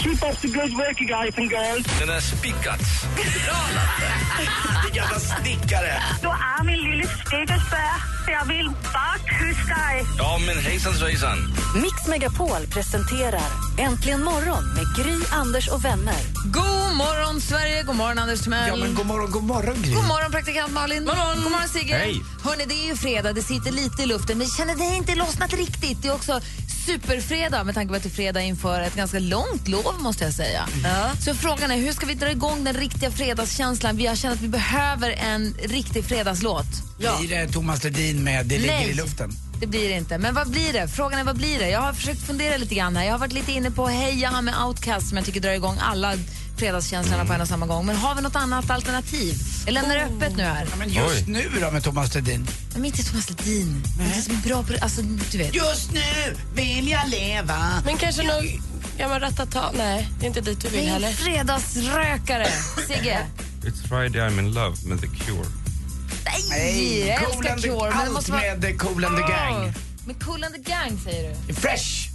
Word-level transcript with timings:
Keep 0.00 0.22
up 0.22 0.36
the 0.40 0.48
good 0.48 0.72
work, 0.76 0.98
guys 0.98 1.34
and 1.38 1.50
girls. 1.50 1.86
Den 2.00 2.08
är 2.10 2.20
spikat. 2.20 2.80
Vilken 3.16 4.94
jävla 4.94 5.18
snickare. 5.18 6.02
Du 6.22 6.28
är 6.28 6.64
min 6.64 6.90
lille 6.90 7.08
stickelsbär. 7.08 7.94
Jag 8.28 8.44
vill 8.44 8.70
bara 8.92 9.18
kyssa 9.38 9.74
dig. 9.74 10.04
Ja, 10.18 10.38
men 10.46 10.58
hejsan 10.58 10.94
svejsan. 10.94 11.38
Mix 11.74 12.06
Megapol 12.08 12.66
presenterar 12.70 13.50
Äntligen 13.78 14.24
morgon 14.24 14.64
med 14.74 14.84
Gry, 14.96 15.18
Anders 15.30 15.68
och 15.68 15.84
vänner. 15.84 16.16
God 16.44 16.96
morgon, 16.96 17.40
Sverige! 17.40 17.82
God 17.82 17.96
morgon, 17.96 18.18
Anders 18.18 18.40
Timell. 18.40 18.68
Ja, 18.68 18.76
men 18.76 18.94
god 18.94 19.06
morgon, 19.06 19.30
god 19.30 19.44
morgon, 19.44 19.82
Gry. 19.82 19.94
God 19.94 20.04
morgon, 20.04 20.30
praktikant 20.30 20.72
Malin. 20.72 21.04
God 21.04 21.16
morgon, 21.16 21.42
god 21.42 21.52
morgon 21.52 21.68
Sigge. 21.68 21.94
Hej. 21.94 22.22
Hörrni, 22.44 22.64
det 22.66 22.74
är 22.74 22.86
ju 22.86 22.96
fredag, 22.96 23.32
det 23.32 23.42
sitter 23.42 23.72
lite 23.72 24.02
i 24.02 24.06
luften, 24.06 24.38
men 24.38 24.46
känner 24.46 24.74
det 24.76 24.96
inte 24.96 25.14
lossnat 25.14 25.52
riktigt. 25.52 26.02
Det 26.02 26.08
är 26.08 26.14
också 26.14 26.40
superfredag 26.88 27.66
med 27.66 27.74
tanke 27.74 27.88
på 27.88 27.96
att 27.96 28.02
det 28.02 28.08
är 28.08 28.10
fredag 28.10 28.42
inför 28.42 28.80
ett 28.80 28.94
ganska 28.94 29.18
långt 29.18 29.68
lov, 29.68 29.94
måste 29.98 30.24
jag 30.24 30.32
säga. 30.34 30.68
Så 31.24 31.34
frågan 31.34 31.70
är, 31.70 31.76
hur 31.76 31.92
ska 31.92 32.06
vi 32.06 32.14
dra 32.14 32.30
igång 32.30 32.64
den 32.64 32.74
riktiga 32.74 33.10
fredagskänslan? 33.10 33.96
Vi 33.96 34.06
har 34.06 34.16
känt 34.16 34.34
att 34.34 34.40
vi 34.40 34.48
behöver 34.48 35.10
en 35.10 35.54
riktig 35.62 36.04
fredagslåt. 36.04 36.66
Blir 36.98 37.28
det 37.28 37.52
Thomas 37.52 37.84
Ledin 37.84 38.24
med 38.24 38.46
Det 38.46 38.58
ligger 38.58 38.74
Nej. 38.74 38.90
i 38.90 38.94
luften? 38.94 39.30
Det 39.60 39.66
blir 39.66 39.88
det 39.88 39.94
inte. 39.94 40.18
Men 40.18 40.34
vad 40.34 40.50
blir 40.50 40.72
det? 40.72 40.88
Frågan 40.88 41.20
är 41.20 41.24
vad 41.24 41.36
blir 41.36 41.58
det? 41.58 41.70
Jag 41.70 41.80
har 41.80 41.92
försökt 41.92 42.26
fundera 42.26 42.56
lite 42.56 42.74
grann 42.74 42.96
här. 42.96 43.04
Jag 43.04 43.12
har 43.12 43.18
varit 43.18 43.32
lite 43.32 43.52
inne 43.52 43.70
på 43.70 43.86
Heja 43.86 44.40
med 44.40 44.54
Outcast 44.66 45.08
som 45.08 45.16
jag 45.16 45.26
tycker 45.26 45.40
drar 45.40 45.52
igång 45.52 45.76
alla 45.80 46.14
fredagskänslorna 46.58 47.24
på 47.24 47.32
en 47.32 47.40
och 47.40 47.48
samma 47.48 47.66
gång. 47.66 47.86
Men 47.86 47.96
har 47.96 48.14
vi 48.14 48.22
något 48.22 48.36
annat 48.36 48.70
alternativ? 48.70 49.34
Jag 49.66 49.72
lämnar 49.74 49.94
det 49.96 50.02
öppet 50.04 50.36
nu 50.36 50.42
här. 50.42 50.66
Ja, 50.70 50.76
men 50.76 50.88
just 50.92 51.26
nu 51.26 51.50
då 51.60 51.70
med 51.70 51.84
Thomas 51.84 52.14
Ledin? 52.14 52.46
Men 52.74 52.84
inte 52.84 53.02
Thomas 53.04 53.30
Ledin. 53.30 53.82
Inte 54.00 54.22
som 54.22 54.34
är 54.36 54.40
bra 54.48 54.62
på 54.62 54.72
det. 54.72 54.80
Alltså, 54.80 55.02
du 55.02 55.38
vet. 55.38 55.54
Just 55.54 55.92
nu 55.92 56.36
vill 56.54 56.88
jag 56.88 57.08
leva. 57.08 57.82
Men 57.84 57.96
kanske 57.96 58.22
någon 58.22 58.62
gammal 58.98 59.20
Ratata? 59.20 59.72
Nej, 59.76 60.08
det 60.20 60.26
är 60.26 60.28
inte 60.28 60.40
dit 60.40 60.60
du 60.60 60.68
vill 60.68 60.84
Det 60.84 60.90
heller. 60.90 61.12
fredagsrökare. 61.12 62.48
Sigge. 62.86 63.18
It's 63.62 63.88
Friday 63.88 64.20
I'm 64.22 64.38
in 64.38 64.52
love 64.54 64.76
med 64.84 65.00
The 65.00 65.06
Cure. 65.06 65.46
Nej, 66.50 67.08
jag 67.08 67.18
Cool 67.18 67.30
älskar 67.36 67.52
and 67.52 67.62
the, 67.62 67.68
Cure. 67.68 67.80
Men 67.80 67.90
det 67.90 67.96
allt 68.04 68.12
måste 68.12 68.32
vara... 68.32 68.42
med 68.56 68.80
Cool 68.80 69.04
and 69.04 69.16
the 69.16 69.22
Gang. 69.32 69.72
Med 70.06 70.22
Cool 70.24 70.44
and 70.44 70.54
the 70.54 70.70
Gang 70.72 71.00
säger 71.04 71.36
du. 71.48 71.54
Fresh. 71.54 72.10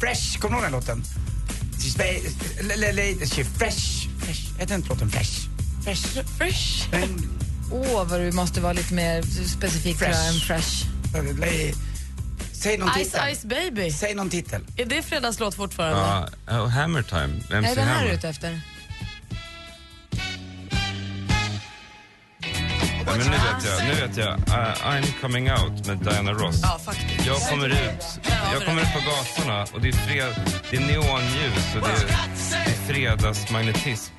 Fresh, 0.00 0.38
kommer 0.38 0.56
du 0.56 0.62
ihåg 0.62 0.64
den 0.64 0.72
låten? 0.72 1.04
Fresh. 3.58 4.08
Fresh. 4.18 4.58
Heter 4.58 4.74
inte 4.74 4.88
låten 4.88 5.10
Fresh? 5.10 5.48
Fresh. 5.84 6.24
Fresh. 6.38 6.88
Åh, 7.72 8.04
vad 8.04 8.20
du 8.20 8.32
måste 8.32 8.60
vara 8.60 8.72
lite 8.72 8.94
mer 8.94 9.22
specifik 9.46 9.98
tror 9.98 10.10
jag, 10.10 10.28
än 10.28 10.34
fresh. 10.34 10.86
Säg 12.52 12.78
någon 12.78 12.88
Ice 12.88 12.94
titel. 12.94 13.34
Ice 13.36 13.44
Baby. 13.44 13.90
Säg 13.90 14.14
någon 14.14 14.30
titel. 14.30 14.60
Är 14.76 14.84
det 14.84 15.02
fredagslåt 15.02 15.54
fortfarande? 15.54 16.30
Ja, 16.46 16.60
och 16.60 16.70
Hammer 16.70 17.02
Time. 17.02 17.22
Är 17.50 17.54
MC 17.56 17.74
det 17.74 17.80
den 17.80 17.88
här 17.88 17.94
är 17.94 17.98
Hammer. 17.98 18.14
ute 18.14 18.28
efter? 18.28 18.60
Ja, 23.10 23.16
men 23.16 23.26
nu 23.26 23.32
vet 23.32 23.64
jag. 23.64 23.84
Nu 23.88 24.06
vet 24.06 24.16
jag. 24.16 24.34
Uh, 24.38 24.86
I'm 24.86 25.20
coming 25.20 25.50
out 25.50 25.86
med 25.86 25.98
Diana 25.98 26.32
Ross. 26.32 26.60
Ja, 26.62 26.78
faktiskt. 26.84 27.26
Jag 27.26 27.36
kommer 27.40 27.68
ut, 27.68 28.04
jag 28.52 28.64
kommer 28.66 28.82
ut 28.82 28.92
på 28.92 29.00
gatorna 29.10 29.66
och 29.74 29.80
det 29.80 29.88
är, 29.88 29.92
fred, 29.92 30.34
det 30.70 30.76
är 30.76 30.80
neonljus 30.80 31.74
och 31.74 31.80
det 31.80 32.02
är, 32.02 32.06
det 32.64 32.70
är 32.70 32.92
fredagsmagnetism. 32.92 34.12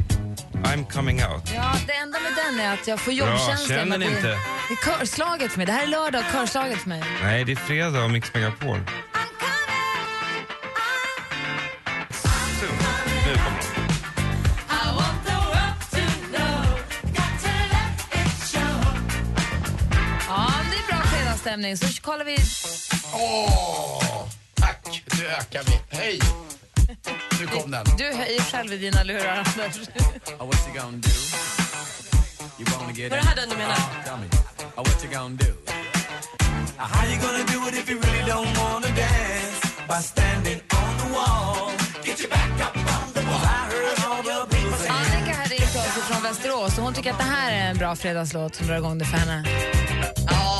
I'm 0.63 0.91
coming 0.91 1.23
out. 1.23 1.51
Ja, 1.55 1.71
det 1.87 1.93
enda 1.93 2.19
med 2.19 2.31
den 2.35 2.59
är 2.59 2.73
att 2.73 2.87
jag 2.87 2.99
får 2.99 3.11
Bra, 3.11 3.29
jobbkänsla. 3.29 3.75
känner 3.75 3.85
med 3.85 3.99
ni 3.99 4.05
inte? 4.05 4.27
Det 4.67 4.73
är 4.73 4.97
körslaget 4.99 5.51
för 5.51 5.57
mig. 5.57 5.65
Det 5.65 5.71
här 5.71 5.83
är 5.83 5.87
lördag, 5.87 6.23
körslaget 6.31 6.77
för 6.77 6.89
mig. 6.89 7.03
Nej, 7.23 7.43
det 7.43 7.51
är 7.51 7.55
fredag 7.55 8.03
och 8.03 8.11
Mix 8.11 8.33
Megapol. 8.33 8.79
Fredagsstämning. 21.49 21.77
Så 21.77 22.01
kollar 22.01 22.25
vi... 22.25 22.37
Åh, 23.13 24.27
tack. 24.53 25.03
Nu 25.17 25.25
ökar 25.25 25.63
vi. 25.63 25.97
Hej. 25.97 26.19
Nu 27.39 27.47
kom 27.47 27.71
den. 27.71 27.85
Du 27.97 28.03
höjer 28.03 28.41
själv 28.41 28.73
i 28.73 28.77
dina 28.77 29.03
lurar, 29.03 29.37
Anders. 29.37 29.89
Var 33.09 33.17
det 33.17 33.25
här 33.25 33.35
den 33.35 33.49
du 33.49 33.55
menar? 33.55 33.77
Annika 44.89 45.35
har 45.35 45.49
ringt 45.49 45.75
oss 45.75 46.07
från 46.07 46.23
Västerås 46.23 46.77
och 46.77 46.83
hon 46.83 46.93
tycker 46.93 47.11
att 47.11 47.17
det 47.17 47.23
här 47.23 47.51
är 47.51 47.69
en 47.69 47.77
bra 47.77 47.95
fredagslåt 47.95 48.55
som 48.55 48.67
drar 48.67 48.77
igång 48.77 48.97
det 48.97 49.05
för 49.05 49.17
henne. 49.17 49.43
Ja. 50.27 50.58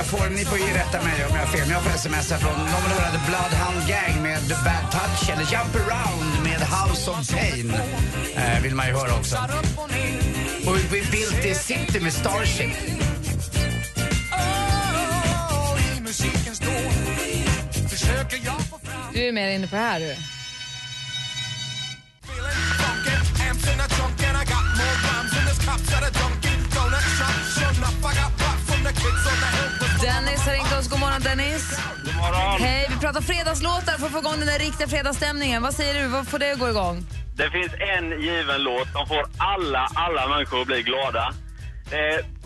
Jag 0.00 0.06
får, 0.06 0.30
ni 0.30 0.44
får 0.44 0.58
ju 0.58 0.64
rätta 0.64 1.02
mig 1.02 1.24
om 1.28 1.34
jag 1.36 1.44
har 1.46 1.46
fel, 1.46 1.60
men 1.60 1.70
jag 1.70 1.82
får 1.82 1.90
sms 1.90 2.30
här 2.30 2.38
från 2.38 2.52
de 2.52 3.02
hade 3.04 3.20
Bloodhound 3.28 3.88
Gang 3.88 4.22
med 4.22 4.40
The 4.48 4.54
Bad 4.54 4.90
Touch 4.92 5.30
eller 5.30 5.42
Jump 5.42 5.74
Around 5.74 6.42
med 6.42 6.60
House 6.60 7.10
of 7.10 7.30
Pain. 7.30 7.74
Eh, 8.34 8.62
vill 8.62 8.74
man 8.74 8.86
ju 8.86 8.92
höra 8.92 9.14
också. 9.14 9.36
Och 10.66 10.76
Built 10.90 11.42
This 11.42 11.62
City 11.62 12.00
med 12.00 12.12
Starship. 12.12 12.70
i 18.32 18.40
Du 19.14 19.28
är 19.28 19.32
mer 19.32 19.48
inne 19.48 19.66
på 19.66 19.76
det 19.76 19.82
här 19.82 20.00
du. 20.00 20.14
Dennis 30.02 30.40
har 30.46 30.52
ringt 30.52 30.72
oss. 30.78 30.88
God 30.88 31.00
morgon 31.00 31.20
Dennis. 31.22 31.78
God 32.04 32.14
morgon. 32.16 32.60
Hej, 32.62 32.86
vi 32.90 32.96
pratar 32.96 33.20
fredagslåtar 33.20 33.92
för 33.98 34.06
att 34.06 34.12
få 34.12 34.18
igång 34.18 34.38
den 34.38 34.46
där 34.46 34.58
riktiga 34.58 34.88
fredagsstämningen. 34.88 35.62
Vad 35.62 35.74
säger 35.74 36.02
du? 36.02 36.08
Vad 36.08 36.28
får 36.28 36.38
det 36.38 36.52
att 36.52 36.58
gå 36.58 36.68
igång? 36.70 37.06
Det 37.36 37.50
finns 37.50 37.72
en 37.96 38.20
given 38.22 38.62
låt 38.62 38.88
som 38.92 39.06
får 39.06 39.24
alla, 39.38 39.88
alla 39.94 40.28
människor 40.28 40.60
att 40.60 40.66
bli 40.66 40.82
glada. 40.82 41.34
Är 41.90 42.40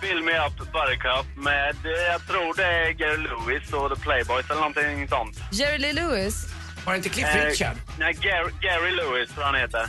Fill 0.00 0.22
Me 0.22 0.32
Up 0.46 0.56
Buttercup 0.58 1.26
med, 1.36 1.70
eh, 1.84 2.02
jag 2.12 2.26
tror 2.26 2.54
det 2.56 2.64
är 2.66 2.90
Gary 2.92 3.16
Lewis 3.16 3.72
och 3.72 3.96
The 3.96 4.02
Playboys 4.02 4.44
eller 4.50 4.60
någonting 4.60 5.08
sånt. 5.08 5.36
Jerry 5.52 5.78
Lee 5.78 5.92
Lewis? 5.92 6.46
Var 6.84 6.92
det 6.92 6.96
inte 6.96 7.08
Cliff 7.08 7.26
Eh, 7.34 7.44
Richard? 7.46 7.76
nej, 7.98 8.12
Gary, 8.20 8.50
Gary 8.60 8.90
Lewis 8.90 9.30
tror 9.34 9.44
han 9.44 9.54
heter. 9.54 9.88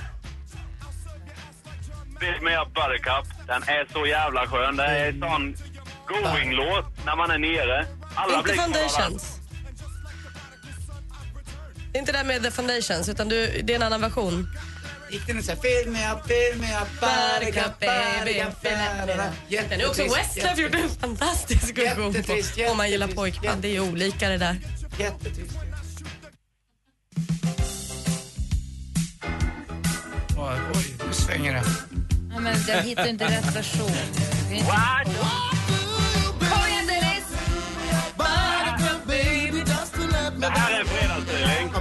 Fill 2.20 2.42
Me 2.42 2.58
Up 2.58 2.74
Buttercup, 2.74 3.48
den 3.48 3.64
är 3.64 3.94
så 3.94 4.06
jävla 4.06 4.48
skön. 4.48 4.76
Det 4.76 4.84
är 4.86 5.12
sån 5.12 5.56
going-låt 6.08 7.06
när 7.06 7.16
man 7.16 7.32
är 7.32 7.38
nere. 7.38 7.88
Alla 8.16 8.38
Inte. 8.38 8.54
Foundations. 8.54 9.40
Inte 11.94 12.12
det 12.12 12.24
med 12.24 12.44
The 12.44 12.52
Foundations, 12.52 13.10
utan 13.10 13.30
du, 13.30 13.62
det 13.64 13.74
är 13.74 13.76
en 13.76 13.84
annan 13.84 14.02
version. 14.02 14.48
Gick 15.10 15.28
den 15.28 15.44
så 15.44 15.52
här, 15.52 15.60
fill 15.60 15.92
me 15.92 16.12
up, 16.12 16.28
fill 16.28 16.62
me 16.62 16.78
up, 16.82 16.88
buttercup, 17.00 17.80
buttercup. 17.80 18.62
Den 19.70 19.82
är 19.82 19.88
också 19.88 20.04
Westlife 20.04 20.62
gjorde 20.62 20.78
en 20.78 20.90
fantastisk 20.90 21.78
version 21.78 22.14
på. 22.14 22.72
Om 22.72 22.78
man 22.78 22.90
gillar 22.90 23.08
pojkband. 23.08 23.62
Det 23.62 23.68
är 23.68 23.72
ju 23.72 23.80
olika 23.80 24.30
det 24.30 24.38
där. 24.38 24.58
Jättetrist. 25.00 25.56
Oj, 30.38 30.96
nu 31.08 31.14
svänger 31.14 31.54
det. 31.54 31.64
Ja, 32.34 32.40
men 32.40 32.56
jag 32.68 32.82
hittar 32.82 33.08
inte 33.08 33.26
rätt 33.26 33.56
version. 33.56 33.92
What? 34.66 35.65
Det 40.54 40.60
här 40.60 40.72
är 40.76 40.80
en 40.80 40.88
fredagsfeeling. 40.88 41.72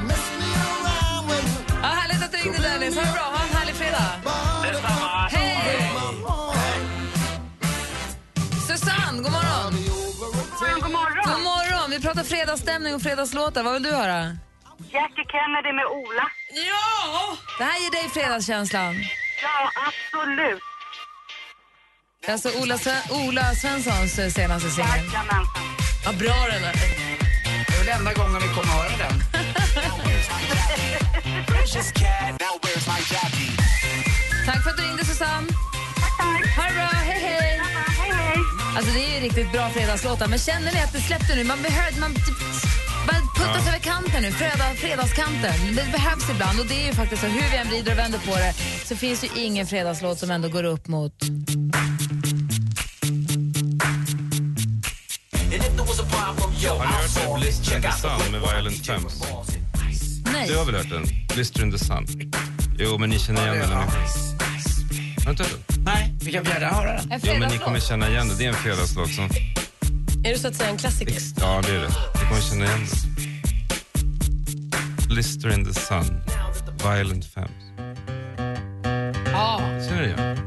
Ja, 1.82 1.88
härligt 1.88 2.24
att 2.24 2.32
du 2.32 2.38
ringde 2.38 2.58
Dennis. 2.68 2.94
Ha 2.96 3.02
det 3.04 3.12
bra. 3.12 3.22
Ha 3.22 3.42
en 3.50 3.56
härlig 3.56 3.74
fredag. 3.74 4.10
Detsamma. 4.62 5.28
Hej! 5.30 5.90
Susanne, 8.68 9.22
god 9.22 9.32
morgon. 9.32 9.72
God 10.82 10.90
morgon. 10.90 11.24
God 11.34 11.42
morgon. 11.42 11.90
Vi 11.90 12.00
pratar 12.00 12.24
fredagsstämning 12.24 12.94
och 12.94 13.02
fredagslåtar. 13.02 13.62
Vad 13.62 13.72
vill 13.72 13.82
du 13.82 13.92
höra? 13.92 14.20
Jackie 14.78 15.24
Kennedy 15.32 15.72
med 15.72 15.86
Ola. 15.86 16.26
Ja! 16.68 17.36
Det 17.58 17.64
här 17.64 17.78
ger 17.82 17.90
dig 17.90 18.08
fredagskänslan. 18.10 18.94
Ja, 19.42 19.70
absolut. 19.88 20.62
Det 22.20 22.28
är 22.28 22.32
alltså 22.32 22.48
Ola, 22.62 22.76
Sve- 22.76 23.28
Ola 23.28 23.54
Svenssons 23.54 24.18
eh, 24.18 24.30
senaste 24.30 24.70
singel. 24.70 24.90
Jajamensan. 24.90 25.46
Vad 26.06 26.16
bra 26.16 26.34
den 26.52 26.64
är. 26.64 26.74
Är 27.84 27.86
väl 27.86 27.98
enda 27.98 28.12
gången 28.12 28.40
vi 28.42 28.48
kommer 28.48 28.60
att 28.60 28.66
höra 28.82 28.96
den. 29.08 29.22
Tack 34.46 34.62
för 34.62 34.70
att 34.70 34.76
du 34.76 34.82
ringde, 34.82 35.04
Susanne. 35.04 35.48
Ha 36.56 36.62
det 36.68 36.74
bra. 36.74 36.82
Hej, 36.82 37.20
hej. 37.20 37.60
Hej, 37.98 38.12
hej. 38.12 38.38
Alltså, 38.76 38.92
det 38.92 39.06
är 39.06 39.14
ju 39.14 39.20
riktigt 39.20 39.52
bra 39.52 39.70
fredagslåtar, 39.70 40.28
men 40.28 40.38
känner 40.38 40.72
ni 40.72 40.80
att 40.80 40.92
det 40.92 41.00
släppte 41.00 41.34
nu? 41.36 41.44
Man 41.44 41.62
behöver... 41.62 42.00
Man, 42.00 42.14
typ, 42.14 42.38
man 43.06 43.28
puttas 43.36 43.68
över 43.68 43.78
kanten 43.78 44.22
nu, 44.22 44.30
fredag, 44.30 44.74
fredagskanten. 44.74 45.54
Det 45.76 45.86
behövs 45.92 46.30
ibland 46.30 46.60
och 46.60 46.66
det 46.66 46.82
är 46.82 46.86
ju 46.86 46.92
faktiskt 46.92 47.22
så, 47.22 47.28
hur 47.28 47.50
vi 47.50 47.56
än 47.56 47.68
vrider 47.68 47.92
och 47.92 47.98
vänder 47.98 48.18
på 48.18 48.34
det 48.34 48.54
så 48.84 48.96
finns 48.96 49.24
ju 49.24 49.28
ingen 49.44 49.66
fredagslåt 49.66 50.18
som 50.18 50.30
ändå 50.30 50.48
går 50.48 50.64
upp 50.64 50.88
mot... 50.88 51.12
hört? 57.08 57.40
Blister 57.40 57.76
in 57.76 57.82
the 57.82 57.92
Sun 57.92 58.32
med 58.32 58.40
Violent 58.40 58.86
Femmes? 58.86 59.22
Nej. 60.32 60.48
Du 60.48 60.56
har 60.56 60.64
väl 60.64 60.74
hört 60.74 60.90
den? 60.90 61.04
Blister 61.34 61.62
in 61.62 61.72
the 61.72 61.78
Sun? 61.78 62.06
Jo, 62.78 62.98
men 62.98 63.10
ni 63.10 63.18
känner 63.18 63.54
igen 63.54 63.68
den. 63.68 63.78
Har 63.78 63.86
du 65.24 65.30
inte 65.30 65.42
hört 65.42 65.52
den? 65.68 65.82
Nej, 65.84 66.14
vi 66.20 66.32
kan 66.32 66.44
gärna 66.44 66.66
höra 66.68 66.92
den. 66.92 67.12
En 67.12 67.20
Jo, 67.22 67.32
men 67.32 67.32
ni 67.32 67.38
fredagslåt. 67.38 67.64
kommer 67.64 67.80
känna 67.80 68.08
igen 68.10 68.28
den. 68.28 68.38
Det 68.38 68.44
är 68.44 68.48
en 68.48 68.54
fredagslåt 68.54 69.10
som... 69.10 69.24
Är 70.24 70.32
det 70.32 70.38
så 70.38 70.48
att 70.48 70.54
säga 70.54 70.70
en 70.70 70.76
klassiker? 70.76 71.14
Ja, 71.40 71.62
det 71.66 71.74
är 71.76 71.80
det. 71.80 71.88
Ni 71.88 72.28
kommer 72.28 72.40
känna 72.40 72.64
igen 72.64 72.86
den. 72.90 72.98
Blister 75.08 75.54
in 75.54 75.64
the 75.64 75.74
Sun, 75.80 76.20
Violent 76.82 77.24
Femmes. 77.26 77.50
Ja. 79.32 79.60
Känner 79.88 80.02
du 80.02 80.08
igen? 80.08 80.38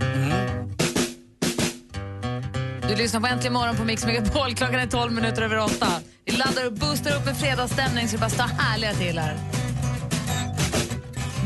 Du 2.90 2.96
lyssnar 2.96 3.20
på 3.20 3.28
Äntligen 3.28 3.54
morgon 3.54 3.76
på 3.76 3.84
Mix 3.84 4.06
Megapol. 4.06 4.56
Klockan 4.56 4.76
är 4.80 4.88
12 4.88 5.12
minuter 5.12 5.42
över 5.42 5.58
8. 5.58 5.88
Vi 6.28 6.34
laddar 6.34 6.66
och 6.66 6.74
boostar 6.74 7.16
upp 7.16 7.26
med 7.26 7.38
fredagsstämning 7.38 8.08
så 8.08 8.16
det 8.16 8.20
bara 8.20 8.30
står 8.30 8.44
härliga 8.44 8.94
till 8.94 9.20
här. 9.20 9.38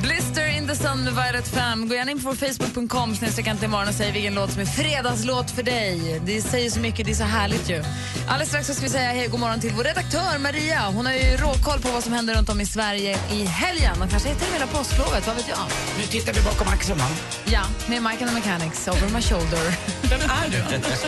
Blister 0.01 0.57
in 0.57 0.67
the 0.67 0.75
sun 0.75 1.03
med 1.03 1.13
Violet 1.13 1.47
Fam. 1.47 1.87
Gå 1.87 1.95
gärna 1.95 2.11
in 2.11 2.19
på 2.19 2.27
vår 2.27 2.35
Facebook.com 2.35 3.15
imorgon 3.63 3.87
och 3.87 3.93
säg 3.93 4.11
vilken 4.11 4.33
låt 4.33 4.51
som 4.51 4.61
är 4.61 4.65
fredagslåt 4.65 5.51
för 5.51 5.63
dig. 5.63 6.21
Det 6.25 6.41
säger 6.41 6.69
så 6.69 6.79
mycket, 6.79 7.05
det 7.05 7.11
är 7.11 7.15
så 7.15 7.23
härligt 7.23 7.69
ju. 7.69 7.83
Alldeles 8.27 8.49
strax 8.49 8.67
så 8.67 8.73
ska 8.73 8.83
vi 8.83 8.89
säga 8.89 9.11
hej 9.11 9.27
god 9.27 9.39
morgon 9.39 9.59
till 9.59 9.71
vår 9.75 9.83
redaktör 9.83 10.39
Maria. 10.39 10.81
Hon 10.95 11.05
har 11.05 11.13
ju 11.13 11.37
råkoll 11.37 11.79
på 11.81 11.91
vad 11.91 12.03
som 12.03 12.13
händer 12.13 12.35
runt 12.35 12.49
om 12.49 12.61
i 12.61 12.65
Sverige 12.65 13.17
i 13.31 13.45
helgen 13.45 14.01
och 14.01 14.09
kanske 14.09 14.29
heter 14.29 14.45
det 14.45 14.53
hela 14.53 14.67
påsklovet, 14.67 15.27
vad 15.27 15.35
vet 15.35 15.47
jag? 15.49 15.59
Nu 15.97 16.03
tittar 16.03 16.33
vi 16.33 16.41
bakom 16.41 16.67
axeln, 16.67 16.99
va? 16.99 17.07
Ja, 17.45 17.63
med 17.87 18.03
Mike 18.03 18.25
and 18.25 18.29
the 18.29 18.33
Mechanics, 18.33 18.87
Over 18.87 19.09
My 19.09 19.21
Shoulder. 19.21 19.75
Vem 20.01 20.21
är 20.21 20.49
du, 20.51 20.75
Anders? 20.75 20.99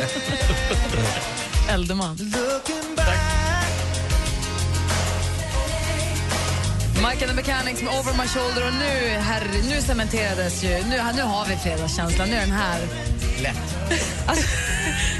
Mike 7.10 7.22
and 7.26 7.30
the 7.30 7.36
Mechanics 7.36 7.82
med 7.82 7.94
Over 8.00 8.14
My 8.22 8.28
Shoulder 8.28 8.68
och 8.68 8.74
nu, 8.74 8.94
herre, 9.20 9.62
nu 9.70 9.82
cementerades 9.82 10.64
ju, 10.64 10.70
nu, 10.70 10.98
nu 11.16 11.22
har 11.22 11.46
vi 11.50 11.56
fredagskänslan, 11.56 12.30
nu 12.30 12.36
är 12.36 12.40
den 12.40 12.52
här. 12.52 12.80
Lätt. 13.42 13.76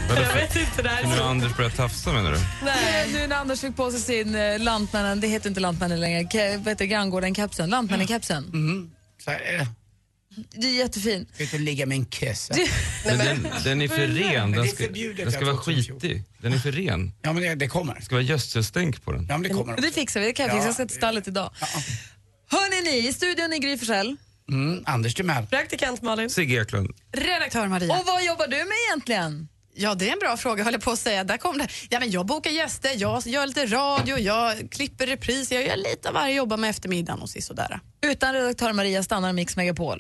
Jag 0.10 0.34
vet 0.34 0.56
inte, 0.56 0.82
det 0.82 0.90
här 0.90 1.04
Nu 1.04 1.08
är 1.08 1.10
har 1.10 1.18
så... 1.18 1.24
Anders 1.24 1.58
börjat 1.58 1.76
tafsa 1.76 2.14
menar 2.14 2.32
du? 2.32 2.38
Nej. 2.64 3.10
Nu 3.14 3.28
när 3.28 3.36
Anders 3.36 3.62
fick 3.62 3.76
på 3.76 3.92
sig 3.92 4.00
sin 4.00 4.36
eh, 4.36 4.60
Lantmännen, 4.60 5.20
det 5.20 5.28
heter 5.28 5.50
inte 5.50 5.62
Lantmännen 5.62 6.00
längre, 6.00 6.24
Ke, 6.24 6.58
vad 6.58 6.68
heter 6.68 6.86
Granngården-kepsen, 6.86 7.70
Lantmännen-kepsen. 7.70 8.44
Så 9.24 9.32
här 9.32 9.40
är 9.40 9.68
det. 10.36 10.44
Det 10.62 10.68
är 10.68 10.74
jättefin. 10.78 11.28
Ska 11.34 11.44
inte 11.44 11.58
ligga 11.58 11.86
med 11.86 11.98
en 11.98 12.06
kissa. 12.06 12.56
Men 13.06 13.18
den, 13.18 13.48
den 13.64 13.82
är 13.82 13.88
för 13.88 14.08
ren. 14.08 14.52
det 14.52 14.58
är 14.58 14.64
Den 14.64 14.68
ska, 14.68 15.24
den 15.24 15.32
ska 15.32 15.46
vara 15.46 15.56
ha 15.56 15.64
2014. 15.64 16.00
skitig. 16.00 16.24
Den 16.38 16.54
är 16.54 16.58
för 16.58 16.72
ren. 16.72 17.12
Ja, 17.22 17.34
men 17.34 17.44
det, 17.44 17.56
det 17.56 17.68
kommer. 17.68 17.96
Det 17.96 18.02
ska 18.02 18.16
vara 18.16 18.24
gödselstänk 18.24 19.04
på 19.04 19.12
den. 19.12 19.26
Ja, 19.30 19.38
men 19.38 19.44
det 19.44 19.50
kommer 19.50 19.78
Det 19.78 19.92
fixar 19.92 20.20
vi, 20.20 20.26
det 20.26 20.34
kan 20.34 20.46
jag 20.46 20.52
Ja, 20.56 20.58
fixa, 20.58 20.68
jag 20.68 20.74
ska 20.76 20.86
till 20.86 20.96
stallet 20.98 21.28
idag. 21.28 21.52
Hörni 22.52 22.92
ni, 22.92 23.08
i 23.08 23.14
studion 23.14 23.54
i 23.54 23.60
Gry 23.60 23.78
Forssell. 23.78 24.16
Mm, 24.50 24.84
Anders 24.86 25.16
Timell. 25.16 25.46
Praktikant 25.46 26.02
Malin. 26.02 26.30
Sigge 26.30 26.62
Eklund. 26.62 26.92
Redaktör 27.12 27.68
Maria. 27.68 27.98
Och 28.00 28.06
vad 28.06 28.24
jobbar 28.26 28.48
du 28.48 28.58
med 28.58 28.78
egentligen? 28.90 29.48
Ja, 29.76 29.96
det 29.96 30.10
är 30.10 30.14
en 30.14 30.20
bra 30.20 30.38
fråga, 30.38 30.64
höll 30.64 30.74
jag 30.74 30.82
på 30.82 30.92
att 30.92 31.00
säga. 31.00 31.24
Där 31.24 31.38
kom 31.38 31.58
det. 31.58 31.68
Ja, 31.90 32.00
men 32.00 32.12
jag 32.12 32.26
bokar 32.26 32.52
gäster, 32.52 32.92
jag 32.96 33.28
gör 33.28 33.48
lite 33.48 33.66
radio, 33.66 34.18
jag 34.18 34.72
klipper 34.72 35.08
repriser, 35.08 35.56
jag 35.56 35.66
gör 35.66 35.76
lite 35.76 36.08
av 36.08 36.14
varje, 36.14 36.36
jobbar 36.36 36.58
med 36.58 36.70
eftermiddagen 36.70 37.22
och 37.22 37.30
sådär. 37.30 37.80
Utan 38.02 38.34
redaktör 38.34 38.74
Maria 38.74 39.04
stannar 39.04 39.34
Mix 39.34 39.56
Megapol. 39.56 40.00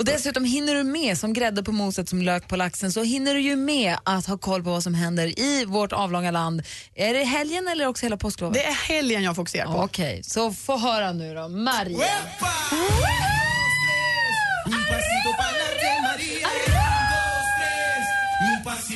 Och 0.00 0.04
dessutom 0.04 0.44
hinner 0.44 0.74
du 0.74 0.84
med, 0.84 1.18
som 1.18 1.32
grädde 1.32 1.62
på 1.62 1.72
moset, 1.72 2.08
som 2.08 2.22
lök 2.22 2.48
på 2.48 2.56
laxen, 2.56 2.92
så 2.92 3.02
hinner 3.02 3.34
du 3.34 3.40
ju 3.40 3.56
med 3.56 3.96
att 4.04 4.26
ha 4.26 4.38
koll 4.38 4.64
på 4.64 4.70
vad 4.70 4.82
som 4.82 4.94
händer 4.94 5.38
i 5.40 5.64
vårt 5.64 5.92
avlånga 5.92 6.30
land. 6.30 6.62
Är 6.94 7.14
det 7.14 7.24
helgen 7.24 7.68
eller 7.68 7.86
också 7.86 8.06
hela 8.06 8.16
påsklovet? 8.16 8.54
Det 8.54 8.64
är 8.64 8.72
helgen 8.72 9.22
jag 9.22 9.36
fokuserar 9.36 9.66
på. 9.66 9.78
Okej, 9.78 10.22
så 10.22 10.52
få 10.52 10.78
höra 10.78 11.12
nu 11.12 11.34
då. 11.34 11.48
Maria. 11.48 12.06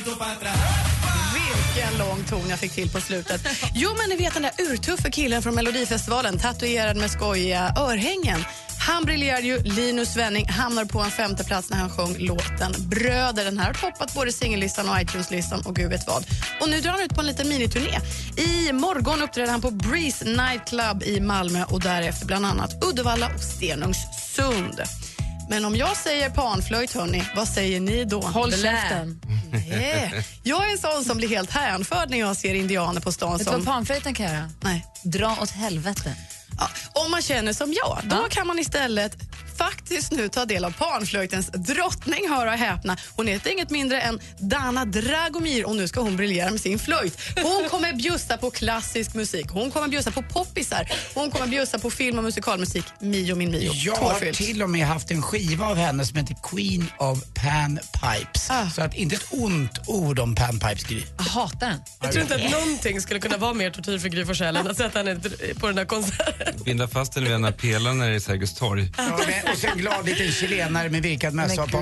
Vilken 0.05 1.97
lång 1.97 2.23
ton 2.29 2.49
jag 2.49 2.59
fick 2.59 2.71
till 2.71 2.89
på 2.89 3.01
slutet. 3.01 3.41
Jo, 3.73 3.89
men 3.97 4.09
ni 4.09 4.23
vet 4.23 4.33
den 4.33 4.43
där 4.43 4.51
urtuffe 4.57 5.11
killen 5.11 5.41
från 5.41 5.55
Melodifestivalen, 5.55 6.39
tatuerad 6.39 6.97
med 6.97 7.11
skojiga 7.11 7.73
örhängen. 7.77 8.45
Han 8.87 9.05
briljerade 9.05 9.47
ju. 9.47 9.59
Linus 9.59 10.13
Svenning 10.13 10.49
hamnar 10.49 10.85
på 10.85 10.99
en 10.99 11.11
femte 11.11 11.43
plats 11.43 11.69
när 11.69 11.77
han 11.77 11.89
sjöng 11.89 12.15
låten 12.17 12.73
Bröder. 12.79 13.45
Den 13.45 13.57
här 13.57 13.65
har 13.65 13.73
toppat 13.73 14.13
både 14.13 14.31
singellistan 14.31 14.89
och 14.89 15.01
iTunes-listan 15.01 15.61
och 15.65 15.75
gud 15.75 15.89
vet 15.89 16.07
vad. 16.07 16.25
Och 16.61 16.69
nu 16.69 16.81
drar 16.81 16.91
han 16.91 17.01
ut 17.01 17.15
på 17.15 17.21
en 17.21 17.27
liten 17.27 17.49
miniturné. 17.49 17.99
I 18.37 18.73
morgon 18.73 19.21
uppträder 19.21 19.51
han 19.51 19.61
på 19.61 19.71
Breeze 19.71 20.25
Nightclub 20.25 21.03
i 21.03 21.19
Malmö 21.19 21.63
och 21.63 21.81
därefter 21.81 22.25
bland 22.25 22.45
annat 22.45 22.83
Uddevalla 22.83 23.29
och 23.35 23.41
Stenungsund. 23.41 24.81
Men 25.49 25.65
om 25.65 25.75
jag 25.75 25.97
säger 25.97 26.29
panflöjt, 26.29 26.93
hörni, 26.93 27.23
vad 27.35 27.47
säger 27.47 27.79
ni 27.79 28.05
då? 28.05 28.21
Håll 28.21 28.51
käften. 28.51 29.21
Nej. 29.69 30.25
Jag 30.43 30.67
är 30.67 30.71
en 30.71 30.77
sån 30.77 31.03
som 31.05 31.17
blir 31.17 31.29
helt 31.29 31.51
hänförd 31.51 32.09
när 32.09 32.17
jag 32.19 32.37
ser 32.37 32.53
indianer 32.53 33.01
på 33.01 33.11
stan. 33.11 33.31
Vet 33.31 33.39
du 33.39 33.45
vad 33.45 33.53
Som, 33.55 33.65
panflöjten 33.65 34.13
kan 34.13 34.25
göra? 34.25 34.49
nej. 34.61 34.85
Dra 35.03 35.37
åt 35.41 35.49
helvete. 35.51 36.15
Ja, 36.59 36.69
om 36.93 37.11
man 37.11 37.21
känner 37.21 37.53
som 37.53 37.73
jag, 37.73 37.99
då 38.03 38.15
Ja. 38.15 38.27
kan 38.29 38.47
man 38.47 38.59
istället 38.59 39.17
faktiskt 39.57 40.11
nu 40.11 40.29
ta 40.29 40.45
del 40.45 40.65
av 40.65 40.71
panflöjtens 40.71 41.47
drottning, 41.47 42.29
hör 42.29 42.47
och 42.47 42.53
häpna. 42.53 42.97
Hon 43.15 43.27
heter 43.27 43.49
inget 43.51 43.69
mindre 43.69 44.01
än 44.01 44.19
Dana 44.39 44.85
Dragomir 44.85 45.65
och 45.67 45.75
nu 45.75 45.87
ska 45.87 46.01
hon 46.01 46.17
briljera 46.17 46.51
med 46.51 46.61
sin 46.61 46.79
flöjt. 46.79 47.19
Hon 47.43 47.69
kommer 47.69 47.93
bjussa 47.93 48.37
på 48.37 48.51
klassisk 48.51 49.13
musik, 49.13 49.45
hon 49.49 49.71
kommer 49.71 49.87
bjussa 49.87 50.11
på 50.11 50.21
poppisar, 50.21 50.91
hon 51.13 51.31
kommer 51.31 51.47
bjussa 51.47 51.79
på 51.79 51.89
film 51.89 52.17
och 52.17 52.23
musikalmusik. 52.23 52.83
Mio 52.99 53.35
min 53.35 53.51
Mio. 53.51 53.71
Jag 53.73 53.95
har 53.95 54.09
Tårfyllt. 54.13 54.37
till 54.37 54.63
och 54.63 54.69
med 54.69 54.85
haft 54.87 55.11
en 55.11 55.21
skiva 55.21 55.65
av 55.67 55.75
henne 55.77 56.05
som 56.05 56.17
heter 56.17 56.35
Queen 56.43 56.91
of 56.97 57.23
Panpipes. 57.33 58.49
Ah. 58.49 58.69
Så 58.69 58.81
att 58.81 58.93
inte 58.95 59.15
ett 59.15 59.25
ont 59.31 59.79
ord 59.87 60.19
om 60.19 60.35
panpipes, 60.35 60.83
Gry. 60.83 61.03
Jag 61.17 61.23
hatar 61.23 61.67
den. 61.69 61.79
Jag 62.01 62.11
tror 62.11 62.21
inte 62.21 62.35
att 62.35 62.51
någonting 62.51 63.01
skulle 63.01 63.19
kunna 63.19 63.37
vara 63.37 63.53
mer 63.53 63.69
tortyr 63.71 63.97
för 63.99 64.09
Gry 64.09 64.25
Forssell 64.25 64.55
än 64.55 64.67
att 64.67 64.77
sätta 64.77 64.99
henne 64.99 65.19
på 65.59 65.67
den 65.67 65.75
där 65.75 65.85
konserten. 65.85 66.63
Binda 66.65 66.87
fast 66.87 67.15
henne 67.15 67.23
vid 67.25 67.33
den 67.33 67.43
här 67.43 67.51
pelaren 67.51 67.97
nere 67.97 68.15
i 68.15 68.19
Sergels 68.19 68.53
torg. 68.53 68.91
Ja, 68.97 69.19
och 69.51 69.57
sen 69.57 69.77
glad 69.77 70.05
liten 70.05 70.31
chilenare 70.31 70.89
med 70.89 71.01
virkad 71.01 71.33
mössa 71.33 71.63
och 71.63 71.69
så. 71.69 71.77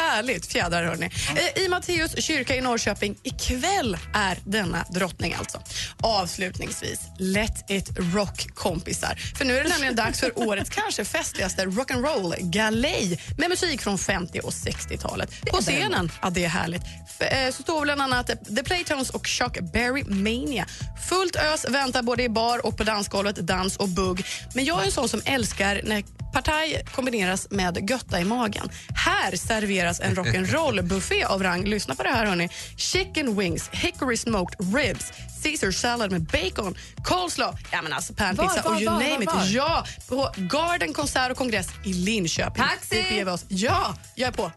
Härligt 0.00 0.46
fjädrar 0.46 0.84
hörni. 0.84 1.10
Eh, 1.56 1.62
I 1.62 1.68
Matteus 1.68 2.24
kyrka 2.24 2.56
i 2.56 2.60
Norrköping 2.60 3.16
ikväll 3.22 3.98
är 4.14 4.38
denna 4.44 4.84
drottning 4.90 5.34
alltså. 5.38 5.62
Avslutningsvis, 6.00 7.00
let 7.18 7.70
it 7.70 7.90
rock 8.14 8.54
kompisar. 8.54 9.14
För 9.38 9.44
nu 9.44 9.56
är 9.56 9.64
det 9.64 9.68
nämligen 9.68 9.96
dags 9.96 10.20
för 10.20 10.38
årets 10.38 10.70
kanske 10.70 11.04
festligaste 11.04 11.64
rock'n'roll 11.64 12.34
galej 12.40 13.20
med 13.38 13.50
musik 13.50 13.82
från 13.82 13.98
50 13.98 14.40
och 14.40 14.50
60-talet. 14.50 15.30
På 15.50 15.56
scenen, 15.56 16.12
ja 16.22 16.30
det 16.30 16.44
är 16.44 16.48
härligt, 16.48 16.82
eh, 17.20 17.50
så 17.52 17.62
står 17.62 17.82
bland 17.82 18.02
annat 18.02 18.26
The 18.56 18.62
Playtones 18.62 19.10
och 19.10 19.26
Chuck 19.26 19.58
Berry 19.72 20.04
Mania. 20.04 20.66
Fullt 21.08 21.36
ös 21.36 21.66
väntar 21.68 22.02
både 22.02 22.22
i 22.22 22.28
bar 22.28 22.66
och 22.66 22.76
på 22.76 22.84
dansgolvet, 22.84 23.36
dans 23.36 23.76
och 23.76 23.88
bugg. 23.88 24.24
Men 24.54 24.64
jag 24.64 24.80
är 24.80 24.84
en 24.84 24.92
sån 24.92 25.08
som 25.08 25.22
älskar 25.24 25.80
när 25.84 26.04
Partaj 26.32 26.82
kombineras 26.92 27.50
med 27.50 27.90
götta 27.90 28.20
i 28.20 28.24
magen. 28.24 28.70
Här 28.94 29.36
serveras 29.36 30.00
en 30.00 30.14
rock'n'roll-buffé 30.14 31.24
av 31.26 31.42
rang. 31.42 31.64
Lyssna 31.64 31.94
på 31.94 32.02
det 32.02 32.08
här 32.08 32.26
hörni. 32.26 32.48
Chicken 32.76 33.38
wings, 33.38 33.68
hickory 33.72 34.16
smoked 34.16 34.74
ribs, 34.74 35.12
Caesar 35.42 35.70
salad 35.70 36.12
med 36.12 36.22
bacon, 36.22 36.74
coleslaw, 37.04 37.58
ja 37.72 37.82
men 37.82 37.92
alltså 37.92 38.14
panpizza 38.14 38.62
Var, 38.62 38.62
var, 38.62 38.76
och 38.76 38.82
you 38.82 38.92
var, 38.92 39.00
name 39.00 39.24
it. 39.24 39.50
Ja, 39.50 39.84
på 40.08 40.30
Garden 40.36 40.92
konsert 40.92 41.30
och 41.30 41.36
kongress 41.36 41.68
i 41.84 41.92
Linköping. 41.92 42.64
Taxi! 42.64 43.02
Beger 43.10 43.24
vi 43.24 43.30
oss. 43.30 43.44
Ja, 43.48 43.94
jag 44.14 44.28
är 44.28 44.32
på. 44.32 44.52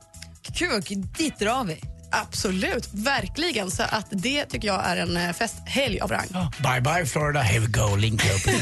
Kul, 0.54 0.82
dit 1.18 1.40
drar 1.40 1.64
vi. 1.64 1.82
Absolut, 2.22 2.90
verkligen. 2.94 3.72
Så 3.72 3.84
att 3.84 4.06
det 4.10 4.46
tycker 4.46 4.68
jag 4.68 4.86
är 4.86 4.98
en 4.98 5.18
eh, 5.18 5.34
festhelg 5.34 6.00
av 6.00 6.12
rang. 6.12 6.28
Bye 6.60 6.82
bye 6.82 7.06
Florida, 7.06 7.42
here 7.42 7.60
we 7.60 7.68
go 7.68 7.96
Linköping. 7.96 8.54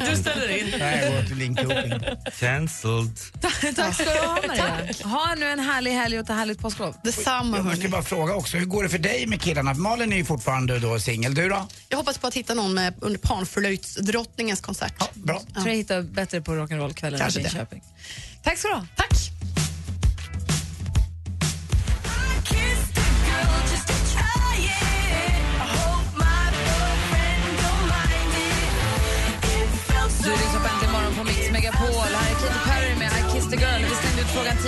Du 0.10 0.16
ställer 0.16 0.58
in. 0.58 0.74
Nej, 0.78 1.04
jag 1.04 1.12
går 1.12 1.22
till 1.22 1.36
Linköping. 1.36 1.92
Cancelled. 2.38 3.18
Tack 3.76 3.94
ska 3.94 4.04
du 4.04 4.10
ha 4.20 4.38
Maria. 4.48 4.94
Ha 5.04 5.34
nu 5.34 5.46
en 5.46 5.58
härlig 5.60 5.90
helg 5.92 6.18
och 6.18 6.24
ett 6.24 6.36
härligt 6.36 6.58
påsklov. 6.58 6.94
Detsamma 7.04 7.56
Jag 7.56 7.64
måste 7.64 7.78
hörni. 7.80 7.88
bara 7.90 8.02
fråga 8.02 8.34
också, 8.34 8.56
hur 8.56 8.66
går 8.66 8.82
det 8.82 8.88
för 8.88 8.98
dig 8.98 9.26
med 9.26 9.40
killarna? 9.42 9.74
Malin 9.74 10.12
är 10.12 10.16
ju 10.16 10.24
fortfarande 10.24 10.78
då 10.78 11.00
singel. 11.00 11.34
Du 11.34 11.48
då? 11.48 11.68
Jag 11.88 11.98
hoppas 11.98 12.18
på 12.18 12.26
att 12.26 12.34
hitta 12.34 12.54
någon 12.54 12.74
med 12.74 12.94
under 13.00 13.18
panflöjtsdrottningens 13.18 14.60
konsert. 14.60 14.94
Ja, 14.98 15.06
bra. 15.14 15.40
Jag 15.46 15.54
tror 15.54 15.68
jag 15.68 15.76
hittar 15.76 16.02
bättre 16.02 16.40
på 16.40 16.52
rock'n'roll-kvällen 16.52 17.30
i. 17.38 17.42
Linköping. 17.42 17.82
Tack 18.42 18.58
ska 18.58 18.68
du 18.68 18.74
ha. 18.74 18.86
Tack! 18.96 19.37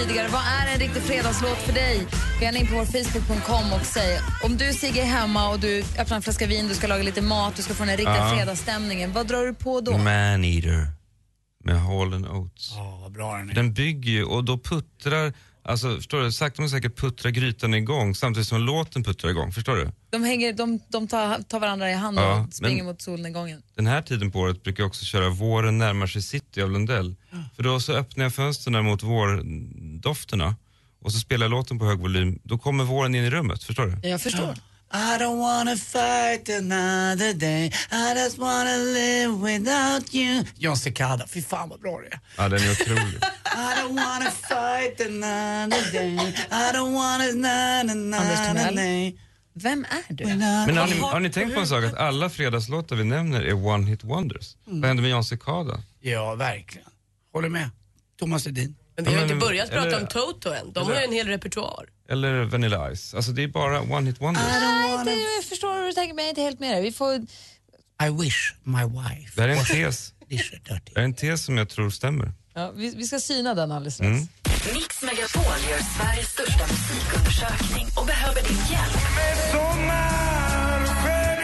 Tidigare. 0.00 0.28
Vad 0.28 0.40
är 0.42 0.72
en 0.72 0.78
riktig 0.80 1.02
fredagslåt 1.02 1.58
för 1.58 1.72
dig? 1.72 2.06
Gå 2.38 2.44
gärna 2.44 2.58
in 2.58 2.66
på 2.66 2.74
vår 2.74 2.84
Facebook.com 2.84 3.72
och 3.72 3.86
säg 3.86 4.18
om 4.44 4.56
du 4.56 4.72
Sigge 4.72 5.00
är 5.02 5.06
hemma 5.06 5.48
och 5.48 5.60
du 5.60 5.84
öppnar 5.98 6.16
en 6.16 6.22
flaska 6.22 6.46
vin, 6.46 6.68
du 6.68 6.74
ska 6.74 6.86
laga 6.86 7.02
lite 7.02 7.22
mat, 7.22 7.56
du 7.56 7.62
ska 7.62 7.74
få 7.74 7.82
den 7.82 7.88
här 7.90 7.96
riktiga 7.96 8.16
Ja. 8.16 8.34
fredagsstämningen. 8.36 9.12
Vad 9.12 9.26
drar 9.26 9.46
du 9.46 9.54
på 9.54 9.80
då? 9.80 9.98
Man 9.98 10.44
Eater 10.44 10.86
med 11.64 11.80
Hall 11.80 12.14
Oates. 12.26 12.72
Ja, 12.76 12.98
vad 13.02 13.12
bra 13.12 13.36
den 13.36 13.50
är. 13.50 13.54
Den 13.54 13.72
bygger 13.74 14.12
ju 14.12 14.24
och 14.24 14.44
då 14.44 14.58
puttrar, 14.58 15.32
alltså 15.62 15.96
förstår 15.96 16.20
du, 16.20 16.32
sakta 16.32 16.62
men 16.62 16.70
säkert 16.70 16.96
puttrar 16.96 17.30
grytan 17.30 17.74
igång 17.74 18.14
samtidigt 18.14 18.48
som 18.48 18.60
låten 18.60 19.04
puttrar 19.04 19.30
igång. 19.30 19.52
Förstår 19.52 19.76
du? 19.76 19.92
De, 20.10 20.24
hänger, 20.24 20.52
de, 20.52 20.80
de 20.88 21.08
tar, 21.08 21.42
tar 21.42 21.60
varandra 21.60 21.90
i 21.90 21.94
hand 21.94 22.18
Ja, 22.18 22.40
och 22.40 22.54
springer 22.54 22.84
mot 22.84 23.02
solnedgången. 23.02 23.62
Den 23.74 23.86
här 23.86 24.02
tiden 24.02 24.30
på 24.30 24.38
året 24.38 24.62
brukar 24.62 24.82
jag 24.82 24.88
också 24.88 25.04
köra 25.04 25.28
Våren 25.28 25.78
närmar 25.78 26.06
sig 26.06 26.22
city 26.22 26.62
av 26.62 26.70
Lundell. 26.70 27.14
För 27.56 27.62
då 27.62 27.80
så 27.80 27.92
öppnar 27.92 28.24
jag 28.24 28.34
fönstren 28.34 28.84
mot 28.84 29.02
vårdofterna 29.02 30.56
och 31.02 31.12
så 31.12 31.18
spelar 31.18 31.44
jag 31.44 31.50
låten 31.50 31.78
på 31.78 31.84
hög 31.84 31.98
volym. 31.98 32.38
Då 32.42 32.58
kommer 32.58 32.84
våren 32.84 33.14
in 33.14 33.24
i 33.24 33.30
rummet, 33.30 33.64
förstår 33.64 33.86
du? 33.86 34.08
Jag 34.08 34.20
förstår. 34.20 34.54
I 34.92 35.18
don't 35.18 35.38
wanna 35.38 35.76
fight 35.76 36.48
another 36.48 37.32
day 37.32 37.70
I 37.90 38.14
just 38.14 38.38
wanna 38.38 38.76
live 38.76 39.40
without 39.40 40.14
you 40.14 40.44
John 40.58 40.76
Cicada, 40.76 41.26
fy 41.26 41.42
fan 41.42 41.68
vad 41.68 41.80
bra 41.80 42.00
det 42.00 42.06
är. 42.06 42.20
Ja, 42.36 42.48
den 42.48 42.60
är 42.62 42.70
otrolig. 42.72 43.18
I 43.44 43.74
don't 43.80 43.96
wanna 43.96 44.30
fight 44.30 45.00
another 45.00 45.92
day 45.92 46.14
I 46.50 46.72
don't 46.72 46.94
wanna 46.94 47.32
na 47.34 47.82
na 47.82 47.94
na 47.94 48.52
na 48.54 48.70
na 48.70 49.12
Vem 49.54 49.84
är 49.90 50.14
du? 50.14 50.24
Men 50.26 50.76
har 50.76 50.86
ni, 50.86 50.98
har 50.98 51.20
ni 51.20 51.30
tänkt 51.30 51.54
på 51.54 51.60
en 51.60 51.66
sak? 51.66 51.84
Att 51.84 51.94
alla 51.94 52.30
fredagslåtar 52.30 52.96
vi 52.96 53.04
nämner 53.04 53.42
är 53.42 53.66
one 53.66 53.86
hit 53.86 54.04
wonders. 54.04 54.56
Vad 54.64 54.84
hände 54.84 55.02
med 55.02 55.10
John 55.10 55.24
Cicada? 55.24 55.82
Ja, 56.00 56.34
verkligen. 56.34 56.88
Håller 57.32 57.48
med. 57.48 57.70
Thomas 58.18 58.46
Edin. 58.46 58.76
Men 59.04 59.12
vi 59.14 59.20
har 59.20 59.26
Ja, 59.26 59.34
inte 59.34 59.46
börjat 59.46 59.70
prata 59.70 59.96
om 59.96 60.06
Toto 60.06 60.52
än. 60.52 60.72
De 60.72 60.86
har 60.86 60.94
ju 60.94 61.04
en 61.04 61.12
hel 61.12 61.26
repertoar. 61.26 61.86
Eller 62.08 62.44
Vanilla 62.44 62.96
Ice? 62.96 63.14
Alltså 63.14 63.30
det 63.32 63.42
är 63.42 63.48
bara 63.48 63.80
one 63.80 64.06
hit 64.10 64.20
wonders. 64.20 64.42
Nej, 64.48 65.04
det, 65.04 65.10
jag 65.36 65.44
förstår 65.44 65.74
hur 65.74 65.86
du 65.86 65.92
tänker, 65.92 66.14
men 66.14 66.24
jag 66.24 66.26
är 66.26 66.30
inte 66.30 66.42
helt 66.42 66.60
med 66.60 66.74
dig. 66.74 66.82
Vi 66.82 66.92
får... 66.92 67.14
I 68.06 68.10
wish 68.22 68.54
my 68.62 68.82
wife 68.84 69.32
Det 69.34 69.42
här 69.42 69.48
är 69.48 69.52
en 69.56 69.64
tes. 69.64 70.12
Det 70.28 71.00
är 71.00 71.04
en 71.04 71.14
tes 71.14 71.44
som 71.44 71.58
jag 71.58 71.68
tror 71.68 71.90
stämmer. 71.90 72.32
Ja, 72.54 72.72
vi, 72.76 72.94
vi 72.96 73.04
ska 73.04 73.20
syna 73.20 73.54
den 73.54 73.72
alldeles 73.72 73.94
strax. 73.94 74.08
Mm. 74.08 74.28
Mix 74.74 75.02
Megapol 75.02 75.60
gör 75.70 75.78
Sveriges 75.98 76.28
största 76.28 76.64
musikundersökning 76.66 77.86
och 77.96 78.06
behöver 78.06 78.42
din 78.42 78.56
hjälp. 78.70 79.00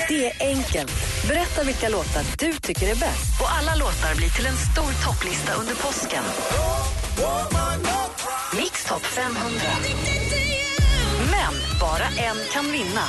Det 0.09 0.27
är 0.27 0.47
enkelt. 0.47 0.93
Berätta 1.29 1.65
vilka 1.65 1.89
låtar 1.89 2.23
du 2.39 2.53
tycker 2.53 2.87
är 2.87 2.97
bäst. 2.97 3.41
Och 3.41 3.53
alla 3.53 3.75
låtar 3.75 4.15
blir 4.17 4.29
till 4.29 4.47
en 4.47 4.57
stor 4.57 5.05
topplista 5.05 5.55
under 5.55 5.75
påsken. 5.75 6.25
Mix 8.57 8.85
topp 8.85 9.03
500. 9.03 9.61
Men 11.31 11.55
bara 11.81 12.05
en 12.05 12.37
kan 12.53 12.73
vinna. 12.73 13.03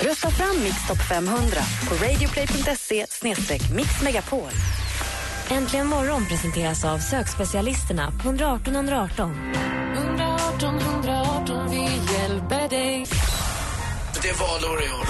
Rösta 0.00 0.30
fram 0.30 0.62
Mix 0.62 0.86
topp 0.88 1.08
500 1.08 1.42
på 1.88 1.94
radioplay.se 1.94 3.06
mixmegapol. 3.74 4.50
Äntligen 5.50 5.86
morgon 5.86 6.26
presenteras 6.26 6.84
av 6.84 6.98
sökspecialisterna 6.98 8.12
på 8.22 8.28
118 8.28 8.74
118. 8.74 9.54
118 9.96 10.78
118, 10.78 11.70
vi 11.70 12.14
hjälper 12.14 12.68
dig. 12.68 13.06
Det 14.22 14.28
är 14.28 14.34
valår 14.34 14.82
i 14.82 14.88
år. 14.88 15.04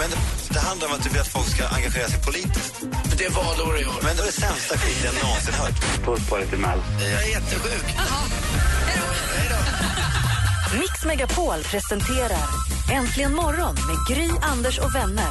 Men 0.55 0.63
det 0.63 0.69
handlar 0.69 0.89
om 0.89 0.95
att 0.95 1.03
du 1.03 1.11
vill 1.11 1.21
att 1.21 1.29
folk 1.29 1.49
ska 1.49 1.67
engagera 1.67 2.09
sig 2.09 2.23
politiskt. 2.23 2.75
Det 3.19 3.25
är 3.25 3.31
valår 3.31 3.81
i 3.81 3.85
år. 3.85 3.95
Men 4.03 4.17
det 4.17 4.23
är 4.23 4.27
det 4.27 4.33
sämsta 4.33 4.79
skit 4.79 5.05
jag 5.05 5.15
någonsin 5.25 5.55
hört. 5.55 6.05
Puss 6.05 6.29
på 6.29 6.37
dig 6.37 6.47
till 6.47 6.59
Mel. 6.59 6.79
Jag 7.01 7.25
är 7.25 7.29
jättesjuk. 7.29 7.85
Mix 10.79 11.05
Megapol 11.05 11.63
presenterar 11.63 12.49
Äntligen 12.93 13.35
morgon 13.35 13.75
med 13.75 14.17
Gry, 14.17 14.31
Anders 14.43 14.79
och 14.79 14.95
vänner. 14.95 15.31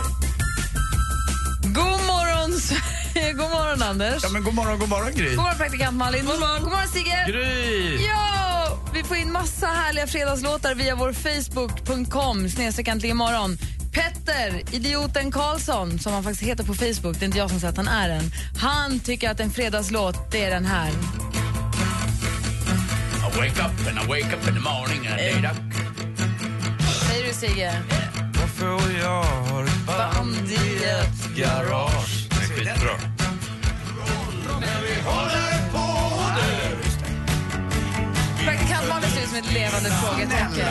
God 1.63 2.01
morgon. 2.07 2.51
God 3.13 3.49
morgon, 3.49 3.81
Anders. 3.81 4.23
Ja, 4.23 4.29
men 4.29 4.43
god 4.43 4.53
morgon, 4.53 4.79
god 4.79 4.89
morgon 4.89 5.11
Gry. 5.15 5.29
God 5.29 5.37
morgon, 5.37 5.57
praktikant 5.57 5.97
Malin. 5.97 6.25
God 6.25 6.39
morgon, 6.39 6.61
god 6.61 6.71
morgon 6.71 6.87
Sigge. 6.87 7.25
Gry! 7.27 8.05
Ja! 8.07 8.77
Vi 8.93 9.03
får 9.03 9.17
in 9.17 9.31
massa 9.31 9.67
härliga 9.67 10.07
fredagslåtar 10.07 10.75
via 10.75 10.95
vår 10.95 11.13
Facebook.com 11.13 12.49
snedstreck 12.49 12.87
äntligen 12.87 13.17
morgon. 13.17 13.57
Petter, 13.93 14.75
idioten 14.75 15.31
Karlsson, 15.31 15.99
som 15.99 16.13
han 16.13 16.23
faktiskt 16.23 16.43
heter 16.43 16.63
på 16.63 16.73
Facebook, 16.73 17.19
det 17.19 17.23
är 17.23 17.25
inte 17.25 17.37
jag 17.37 17.49
som 17.49 17.59
säger 17.59 17.71
att 17.71 17.77
han 17.77 17.87
är 17.87 18.09
en. 18.09 18.31
Han 18.57 18.99
tycker 18.99 19.29
att 19.29 19.39
en 19.39 19.51
fredagslåt, 19.51 20.31
det 20.31 20.43
är 20.43 20.49
den 20.49 20.65
här. 20.65 20.89
I 23.33 23.37
wake 23.37 23.61
up 23.61 23.87
and 23.87 23.97
I 23.97 24.07
wake 24.07 24.35
up 24.35 24.47
in 24.47 24.53
the 24.53 24.59
morning 24.59 25.07
and 25.07 25.19
I 25.21 25.41
date 25.41 25.55
Säger 27.07 27.27
du 27.27 27.33
Sigge? 27.33 27.81
Varför 28.39 28.99
jag 28.99 29.23
har 29.23 29.63
ett 29.63 29.85
band 29.87 30.51
i 30.51 30.83
ett 30.83 31.35
garage. 31.37 32.27
Det 32.29 32.35
är 32.35 32.47
skitbra. 32.47 32.91
Praktikant 38.45 38.89
Malin 38.89 39.09
ser 39.09 39.21
ut 39.21 39.29
som 39.29 39.37
ett 39.37 39.53
levande 39.53 39.89
frågetecken. 39.89 40.67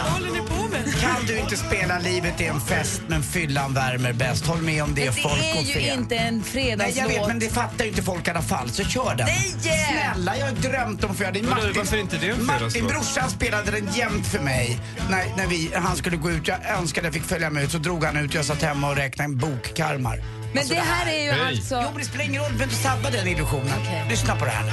Kan 1.03 1.27
du 1.27 1.39
inte 1.39 1.57
spela 1.57 1.99
Livet 1.99 2.41
är 2.41 2.49
en 2.51 2.61
fest 2.61 3.03
men 3.09 3.23
fyllan 3.23 3.75
värmer 3.75 4.13
bäst? 4.13 4.47
Håll 4.47 4.63
med 4.63 4.83
om 4.83 4.95
det, 4.95 5.05
Men 5.05 5.13
folk 5.15 5.41
det 5.41 5.51
är 5.51 5.59
och 5.59 5.65
ju 5.65 5.93
inte 5.93 6.17
en 6.17 6.35
Nej, 6.35 6.45
fredagslåt. 6.45 6.97
jag 6.97 7.09
vet, 7.09 7.29
men 7.29 7.39
det 7.39 7.49
fattar 7.49 7.85
ju 7.85 7.91
inte 7.91 8.03
folk 8.03 8.29
i 8.29 8.31
alla 8.31 8.43
fall, 8.43 8.71
så 8.71 8.85
kör 8.85 9.15
den. 9.15 9.27
Nej! 9.27 9.55
Snälla, 9.61 10.37
jag 10.39 10.47
har 10.47 10.53
drömt 10.53 11.05
om 11.05 11.11
att 11.11 11.17
få 11.17 11.23
göra 11.23 11.33
det. 11.33 11.43
Martin, 11.43 11.73
varför 11.77 11.97
inte 11.97 12.17
det 12.17 12.29
en 12.29 12.47
Martin, 12.47 12.87
brorsan 12.87 13.31
spelade 13.31 13.71
den 13.71 13.89
jämt 13.95 14.27
för 14.27 14.39
mig. 14.39 14.79
När, 15.11 15.37
när 15.37 15.47
vi, 15.47 15.71
han 15.75 15.97
skulle 15.97 16.17
gå 16.17 16.31
ut, 16.31 16.49
jag 16.49 16.59
önskade 16.79 17.07
jag 17.07 17.15
fick 17.15 17.25
följa 17.25 17.51
med 17.51 17.65
ut, 17.65 17.71
så 17.73 17.79
drog 17.79 18.05
han 18.05 18.17
ut, 18.17 18.35
jag 18.35 18.45
satt 18.45 18.63
hemma 18.63 18.89
och 18.91 18.97
räknade 18.97 19.25
en 19.25 19.39
bokkarmar. 19.39 20.23
Men 20.53 20.59
Alltså, 20.59 20.75
det 20.75 20.81
här 20.81 21.07
är 21.13 21.25
ju 21.25 21.31
Hej. 21.31 21.41
alltså... 21.49 21.75
Jo, 21.83 21.89
men 21.91 21.99
det 21.99 22.05
spelar 22.05 22.25
ingen 22.25 22.43
roll, 22.43 22.51
du 22.53 22.59
behöver 22.59 22.73
inte 22.75 22.89
sabba 22.89 23.11
den 23.11 23.27
illusionen. 23.29 23.73
Okej. 23.81 24.05
Lyssna 24.11 24.37
på 24.37 24.45
det 24.45 24.51
här 24.51 24.65
nu. 24.65 24.73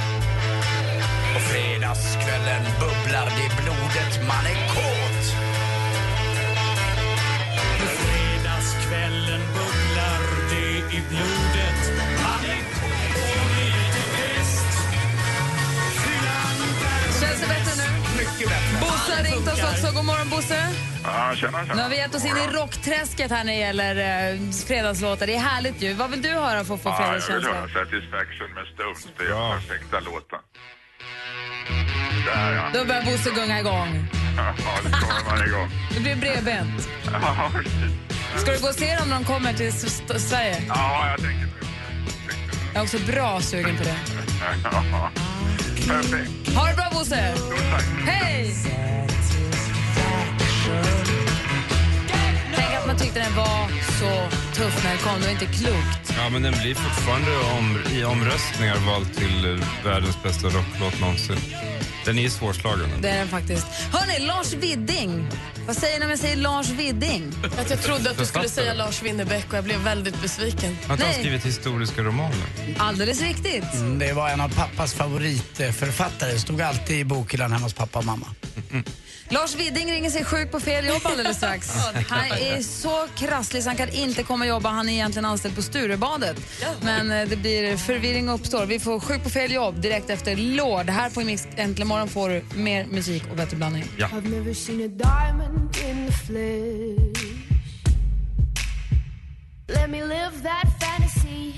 På 1.34 1.40
fredagskvällen 1.40 2.62
bubblar 2.80 3.26
det 3.36 3.44
i 3.44 3.50
blodet, 3.62 4.28
man 4.28 4.46
är 4.46 4.68
kåt. 4.74 5.09
I 11.00 11.02
blodet, 11.08 11.80
man 12.24 12.44
är 12.54 12.62
och 13.42 13.50
lite 13.56 14.02
bäst. 14.16 14.66
Känns 17.20 17.40
det 17.40 17.48
bättre 17.48 17.72
nu? 17.82 17.88
Mycket 18.18 18.48
bättre. 18.48 18.80
Bosse 18.80 19.12
har 19.16 19.22
ringt 19.24 19.48
oss 19.52 19.62
också. 19.72 19.94
God 19.96 20.04
morgon, 20.04 20.28
Bosse. 20.30 20.68
Ja, 21.04 21.34
tjena, 21.36 21.62
Nu 21.62 21.82
har 21.82 21.88
vi 21.88 21.96
gett 21.96 22.14
oss 22.14 22.24
in 22.24 22.36
i 22.36 22.46
rockträsket 22.56 23.30
här 23.30 23.44
när 23.44 23.52
det 23.52 23.58
gäller 23.58 23.94
eh, 24.32 24.40
fredagslåtar. 24.66 25.26
Det 25.26 25.34
är 25.34 25.38
härligt 25.38 25.82
ju. 25.82 25.92
Vad 25.94 26.10
vill 26.10 26.22
du 26.22 26.28
höra 26.28 26.64
för 26.64 26.74
att 26.74 26.82
få 26.82 26.92
fredagskänsla? 26.92 27.50
Satisfaction 27.50 28.48
med 28.54 28.64
Stones. 28.74 29.08
Det 29.18 29.24
är 29.24 29.28
den 29.28 29.60
perfekta 29.60 30.00
låten. 30.00 30.38
Där 32.26 32.52
ja. 32.52 32.64
Då 32.74 32.84
börjar 32.84 33.02
Bosse 33.02 33.30
gunga 33.30 33.60
igång. 33.60 34.04
Ja, 34.36 34.54
det 34.84 34.90
kommer 34.90 35.36
man 35.36 35.46
igång. 35.48 35.68
Det 35.94 36.00
blir 36.00 36.16
bredbent. 36.16 36.88
Ja, 37.12 37.50
precis. 37.54 38.19
Ska 38.36 38.52
du 38.52 38.58
gå 38.60 38.68
och 38.68 38.74
se 38.74 38.96
dem 38.96 39.08
när 39.08 39.14
de 39.14 39.24
kommer 39.24 39.52
till 39.52 39.68
S- 39.68 40.02
S- 40.14 40.28
Sverige? 40.28 40.62
Ja, 40.68 41.08
jag 41.10 41.20
tänker 41.20 41.44
nu. 41.46 41.50
Jag 42.74 42.80
är 42.80 42.82
också 42.82 42.98
bra 42.98 43.40
sugen 43.40 43.76
på 43.76 43.84
det. 43.84 43.96
Perfekt. 45.88 46.54
Ha 46.56 46.66
det 46.68 46.74
bra, 46.76 46.88
Bosse! 46.92 47.34
Hej! 48.06 48.54
Tänk 52.56 52.74
att 52.80 52.86
man 52.86 52.96
tyckte 52.98 53.20
den 53.20 53.34
var 53.36 53.68
så 53.98 54.36
tuff 54.60 54.84
när 54.84 54.90
den 54.90 54.98
kom. 54.98 55.20
Det 55.20 55.26
var 55.26 55.32
inte 55.32 55.46
klokt. 55.46 56.14
Ja, 56.16 56.28
men 56.30 56.42
den 56.42 56.54
blir 56.62 56.74
fortfarande 56.74 57.30
om, 57.58 57.78
i 57.92 58.04
omröstningar 58.04 58.76
vald 58.76 59.14
till 59.14 59.52
eh, 59.60 59.66
världens 59.84 60.22
bästa 60.22 60.46
rocklåt 60.46 61.00
någonsin. 61.00 61.36
Den 62.04 62.18
är 62.18 62.28
svårslagen. 62.28 62.88
Det 63.02 63.08
är 63.08 63.18
den 63.18 63.28
faktiskt. 63.28 63.66
Hörni, 63.92 64.26
Lars 64.26 64.52
Widding. 64.52 65.26
Vad 65.66 65.76
säger 65.76 65.98
ni 65.98 66.04
när 66.04 66.10
jag 66.12 66.18
säger 66.18 66.36
Lars 66.36 66.70
Widding? 66.70 67.32
Att 67.58 67.70
jag 67.70 67.82
trodde 67.82 68.10
att 68.10 68.18
du 68.18 68.26
skulle 68.26 68.48
säga 68.48 68.74
Lars 68.74 69.02
Winnerbäck 69.02 69.46
och 69.48 69.54
jag 69.54 69.64
blev 69.64 69.80
väldigt 69.80 70.22
besviken. 70.22 70.76
Att 70.82 70.88
han 70.88 70.98
har 70.98 71.06
Nej. 71.06 71.14
skrivit 71.14 71.46
historiska 71.46 72.02
romaner. 72.02 72.36
Alldeles 72.78 73.20
riktigt. 73.20 73.74
Mm, 73.74 73.98
Det 73.98 74.12
var 74.12 74.28
en 74.28 74.40
av 74.40 74.54
pappas 74.54 74.94
favoritförfattare. 74.94 76.38
Stod 76.38 76.60
alltid 76.62 76.96
i 76.96 77.04
bokhyllan 77.04 77.52
hemma 77.52 77.64
hos 77.64 77.74
pappa 77.74 77.98
och 77.98 78.04
mamma. 78.04 78.26
Lars 79.32 79.54
Widding 79.56 79.92
ringer 79.92 80.10
sig 80.10 80.24
sjuk 80.24 80.50
på 80.50 80.60
fel 80.60 80.86
jobb 80.86 81.00
alldeles 81.04 81.36
strax. 81.36 81.70
Han 82.08 82.24
är 82.30 82.62
så 82.62 83.06
krasslig 83.16 83.62
så 83.62 83.68
han 83.68 83.76
kan 83.76 83.88
inte 83.88 84.22
komma 84.22 84.44
och 84.44 84.48
jobba. 84.48 84.68
Han 84.68 84.88
är 84.88 84.92
egentligen 84.92 85.24
anställd 85.24 85.56
på 85.56 85.62
Sturebadet. 85.62 86.36
Men 86.82 87.10
eh, 87.10 87.28
det 87.28 87.36
blir 87.36 87.76
förvirring 87.76 88.28
uppstår. 88.28 88.66
Vi 88.66 88.80
får 88.80 89.00
sjuk 89.00 89.22
på 89.22 89.30
fel 89.30 89.52
jobb 89.52 89.80
direkt 89.80 90.10
efter 90.10 90.36
Lord. 90.36 90.90
Här 90.90 91.10
på 91.10 91.20
Mix 91.20 91.46
Äntligen 91.56 91.88
morgon 91.88 92.08
får 92.08 92.28
du 92.28 92.44
mer 92.54 92.86
musik 92.86 93.22
och 93.30 93.36
bättre 93.36 93.56
blandning. 93.56 93.84
Ja. 93.98 94.06
I've 94.08 94.28
never 94.28 94.54
seen 94.54 94.84
a 94.84 94.88
diamond 94.88 95.59
in 95.62 96.06
the 96.06 96.12
flesh. 96.12 97.50
Let 99.68 99.90
me 99.90 100.00
live 100.00 100.42
that 100.42 100.80
fantasy. 100.80 101.52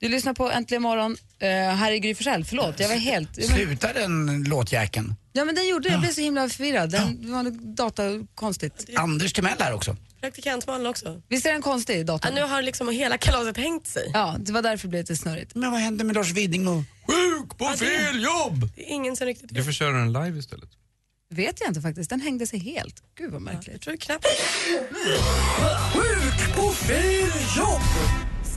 Du 0.00 0.08
lyssnar 0.08 0.34
på 0.34 0.50
Äntligen 0.50 0.82
morgon. 0.82 1.12
Uh, 1.12 1.48
här 1.48 1.92
är 1.92 1.96
Gry 1.96 2.14
Forssell. 2.14 2.44
Förlåt, 2.44 2.80
jag 2.80 2.88
var 2.88 2.96
helt... 2.96 3.44
Slutar 3.44 3.94
den 3.94 4.44
låtjäkeln? 4.44 5.14
Ja, 5.32 5.44
men 5.44 5.54
den 5.54 5.68
gjorde 5.68 5.88
det. 5.88 5.92
Jag 5.92 6.00
blev 6.00 6.10
så 6.10 6.20
himla 6.20 6.48
förvirrad. 6.48 6.90
Den 6.90 7.22
det 7.22 7.32
var 7.32 7.74
data 7.76 8.02
konstigt. 8.34 8.90
Anders 8.96 9.32
Timell 9.32 9.56
här 9.58 9.74
också. 9.74 9.96
Praktikantmalen 10.20 10.86
också. 10.86 11.22
Visst 11.28 11.46
är 11.46 11.52
den 11.52 11.62
konstig, 11.62 12.06
datorn? 12.06 12.36
Ja, 12.36 12.42
nu 12.46 12.52
har 12.52 12.62
liksom 12.62 12.88
hela 12.88 13.18
kalaset 13.18 13.56
hängt 13.56 13.86
sig. 13.86 14.10
Ja, 14.14 14.36
det 14.38 14.52
var 14.52 14.62
därför 14.62 14.86
det 14.86 14.90
blev 14.90 15.02
lite 15.02 15.16
snurrigt. 15.16 15.54
Men 15.54 15.70
vad 15.70 15.80
hände 15.80 16.04
med 16.04 16.14
Lars 16.14 16.32
Widding 16.32 16.68
och 16.68 16.82
sjuk 17.06 17.58
på 17.58 17.64
fel 17.64 18.22
jobb? 18.22 18.68
Det 18.76 18.82
är 18.82 18.94
ingen 18.94 19.16
som 19.16 19.26
riktigt 19.26 19.54
Du 19.54 19.64
får 19.64 19.72
köra 19.72 19.92
den 19.92 20.12
live 20.12 20.38
istället. 20.38 20.68
Vet 21.34 21.60
jag 21.60 21.70
inte 21.70 21.80
faktiskt. 21.80 22.10
Den 22.10 22.20
hängde 22.20 22.46
sig 22.46 22.58
helt. 22.58 23.02
Gud 23.14 23.32
vad 23.32 23.42
märkligt. 23.42 23.68
Jag 23.72 23.80
tror 23.80 23.96
knappt... 23.96 24.26
Sjuk 25.94 26.56
på 26.56 26.70
fel 26.70 27.30
jobb. 27.56 27.80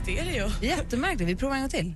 Stereo. 0.02 0.50
Jättemärkligt. 0.62 1.30
Vi 1.30 1.36
provar 1.36 1.54
en 1.54 1.60
gång 1.62 1.70
till. 1.70 1.94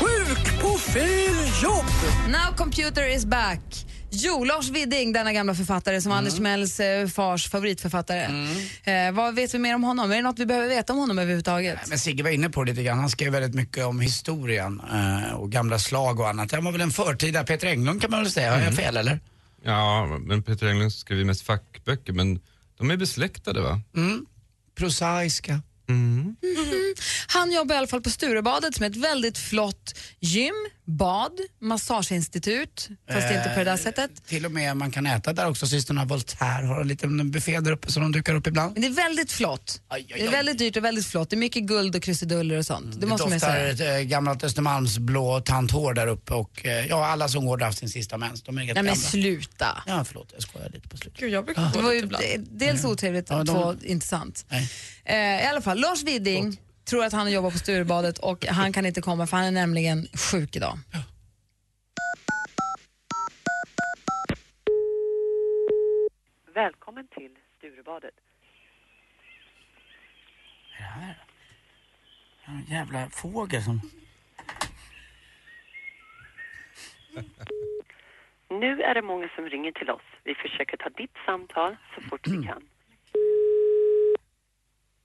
Sjuk 0.00 0.62
på 0.62 0.78
fel 0.78 1.36
jobb. 1.62 1.84
Now 2.28 2.56
computer 2.56 3.14
is 3.16 3.26
back. 3.26 3.86
Jo, 4.14 4.44
Lars 4.44 4.70
Widding, 4.70 5.12
denna 5.12 5.32
gamla 5.32 5.54
författare 5.54 6.00
som 6.00 6.12
Anders 6.12 6.34
Timells 6.34 6.80
eh, 6.80 7.08
fars 7.08 7.48
favoritförfattare. 7.48 8.28
Eh, 8.84 9.12
vad 9.12 9.34
vet 9.34 9.54
vi 9.54 9.58
mer 9.58 9.74
om 9.74 9.84
honom? 9.84 10.10
Är 10.10 10.16
det 10.16 10.22
något 10.22 10.38
vi 10.38 10.46
behöver 10.46 10.68
veta 10.68 10.92
om 10.92 10.98
honom 10.98 11.18
överhuvudtaget? 11.18 11.78
Men 11.88 11.98
Sigge 11.98 12.22
var 12.22 12.30
inne 12.30 12.50
på 12.50 12.64
det 12.64 12.70
lite 12.72 12.82
grann. 12.82 12.98
Han 12.98 13.10
skrev 13.10 13.32
väldigt 13.32 13.54
mycket 13.54 13.84
om 13.84 14.00
historien 14.00 14.80
eh, 14.92 15.34
och 15.34 15.52
gamla 15.52 15.78
slag 15.78 16.20
och 16.20 16.28
annat. 16.28 16.52
Han 16.52 16.64
var 16.64 16.72
väl 16.72 16.80
en 16.80 16.90
förtida 16.90 17.44
Peter 17.44 17.66
Englund 17.66 18.00
kan 18.00 18.10
man 18.10 18.22
väl 18.22 18.32
säga. 18.32 18.54
Har 18.54 18.60
jag 18.60 18.74
fel 18.74 18.96
eller? 18.96 19.20
Ja, 19.64 20.06
men 20.20 20.42
Peter 20.42 20.66
Englund 20.66 20.92
skriver 20.92 21.24
mest 21.24 21.42
fackböcker, 21.42 22.12
men 22.12 22.40
de 22.78 22.90
är 22.90 22.96
besläktade 22.96 23.60
va? 23.60 23.80
Mm. 23.96 24.26
Prosaiska. 24.74 25.60
Mm. 25.88 26.36
Han 27.26 27.52
jobbar 27.52 27.74
i 27.74 27.78
alla 27.78 27.86
fall 27.86 28.00
på 28.02 28.10
Sturebadet 28.10 28.74
som 28.74 28.84
är 28.84 28.90
ett 28.90 28.96
väldigt 28.96 29.38
flott 29.38 29.98
gym, 30.20 30.54
bad, 30.84 31.32
massageinstitut, 31.60 32.88
fast 33.12 33.30
inte 33.30 33.48
på 33.54 33.58
det 33.58 33.64
där 33.64 33.72
Eh, 33.72 33.76
sättet. 33.78 34.10
Till 34.26 34.46
och 34.46 34.52
med 34.52 34.76
man 34.76 34.90
kan 34.90 35.06
äta 35.06 35.32
där 35.32 35.48
också. 35.48 35.66
Systrarna 35.66 36.04
Voltaire 36.04 36.66
har 36.66 36.80
en 36.80 36.88
liten 36.88 37.30
buffé 37.30 37.60
där 37.60 37.72
uppe 37.72 37.92
som 37.92 38.02
de 38.02 38.12
dukar 38.12 38.34
upp 38.34 38.46
ibland. 38.46 38.72
Men 38.72 38.82
det 38.82 38.88
är 38.88 38.92
väldigt 39.08 39.32
flott. 39.32 39.80
Det 40.08 40.22
är 40.26 40.30
väldigt 40.30 40.58
dyrt 40.58 40.76
och 40.76 40.84
väldigt 40.84 41.06
flott. 41.06 41.30
Det 41.30 41.36
är 41.36 41.38
mycket 41.38 41.62
guld 41.62 41.96
och 41.96 42.02
krusiduller 42.02 42.58
och 42.58 42.66
sånt. 42.66 42.92
Det, 42.94 43.00
Det 43.00 43.06
måste 43.06 43.28
man 43.28 43.40
säga. 43.40 43.68
ett 43.70 43.80
äh, 43.80 44.08
gammalt 44.08 44.44
Östermalmsblå 44.44 45.40
tanthår 45.40 45.94
där 45.94 46.06
uppe 46.06 46.34
och 46.34 46.66
eh, 46.66 46.86
ja, 46.86 47.06
alla 47.06 47.28
som 47.28 47.46
går 47.46 47.56
där 47.56 47.64
har 47.64 47.68
haft 47.68 47.78
sin 47.78 47.88
sista 47.88 48.18
mens. 48.18 48.42
De 48.42 48.58
är 48.58 48.64
Nej 48.64 48.66
men 48.74 48.84
gamla. 48.84 48.94
sluta. 48.94 49.82
Ja, 49.86 50.04
förlåt, 50.04 50.30
jag 50.34 50.42
skojar 50.42 50.70
lite 50.70 50.88
på 50.88 50.96
slutet. 50.96 51.20
Gud, 51.20 51.32
jag 51.32 51.44
brukar 51.44 51.70
Det 51.72 51.82
var 51.82 51.92
ju 51.92 52.08
dels 52.50 52.84
otrevligt 52.84 53.30
Ja, 53.30 53.38
och 53.38 53.44
de- 53.44 53.52
två 53.52 53.74
intressant. 53.86 54.44
Nej. 54.48 54.68
Eh, 55.04 55.44
I 55.44 55.46
alla 55.46 55.60
fall, 55.60 55.80
Lars 55.80 56.02
Widding 56.02 56.60
tror 56.84 57.04
att 57.04 57.12
han 57.12 57.32
jobbar 57.32 57.50
på 57.50 57.58
Sturebadet 57.58 58.18
och 58.18 58.46
han 58.46 58.72
kan 58.72 58.86
inte 58.86 59.00
komma 59.00 59.26
för 59.26 59.36
han 59.36 59.46
är 59.46 59.50
nämligen 59.50 60.06
sjuk 60.32 60.56
idag. 60.56 60.78
Välkommen 66.54 67.06
till 67.08 67.36
Sturebadet. 67.58 68.14
Är 70.78 70.82
det 70.82 70.84
här? 70.84 71.24
En 72.44 72.64
jävla 72.68 73.10
fågel 73.10 73.62
som... 73.62 73.80
Nu 78.48 78.82
är 78.82 78.94
det 78.94 79.02
många 79.02 79.28
som 79.36 79.48
ringer 79.48 79.72
till 79.72 79.90
oss. 79.90 80.02
Vi 80.24 80.34
försöker 80.34 80.76
ta 80.76 80.88
ditt 80.88 81.16
samtal 81.26 81.76
så 81.94 82.00
fort 82.00 82.26
vi 82.26 82.46
kan. 82.46 82.62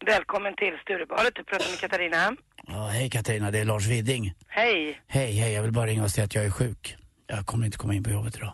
Välkommen 0.07 0.53
till 0.55 0.73
Sturebadet. 0.83 1.35
Du 1.35 1.43
pratar 1.43 1.69
med 1.71 1.79
Katarina. 1.79 2.35
Ja, 2.67 2.87
hej 2.87 3.09
Katarina, 3.09 3.51
det 3.51 3.59
är 3.59 3.65
Lars 3.65 3.87
Widding. 3.87 4.33
Hej. 4.47 5.01
Hej, 5.07 5.31
hej, 5.31 5.53
jag 5.53 5.61
vill 5.63 5.71
bara 5.71 5.85
ringa 5.85 6.03
och 6.03 6.11
säga 6.11 6.25
att 6.25 6.35
jag 6.35 6.45
är 6.45 6.51
sjuk. 6.51 6.95
Jag 7.27 7.45
kommer 7.45 7.65
inte 7.65 7.77
komma 7.77 7.93
in 7.93 8.03
på 8.03 8.09
jobbet 8.09 8.35
idag. 8.35 8.53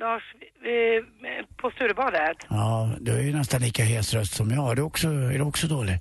Lars, 0.00 0.22
eh, 0.64 1.46
på 1.56 1.70
Sturebadet? 1.70 2.36
Ja, 2.48 2.90
du 3.00 3.12
är 3.12 3.22
ju 3.22 3.32
nästan 3.32 3.60
lika 3.60 3.82
hes 3.84 4.14
röst 4.14 4.34
som 4.34 4.50
jag. 4.50 4.70
Är 4.70 4.74
du 4.74 4.82
också, 4.82 5.08
är 5.08 5.38
du 5.38 5.44
också 5.44 5.66
dålig? 5.66 5.98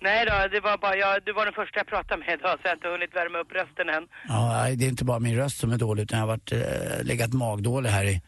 Nej 0.00 0.26
då, 0.26 0.48
det 0.50 0.60
var 0.60 0.78
bara 0.78 0.96
jag, 0.96 1.22
du 1.24 1.32
var 1.32 1.44
den 1.44 1.54
första 1.54 1.78
jag 1.78 1.86
pratade 1.86 2.20
med 2.20 2.38
idag 2.38 2.52
så 2.52 2.60
jag 2.62 2.70
har 2.70 2.76
inte 2.76 2.88
hunnit 2.88 3.16
värma 3.16 3.38
upp 3.38 3.52
rösten 3.52 3.88
än. 3.88 4.08
Ja, 4.28 4.66
det 4.76 4.84
är 4.84 4.88
inte 4.88 5.04
bara 5.04 5.18
min 5.18 5.36
röst 5.36 5.58
som 5.58 5.72
är 5.72 5.78
dålig 5.78 6.02
utan 6.02 6.18
jag 6.18 6.26
har 6.26 6.32
varit, 6.36 6.52
eh, 6.52 7.02
legat 7.02 7.32
magdålig 7.32 7.90
här 7.90 8.04
i 8.04 8.22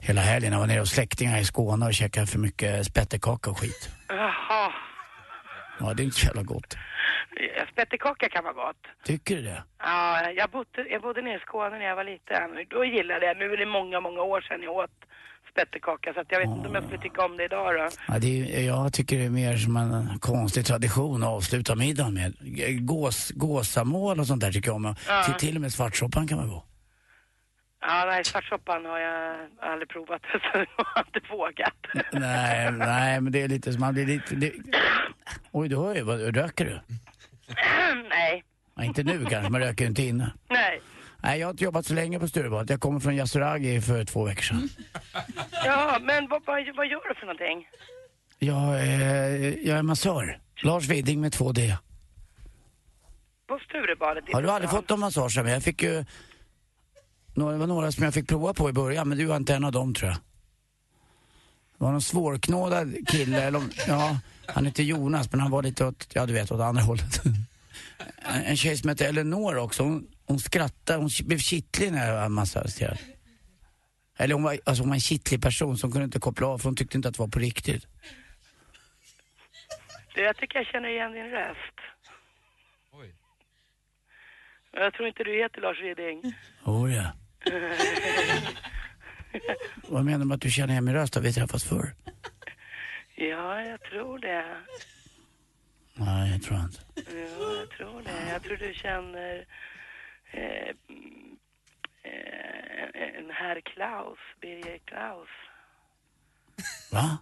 hela 0.00 0.20
helgen. 0.20 0.52
Jag 0.52 0.60
var 0.60 0.66
nere 0.66 0.80
hos 0.80 0.90
släktingar 0.90 1.38
i 1.38 1.44
Skåne 1.44 1.86
och 1.86 1.94
käkade 1.94 2.26
för 2.26 2.38
mycket 2.38 2.86
spettekaka 2.86 3.50
och 3.50 3.58
skit. 3.58 3.90
Ja, 5.80 5.94
det 5.94 6.02
är 6.02 6.04
inte 6.04 6.16
så 6.20 6.26
jävla 6.26 6.42
gott. 6.42 6.76
Ja, 7.56 7.64
spettekaka 7.72 8.28
kan 8.28 8.44
vara 8.44 8.54
gott. 8.54 8.82
Tycker 9.04 9.36
du 9.36 9.42
det? 9.42 9.62
Ja, 9.78 10.30
jag 10.30 10.50
bodde, 10.50 10.88
jag 10.90 11.02
bodde 11.02 11.22
nere 11.22 11.36
i 11.36 11.40
Skåne 11.40 11.78
när 11.78 11.86
jag 11.86 11.96
var 11.96 12.04
liten. 12.04 12.66
Då 12.70 12.84
gillade 12.84 13.26
jag, 13.26 13.36
nu 13.36 13.52
är 13.52 13.56
det 13.56 13.66
många, 13.66 14.00
många 14.00 14.22
år 14.22 14.40
sedan 14.40 14.62
jag 14.62 14.76
åt 14.76 14.90
spettekaka 15.52 16.12
så 16.14 16.22
jag 16.28 16.38
vet 16.38 16.48
inte 16.48 16.68
om 16.68 16.74
jag 16.74 16.84
skulle 16.84 17.02
tycka 17.02 17.24
om 17.24 17.36
det 17.36 17.44
idag 17.44 17.74
då. 17.74 17.88
Ja, 18.08 18.18
det 18.18 18.56
är, 18.56 18.66
jag 18.66 18.92
tycker 18.92 19.18
det 19.18 19.24
är 19.24 19.30
mer 19.30 19.56
som 19.56 19.76
en 19.76 20.18
konstig 20.18 20.66
tradition 20.66 21.22
att 21.22 21.28
avsluta 21.28 21.74
middagen 21.74 22.14
med. 22.14 22.34
Gås, 22.86 23.30
gåsamål 23.30 24.20
och 24.20 24.26
sånt 24.26 24.40
där 24.40 24.52
tycker 24.52 24.68
jag 24.68 24.76
om. 24.76 24.94
Ja. 25.08 25.22
Till, 25.24 25.34
till 25.34 25.56
och 25.56 25.60
med 25.60 25.72
svartsoppan 25.72 26.28
kan 26.28 26.38
vara 26.38 26.48
god. 26.48 26.62
Ja, 27.80 28.04
nej, 28.06 28.24
svartsoppan 28.24 28.84
har 28.84 28.98
jag 28.98 29.48
aldrig 29.60 29.88
provat 29.88 30.22
så 30.32 30.38
jag 30.52 30.84
har 30.84 31.04
inte 31.06 31.20
vågat. 31.30 31.76
nej, 32.12 32.72
nej, 32.72 33.20
men 33.20 33.32
det 33.32 33.42
är 33.42 33.48
lite 33.48 33.72
som 33.72 33.80
man 33.80 33.94
blir 33.94 34.06
lite... 34.06 34.34
Det... 34.34 34.52
Oj, 35.52 35.68
du 35.68 35.76
hör 35.76 35.94
ju. 35.94 36.02
Vad, 36.02 36.36
röker 36.36 36.64
du? 36.64 36.80
nej, 38.08 38.44
Ja, 38.78 38.84
inte 38.84 39.02
nu 39.02 39.24
kanske, 39.24 39.50
man 39.50 39.60
röker 39.60 39.86
inte 39.86 40.02
inne. 40.02 40.32
nej. 40.48 40.80
Nej, 41.22 41.40
jag 41.40 41.46
har 41.46 41.50
inte 41.50 41.64
jobbat 41.64 41.86
så 41.86 41.94
länge 41.94 42.20
på 42.20 42.28
Sturebadet. 42.28 42.70
Jag 42.70 42.80
kommer 42.80 43.00
från 43.00 43.16
Yasuragi 43.16 43.80
för 43.80 44.04
två 44.04 44.24
veckor 44.24 44.42
sedan. 44.42 44.68
Ja, 45.64 45.98
men 46.02 46.28
vad, 46.28 46.42
vad, 46.46 46.76
vad 46.76 46.86
gör 46.86 47.08
du 47.08 47.14
för 47.14 47.26
någonting? 47.26 47.68
Jag, 48.38 48.80
är, 48.80 49.66
jag 49.68 49.78
är 49.78 49.82
massör. 49.82 50.40
Lars 50.62 50.88
Widding 50.88 51.20
med 51.20 51.32
två 51.32 51.52
D. 51.52 51.76
På 53.48 53.58
Sturebadet? 53.58 54.24
Har 54.32 54.42
du 54.42 54.50
aldrig 54.50 54.70
fått 54.70 54.88
någon 54.88 55.00
massage? 55.00 55.36
Jag 55.36 55.62
fick 55.62 55.82
ju... 55.82 56.04
Några, 57.38 57.52
det 57.52 57.58
var 57.58 57.66
några 57.66 57.92
som 57.92 58.04
jag 58.04 58.14
fick 58.14 58.28
prova 58.28 58.54
på 58.54 58.70
i 58.70 58.72
början, 58.72 59.08
men 59.08 59.18
du 59.18 59.24
var 59.24 59.36
inte 59.36 59.54
en 59.54 59.64
av 59.64 59.72
dem 59.72 59.94
tror 59.94 60.10
jag. 60.10 60.18
Det 61.78 61.84
var 61.84 61.92
någon 61.92 62.02
svårknådad 62.02 63.08
kille, 63.08 63.42
eller 63.42 63.62
ja, 63.86 64.18
han 64.46 64.66
heter 64.66 64.82
Jonas, 64.82 65.32
men 65.32 65.40
han 65.40 65.50
var 65.50 65.62
lite 65.62 65.86
åt, 65.86 66.08
ja 66.14 66.26
du 66.26 66.32
vet, 66.32 66.50
åt 66.50 66.60
andra 66.60 66.82
hållet. 66.82 67.24
En, 68.18 68.42
en 68.42 68.56
tjej 68.56 68.76
som 68.76 68.88
hette 68.88 69.06
Eleanor 69.06 69.56
också, 69.56 69.82
hon, 69.82 70.06
hon 70.26 70.40
skrattade, 70.40 70.98
hon 70.98 71.10
blev 71.24 71.38
kittlig 71.38 71.92
när 71.92 72.12
jag 72.12 72.30
massagerade. 72.30 72.98
Eller 74.16 74.34
hon 74.34 74.42
var, 74.42 74.58
alltså 74.64 74.82
hon 74.82 74.88
var 74.88 74.96
en 74.96 75.00
kittlig 75.00 75.42
person 75.42 75.78
som 75.78 75.92
kunde 75.92 76.04
inte 76.04 76.20
koppla 76.20 76.46
av 76.46 76.58
för 76.58 76.64
hon 76.64 76.76
tyckte 76.76 76.96
inte 76.96 77.08
att 77.08 77.14
det 77.14 77.20
var 77.20 77.28
på 77.28 77.38
riktigt. 77.38 77.86
Du, 80.14 80.22
jag 80.22 80.36
tycker 80.36 80.58
jag 80.58 80.66
känner 80.66 80.88
igen 80.88 81.12
din 81.12 81.30
röst. 81.30 81.78
Jag 84.72 84.94
tror 84.94 85.08
inte 85.08 85.24
du 85.24 85.42
heter 85.42 85.60
Lars 85.60 85.82
Widing. 85.82 86.34
Oh, 86.64 86.94
ja. 86.94 87.12
Vad 89.88 90.04
menar 90.04 90.18
du 90.18 90.24
med 90.24 90.34
att 90.34 90.40
du 90.40 90.50
känner 90.50 90.72
igen 90.72 90.84
min 90.84 90.94
röst? 90.94 91.14
Har 91.14 91.22
vi 91.22 91.32
träffats 91.32 91.64
förr? 91.64 91.94
ja, 93.16 93.60
jag 93.62 93.80
tror 93.80 94.18
det. 94.18 94.56
Nej, 95.94 96.30
jag 96.32 96.42
tror 96.42 96.60
inte. 96.60 96.78
Ja, 96.94 97.02
jag 97.58 97.70
tror 97.70 98.02
det. 98.02 98.30
Jag 98.32 98.42
tror 98.42 98.56
du 98.56 98.74
känner 98.74 99.46
eh, 100.32 100.68
eh, 102.02 103.18
en 103.18 103.30
herr 103.30 103.60
Klaus, 103.60 104.18
Birger 104.40 104.78
Klaus. 104.78 105.28
Va? 106.92 107.18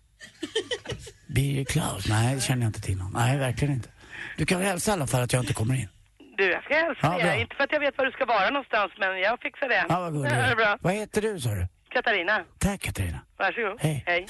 Birger 1.26 1.64
Klaus? 1.64 2.08
Nej, 2.08 2.34
det 2.34 2.40
känner 2.40 2.62
jag 2.62 2.68
inte 2.68 2.80
till 2.80 2.96
någon. 2.96 3.12
Nej, 3.12 3.38
verkligen 3.38 3.74
inte. 3.74 3.88
Du 4.36 4.46
kan 4.46 4.58
väl 4.58 4.66
hälsa 4.68 4.90
i 4.90 4.94
alla 4.94 5.06
fall 5.06 5.22
att 5.22 5.32
jag 5.32 5.42
inte 5.42 5.54
kommer 5.54 5.74
in? 5.74 5.88
Du, 6.38 6.44
jag 6.52 6.62
ska 6.64 6.74
hälsa 6.74 6.98
Ja, 7.02 7.26
dig. 7.26 7.40
Inte 7.40 7.56
för 7.56 7.64
att 7.64 7.72
jag 7.72 7.80
vet 7.80 7.98
var 7.98 8.04
du 8.04 8.10
ska 8.12 8.24
vara 8.24 8.50
någonstans, 8.50 8.92
men 8.98 9.18
jag 9.20 9.40
fixar 9.42 9.68
det. 9.68 9.84
Ja, 9.88 10.00
vad 10.00 10.12
gullig 10.12 10.30
Ja, 10.30 10.34
det 10.36 10.42
är 10.42 10.56
bra. 10.56 10.78
Vad 10.80 10.92
heter 10.92 11.22
du, 11.22 11.40
sa 11.40 11.48
du? 11.50 11.66
Katarina. 11.94 12.44
Tack, 12.58 12.80
Katarina. 12.80 13.20
Varsågod. 13.38 13.76
Hej. 13.80 14.02
Hej. 14.06 14.26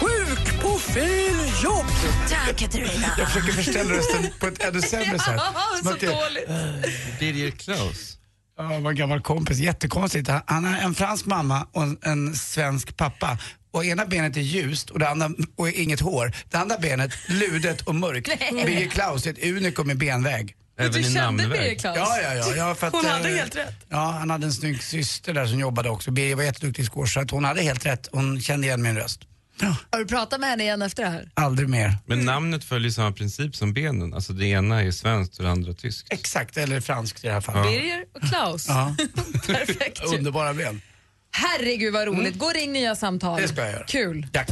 Sjuk 0.00 0.62
på 0.62 0.68
fel 0.78 1.36
jobb! 1.64 1.86
Tack 2.30 2.56
Katarina. 2.56 3.06
Jag 3.18 3.28
försöker 3.32 3.52
förställa 3.52 3.90
rösten 3.94 4.26
på 4.40 4.46
ett 4.46 4.64
ännu 4.64 4.80
sämre 4.80 5.18
sätt. 5.28 5.40
Som 5.82 5.92
att 5.92 6.00
det- 6.00 7.18
Birger 7.20 7.50
Klaus. 7.50 8.14
Ja, 8.58 8.62
var 8.64 8.90
en 8.90 8.96
gammal 8.96 9.20
kompis. 9.20 9.58
Jättekonstigt. 9.58 10.28
Han- 10.28 10.42
Han 10.46 10.64
har 10.64 10.80
en 10.80 10.94
fransk 10.94 11.26
mamma 11.26 11.66
och 11.72 11.82
en, 11.82 11.98
en 12.02 12.34
svensk 12.34 12.96
pappa. 12.96 13.38
Och 13.78 13.84
ena 13.84 14.06
benet 14.06 14.36
är 14.36 14.40
ljust 14.40 14.90
och, 14.90 14.98
det 14.98 15.08
andra, 15.08 15.30
och 15.56 15.68
inget 15.68 16.00
hår. 16.00 16.32
Det 16.50 16.56
andra 16.56 16.78
benet 16.78 17.12
ludet 17.28 17.80
och 17.82 17.94
mörkt. 17.94 18.38
Birger 18.66 18.88
Klaus 18.88 19.26
är 19.26 19.30
ett 19.30 19.44
unikum 19.44 19.90
i 19.90 19.94
benväg. 19.94 20.54
Även 20.78 20.92
du 20.92 21.00
i 21.00 21.12
kände. 21.12 21.48
Birger 21.48 21.74
Klaus? 21.74 21.96
Ja, 21.96 22.20
ja, 22.22 22.34
ja. 22.34 22.56
ja 22.56 22.74
för 22.74 22.86
att, 22.86 22.92
Hon 22.92 23.04
hade 23.04 23.30
eh, 23.30 23.36
helt 23.36 23.56
rätt. 23.56 23.74
Ja, 23.88 24.16
han 24.18 24.30
hade 24.30 24.46
en 24.46 24.52
snygg 24.52 24.82
syster 24.82 25.34
där 25.34 25.46
som 25.46 25.58
jobbade 25.58 25.90
också. 25.90 26.10
Birger 26.10 26.36
var 26.36 26.42
jätteduktig 26.42 26.82
i 26.82 26.86
squash 26.86 27.06
så 27.06 27.20
att 27.20 27.30
hon 27.30 27.44
hade 27.44 27.62
helt 27.62 27.86
rätt. 27.86 28.08
Hon 28.12 28.40
kände 28.40 28.66
igen 28.66 28.82
min 28.82 28.96
röst. 28.96 29.20
Har 29.90 29.98
du 29.98 30.06
pratat 30.06 30.40
med 30.40 30.48
henne 30.50 30.62
igen 30.62 30.82
efter 30.82 31.02
det 31.02 31.08
här? 31.08 31.30
Aldrig 31.34 31.68
mer. 31.68 31.94
Men 32.06 32.24
namnet 32.24 32.64
följer 32.64 32.90
samma 32.90 33.12
princip 33.12 33.56
som 33.56 33.72
benen. 33.72 34.14
Alltså 34.14 34.32
det 34.32 34.46
ena 34.46 34.82
är 34.82 34.90
svenskt 34.90 35.38
och 35.38 35.44
det 35.44 35.50
andra 35.50 35.72
tyskt. 35.72 36.12
Exakt, 36.12 36.56
eller 36.56 36.80
franskt 36.80 37.24
i 37.24 37.26
det 37.26 37.32
här 37.32 37.40
fallet. 37.40 37.72
Birger 37.72 38.04
och 38.14 38.22
Klaus. 38.28 38.68
Ja. 38.68 38.96
Perfekt. 39.46 40.04
Underbara 40.04 40.54
ben. 40.54 40.80
Herregud 41.38 41.92
vad 41.92 42.06
roligt. 42.06 42.38
Gå 42.38 42.46
och 42.46 42.54
ring 42.54 42.72
nya 42.72 42.94
samtal. 42.94 43.40
Det 43.40 43.48
ska 43.48 43.60
jag 43.60 43.72
göra. 43.72 43.84
Kul. 43.84 44.26
Tack. 44.32 44.48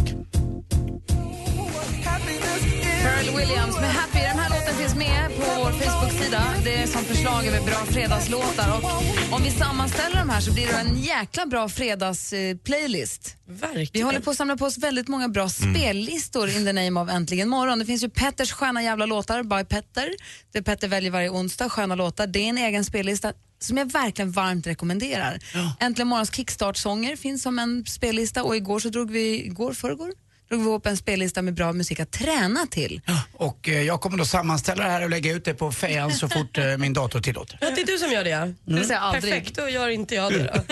Pharrell 3.03 3.37
Williams 3.37 3.77
med 3.81 3.91
Happy. 3.91 4.19
Den 4.19 4.39
här 4.39 4.51
låten 4.51 4.75
finns 4.75 4.95
med 4.95 5.31
på 5.37 5.63
vår 5.63 5.71
Facebook-sida. 5.71 6.45
Det 6.65 6.75
är 6.77 6.87
som 6.87 7.05
förslag 7.05 7.47
över 7.47 7.61
bra 7.61 7.75
fredagslåtar. 7.75 8.77
Och 8.77 9.35
om 9.37 9.43
vi 9.43 9.51
sammanställer 9.51 10.17
de 10.17 10.31
här 10.31 10.41
så 10.41 10.53
blir 10.53 10.67
det 10.67 10.73
en 10.73 11.03
jäkla 11.03 11.47
bra 11.47 11.69
fredagsplaylist. 11.69 13.37
Verkligen. 13.47 13.89
Vi 13.93 14.01
håller 14.01 14.21
på 14.21 14.31
att 14.31 14.37
samla 14.37 14.57
på 14.57 14.65
oss 14.65 14.79
väldigt 14.79 15.09
många 15.09 15.29
bra 15.29 15.49
spellistor 15.49 16.49
in 16.49 16.65
the 16.65 16.73
name 16.73 17.01
of 17.01 17.11
Äntligen 17.11 17.49
morgon. 17.49 17.79
Det 17.79 17.85
finns 17.85 18.05
ju 18.05 18.09
Petters 18.09 18.53
sköna 18.53 18.83
jävla 18.83 19.07
låtar 19.07 19.43
by 19.43 19.65
Petter. 19.65 20.09
Det 20.53 20.63
Petter 20.63 20.89
väljer 20.89 21.11
varje 21.11 21.31
onsdag, 21.31 21.69
sköna 21.69 21.95
låtar. 21.95 22.27
Det 22.27 22.39
är 22.39 22.49
en 22.49 22.59
egen 22.59 22.85
spellista 22.85 23.33
som 23.59 23.77
jag 23.77 23.93
verkligen 23.93 24.31
varmt 24.31 24.67
rekommenderar. 24.67 25.39
Äntligen 25.81 26.09
morgons 26.09 26.35
kickstart-sånger 26.35 27.17
finns 27.17 27.43
som 27.43 27.59
en 27.59 27.85
spellista 27.87 28.43
och 28.43 28.57
igår 28.57 28.79
så 28.79 28.89
drog 28.89 29.11
vi, 29.11 29.47
igår, 29.47 29.73
förrgår, 29.73 30.13
drog 30.49 30.61
vi 30.61 30.67
ihop 30.67 30.87
en 30.87 30.97
spellista 30.97 31.43
med 31.43 31.55
bra 31.55 31.73
musik 31.73 32.01
att 32.01 32.11
träna 32.11 32.67
till. 32.67 33.01
Och 33.33 33.69
eh, 33.69 33.83
jag 33.83 34.01
kommer 34.01 34.19
då 34.19 34.25
sammanställa 34.25 34.85
det 34.85 34.91
här 34.91 35.03
och 35.03 35.11
lägga 35.11 35.33
ut 35.33 35.45
det 35.45 35.55
på 35.55 35.73
fejan 35.73 36.13
så 36.13 36.29
fort 36.29 36.59
eh, 36.59 36.77
min 36.77 36.93
dator 36.93 37.21
tillåter. 37.21 37.59
Ja, 37.61 37.71
det 37.71 37.81
är 37.81 37.87
du 37.87 37.99
som 37.99 38.11
gör 38.13 38.25
det 38.25 38.31
ja. 38.31 38.47
Det 38.47 38.75
vill 38.75 38.87
säga 38.87 38.99
aldrig. 38.99 39.33
Perfekt, 39.35 39.57
då 39.57 39.69
gör 39.69 39.89
inte 39.89 40.15
jag 40.15 40.33
det 40.33 40.65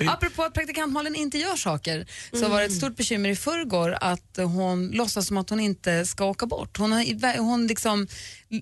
då. 0.00 0.10
Apropå 0.10 0.42
att 0.42 0.54
praktikant 0.54 0.92
Malin 0.92 1.14
inte 1.14 1.38
gör 1.38 1.56
saker 1.56 2.06
så 2.32 2.48
var 2.48 2.58
det 2.60 2.66
ett 2.66 2.76
stort 2.76 2.96
bekymmer 2.96 3.28
i 3.28 3.36
förrgår 3.36 3.96
att 4.00 4.36
hon 4.36 4.90
låtsas 4.90 5.26
som 5.26 5.36
att 5.36 5.50
hon 5.50 5.60
inte 5.60 6.06
ska 6.06 6.24
åka 6.24 6.46
bort. 6.46 6.76
Hon, 6.78 6.92
har, 6.92 7.38
hon 7.38 7.66
liksom 7.66 8.06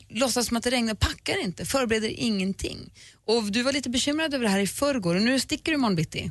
låtsas 0.09 0.47
som 0.47 0.57
att 0.57 0.62
det 0.64 0.71
regnar, 0.71 0.95
packar 0.95 1.43
inte, 1.43 1.64
förbereder 1.66 2.09
ingenting. 2.09 2.90
Och 3.27 3.43
du 3.45 3.62
var 3.62 3.73
lite 3.73 3.90
bekymrad 3.90 4.35
över 4.35 4.45
det 4.45 4.51
här 4.51 4.61
i 4.61 4.66
förrgår 4.66 5.14
och 5.14 5.23
nu 5.23 5.40
sticker 5.40 5.73
du 5.73 5.75
imorgon 5.75 5.97
bitti. 5.97 6.31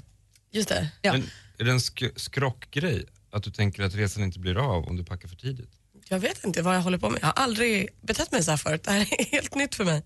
Just 0.52 0.70
det. 0.70 0.88
Ja. 1.02 1.12
Men 1.12 1.24
är 1.58 1.64
det 1.64 1.72
en 1.72 1.78
sk- 1.78 2.12
skrockgrej? 2.16 3.06
Att 3.32 3.44
du 3.44 3.52
tänker 3.52 3.84
att 3.84 3.96
resan 3.96 4.24
inte 4.24 4.39
blir 4.39 4.58
av 4.76 4.84
om 4.88 4.96
du 4.98 5.04
packar 5.04 5.28
för 5.28 5.36
tidigt? 5.36 5.70
Jag 6.10 6.20
vet 6.20 6.44
inte 6.44 6.62
vad 6.62 6.76
jag 6.76 6.82
håller 6.82 6.98
på 6.98 7.10
med. 7.10 7.20
Jag 7.22 7.28
har 7.28 7.34
aldrig 7.44 7.88
betett 8.02 8.32
mig 8.32 8.44
så 8.44 8.52
här 8.52 8.58
förut. 8.58 8.84
Det 8.84 8.92
här 8.92 9.00
är 9.02 9.26
helt 9.32 9.56
nytt 9.56 9.76
för 9.76 9.86
mig. 9.86 10.04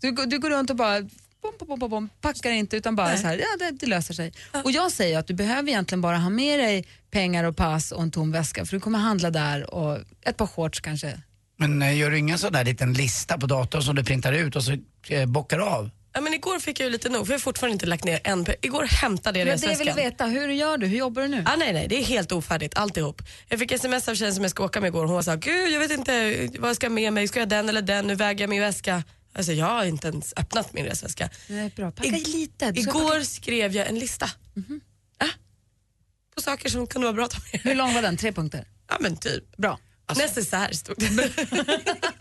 Du, 0.00 0.12
går- 0.12 0.26
du 0.26 0.38
går 0.38 0.50
runt 0.50 0.70
och 0.70 0.76
bara 0.76 1.00
bom, 1.42 1.52
bom, 1.68 1.78
bom, 1.78 1.90
bom, 1.90 2.08
packar 2.20 2.50
inte 2.50 2.76
utan 2.76 2.96
bara 2.96 3.16
så 3.16 3.26
här, 3.26 3.36
ja 3.38 3.46
det, 3.58 3.70
det 3.80 3.86
löser 3.86 4.14
sig. 4.14 4.32
Och 4.64 4.70
jag 4.70 4.92
säger 4.92 5.18
att 5.18 5.26
du 5.26 5.34
behöver 5.34 5.68
egentligen 5.68 6.00
bara 6.00 6.16
ha 6.18 6.30
med 6.30 6.58
dig 6.58 6.86
pengar 7.10 7.44
och 7.44 7.56
pass 7.56 7.92
och 7.92 8.02
en 8.02 8.10
tom 8.10 8.32
väska 8.32 8.66
för 8.66 8.76
du 8.76 8.80
kommer 8.80 8.98
handla 8.98 9.30
där 9.30 9.74
och 9.74 9.98
ett 10.22 10.36
par 10.36 10.46
shorts 10.46 10.80
kanske. 10.80 11.20
Men 11.56 11.82
eh, 11.82 11.96
gör 11.98 12.10
du 12.10 12.18
ingen 12.18 12.38
sån 12.38 12.52
där 12.52 12.64
liten 12.64 12.92
lista 12.92 13.38
på 13.38 13.46
datorn 13.46 13.82
som 13.82 13.96
du 13.96 14.04
printar 14.04 14.32
ut 14.32 14.56
och 14.56 14.64
så 14.64 14.76
eh, 15.08 15.26
bockar 15.26 15.58
av? 15.58 15.90
Ja, 16.14 16.20
men 16.20 16.34
igår 16.34 16.58
fick 16.58 16.80
jag 16.80 16.84
ju 16.84 16.90
lite 16.90 17.08
nog 17.08 17.26
för 17.26 17.32
jag 17.32 17.38
har 17.38 17.42
fortfarande 17.42 17.72
inte 17.72 17.86
lagt 17.86 18.04
ner 18.04 18.20
en 18.24 18.46
Igår 18.62 18.84
hämtade 18.84 19.38
jag 19.38 19.48
Det 19.48 19.50
var 19.52 19.58
det 19.58 19.64
jag 19.66 19.70
resväskan. 19.72 19.96
ville 19.96 20.08
veta, 20.10 20.26
hur 20.26 20.48
gör 20.48 20.76
du? 20.78 20.86
Hur 20.86 20.98
jobbar 20.98 21.22
du 21.22 21.28
nu? 21.28 21.44
Ah, 21.46 21.56
nej, 21.56 21.72
nej, 21.72 21.88
det 21.88 21.98
är 22.00 22.04
helt 22.04 22.32
ofärdigt 22.32 22.76
alltihop. 22.76 23.22
Jag 23.48 23.58
fick 23.58 23.72
sms 23.72 24.08
av 24.08 24.14
tjejen 24.14 24.34
som 24.34 24.44
jag 24.44 24.50
ska 24.50 24.64
åka 24.64 24.80
med 24.80 24.88
igår. 24.88 25.06
Hon 25.06 25.24
sa, 25.24 25.34
gud 25.34 25.70
jag 25.72 25.80
vet 25.80 25.90
inte 25.90 26.48
vad 26.58 26.68
jag 26.68 26.76
ska 26.76 26.90
med 26.90 27.12
mig. 27.12 27.28
Ska 27.28 27.38
jag 27.38 27.48
den 27.48 27.68
eller 27.68 27.82
den? 27.82 28.06
Nu 28.06 28.14
väger 28.14 28.40
jag 28.42 28.50
min 28.50 28.60
väska. 28.60 29.04
Alltså, 29.34 29.52
jag 29.52 29.66
har 29.66 29.84
inte 29.84 30.08
ens 30.08 30.32
öppnat 30.36 30.72
min 30.72 30.84
resväska. 30.84 31.30
Nej, 31.48 31.72
bra. 31.76 31.90
Packa 31.90 32.08
I- 32.08 32.24
lite. 32.24 32.72
Igår 32.74 33.10
packa- 33.10 33.24
skrev 33.24 33.72
jag 33.76 33.86
en 33.88 33.98
lista. 33.98 34.30
Ah, 35.18 35.26
på 36.34 36.42
saker 36.42 36.68
som 36.68 36.86
kunde 36.86 37.04
vara 37.06 37.14
bra 37.14 37.24
att 37.24 37.30
ta 37.30 37.38
med. 37.52 37.60
Hur 37.60 37.74
lång 37.74 37.94
var 37.94 38.02
den? 38.02 38.16
Tre 38.16 38.32
punkter? 38.32 38.66
Ja 38.88 38.96
men 39.00 39.16
typ. 39.16 39.56
Bra. 39.56 39.78
Nästan 40.16 40.44
så 40.44 40.56
här 40.56 40.72
stod 40.72 40.96
det. 40.98 41.30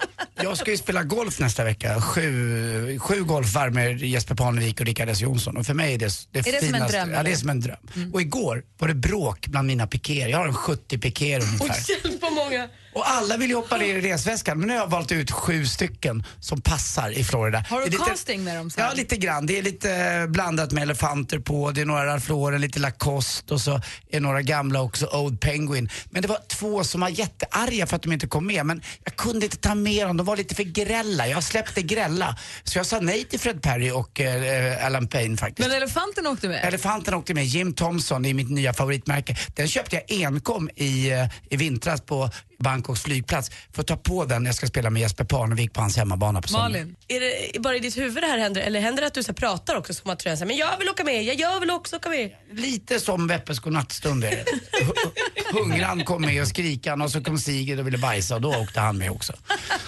Jag 0.44 0.58
ska 0.58 0.72
ju 0.72 0.78
spela 0.78 1.04
golf 1.04 1.40
nästa 1.40 1.64
vecka. 1.64 2.02
Sju, 2.02 3.00
sju 3.00 3.24
golfvarv 3.24 3.74
med 3.74 4.02
Jesper 4.02 4.36
Parnevik 4.36 4.80
och 4.80 4.86
Rickard 4.86 5.10
S 5.10 5.22
Jonsson. 5.22 5.58
Och 5.58 5.66
för 5.66 5.74
mig 5.74 5.94
är 5.94 5.98
det 5.98 6.12
det 6.32 6.40
Är 6.40 6.44
det 6.44 6.58
som 6.60 6.68
en 6.68 6.74
finaste. 6.74 6.98
dröm, 6.98 7.12
Ja, 7.12 7.24
det 7.24 7.32
är 7.32 7.36
som 7.36 7.50
en 7.50 7.60
dröm. 7.60 7.78
Och 8.14 8.22
igår 8.22 8.64
var 8.78 8.88
det 8.88 8.94
bråk 8.94 9.48
bland 9.48 9.68
mina 9.68 9.88
pikéer. 9.88 10.28
Jag 10.28 10.38
har 10.38 10.48
en 10.48 10.54
70 10.54 10.98
pikéer 10.98 11.40
ungefär. 11.42 11.66
Hjälp 12.06 12.22
vad 12.22 12.34
många. 12.34 12.68
Och 12.94 13.10
alla 13.10 13.38
vill 13.38 13.50
ju 13.50 13.56
hoppa 13.56 13.78
ner 13.78 13.96
i 13.96 14.02
resväskan 14.02 14.60
men 14.60 14.68
nu 14.68 14.74
har 14.74 14.80
jag 14.82 14.88
valt 14.90 15.12
ut 15.12 15.32
sju 15.32 15.66
stycken 15.66 16.24
som 16.40 16.62
passar 16.62 17.10
i 17.12 17.24
Florida. 17.24 17.64
Har 17.70 17.80
du 17.80 17.86
lite- 17.86 18.04
casting 18.08 18.44
med 18.44 18.56
dem 18.58 18.70
sen? 18.70 18.84
Ja, 18.86 18.94
lite 18.94 19.18
grann. 19.18 19.46
Det 19.46 19.58
är 19.58 19.64
lite 19.64 19.92
eh, 19.96 20.28
blandat 20.28 20.72
med 20.72 20.84
elefanter 20.84 21.40
på, 21.40 21.72
det 21.72 21.82
är 21.82 21.86
några 21.86 22.06
Ralph 22.06 22.30
Lauren, 22.30 22.62
lite 22.62 22.80
Lacoste 22.80 23.54
och 23.54 23.62
så 23.62 23.82
är 24.12 24.20
några 24.20 24.42
gamla 24.42 24.82
också, 24.82 25.06
Old 25.06 25.40
Penguin. 25.40 25.90
Men 26.10 26.22
det 26.22 26.28
var 26.28 26.38
två 26.48 26.84
som 26.84 27.02
var 27.02 27.10
jättearga 27.10 27.88
för 27.88 27.96
att 27.96 28.02
de 28.02 28.12
inte 28.12 28.28
kom 28.28 28.48
med, 28.48 28.66
men 28.66 28.82
jag 29.04 29.16
kunde 29.16 29.46
inte 29.46 29.58
ta 29.58 29.76
med 29.76 30.08
dem, 30.08 30.18
de 30.18 30.26
var 30.26 30.38
lite 30.38 30.56
för 30.56 30.64
grälla. 30.64 31.28
Jag 31.28 31.44
släppte 31.44 31.82
grälla. 31.82 32.38
Så 32.64 32.80
jag 32.80 32.86
sa 32.86 33.00
nej 33.00 33.24
till 33.24 33.40
Fred 33.40 33.62
Perry 33.62 33.92
och 33.92 34.20
eh, 34.22 34.86
Alan 34.86 35.08
Payne 35.08 35.38
faktiskt. 35.38 35.70
Men 35.70 35.78
elefanten 35.78 36.28
åkte 36.28 36.48
med? 36.48 36.66
Elefanten 36.66 37.14
åkte 37.14 37.34
med, 37.34 37.46
Jim 37.46 37.74
Thompson, 37.74 38.24
det 38.24 38.30
är 38.30 38.34
mitt 38.34 38.50
nya 38.50 38.74
favoritmärke. 38.74 39.36
Den 39.56 39.68
köpte 39.68 39.96
jag 39.96 40.24
enkom 40.26 40.70
i, 40.76 41.12
eh, 41.12 41.26
i 41.50 41.56
vintras 41.58 42.02
på 42.02 42.30
Bangkoks 42.62 43.02
flygplats 43.04 43.52
för 43.74 43.82
att 43.82 43.88
ta 43.88 43.98
på 43.98 44.26
den 44.26 44.44
när 44.44 44.50
jag 44.50 44.56
ska 44.56 44.68
spela 44.68 44.90
med 44.90 45.02
Jesper 45.02 45.24
Parnevik 45.24 45.74
på 45.74 45.82
hans 45.82 45.98
hemmabana 45.98 46.42
på 46.42 46.48
söndag. 46.48 46.64
Malin? 46.70 46.96
Är 47.08 47.20
det 47.54 47.60
bara 47.60 47.76
i 47.76 47.80
ditt 47.80 47.98
huvud 47.98 48.24
det 48.24 48.28
här 48.28 48.38
händer 48.38 48.62
eller 48.62 48.80
händer 48.80 49.02
det 49.02 49.08
att 49.08 49.14
du 49.14 49.24
så 49.24 49.34
pratar 49.34 49.76
också 49.76 49.94
som 49.94 50.10
att 50.12 50.20
du 50.20 50.24
säger 50.24 50.46
men 50.46 50.58
jag 50.58 50.78
vill 50.78 50.90
åka 50.90 51.04
med, 51.04 51.24
jag, 51.24 51.40
jag 51.40 51.60
vill 51.60 51.70
också 51.72 51.96
åka 51.96 52.10
med. 52.10 52.32
Lite 52.54 53.00
som 53.00 53.28
Veppes 53.28 53.60
godnattstund 53.60 54.24
är 54.24 54.30
det. 54.32 54.46
Hu- 54.86 55.60
Hungran 55.60 56.04
kom 56.06 56.22
med 56.22 56.42
och 56.42 56.48
skrikan 56.48 57.02
och 57.02 57.12
så 57.12 57.24
kom 57.24 57.38
Sigrid 57.38 57.80
och 57.80 57.88
ville 57.88 57.98
bajsa 57.98 58.36
och 58.36 58.42
då 58.42 58.56
åkte 58.56 58.80
han 58.80 58.98
med 58.98 59.12
också. 59.12 59.34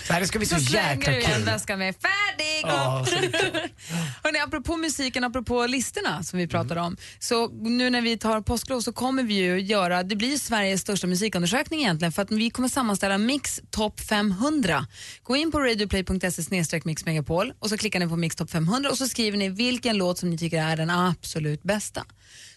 Så 0.07 0.13
här, 0.13 0.21
det 0.21 0.27
ska 0.27 0.39
bli 0.39 0.47
så, 0.47 0.55
Så 0.55 0.61
slänger 0.65 0.89
jäkla 0.95 1.11
du 1.13 1.17
en 1.23 1.23
kul. 1.35 1.43
väska 1.43 1.77
med 1.77 1.95
färdig! 1.95 2.61
Ja, 2.63 3.05
så 3.09 3.15
Hörrni, 4.23 4.39
apropå 4.39 4.77
musiken, 4.77 5.23
apropå 5.23 5.65
listorna 5.67 6.23
som 6.23 6.39
vi 6.39 6.47
pratade 6.47 6.81
om. 6.81 6.97
Så 7.19 7.47
nu 7.47 7.89
när 7.89 8.01
vi 8.01 8.17
tar 8.17 8.41
påsklov 8.41 8.81
så 8.81 8.93
kommer 8.93 9.23
vi 9.23 9.33
ju 9.33 9.59
göra, 9.61 10.03
det 10.03 10.15
blir 10.15 10.29
ju 10.29 10.39
Sveriges 10.39 10.81
största 10.81 11.07
musikundersökning 11.07 11.79
egentligen 11.79 12.11
för 12.11 12.21
att 12.21 12.31
vi 12.31 12.49
kommer 12.49 12.62
kommer 12.63 12.71
sammanställa 12.71 13.17
Mix 13.17 13.61
Top 13.69 13.99
500. 13.99 14.87
Gå 15.23 15.35
in 15.35 15.51
på 15.51 15.59
radioplay.se 15.59 16.81
mixmegapol 16.83 17.53
och 17.59 17.69
så 17.69 17.77
klickar 17.77 17.99
ni 17.99 18.07
på 18.07 18.15
Mix 18.15 18.35
Top 18.35 18.49
500 18.49 18.89
och 18.89 18.97
så 18.97 19.07
skriver 19.07 19.37
ni 19.37 19.49
vilken 19.49 19.97
låt 19.97 20.17
som 20.17 20.29
ni 20.29 20.37
tycker 20.37 20.63
är 20.63 20.77
den 20.77 20.89
absolut 20.89 21.63
bästa. 21.63 22.05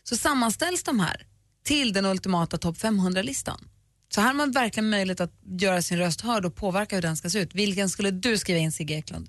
Så 0.02 0.16
sammanställs 0.16 0.82
de 0.82 1.00
här 1.00 1.26
till 1.64 1.92
den 1.92 2.04
ultimata 2.04 2.58
topp 2.58 2.76
500-listan. 2.76 3.68
Så 4.08 4.20
här 4.20 4.28
har 4.28 4.34
man 4.34 4.52
verkligen 4.52 4.90
möjlighet 4.90 5.20
att 5.20 5.32
göra 5.60 5.82
sin 5.82 5.98
röst 5.98 6.20
hörd 6.20 6.44
och 6.44 6.54
påverka 6.54 6.96
hur 6.96 7.02
den 7.02 7.16
ska 7.16 7.30
se 7.30 7.38
ut. 7.38 7.54
Vilken 7.54 7.90
skulle 7.90 8.10
du 8.10 8.38
skriva 8.38 8.58
in 8.58 8.72
Sigge 8.72 8.94
Eklund? 8.94 9.28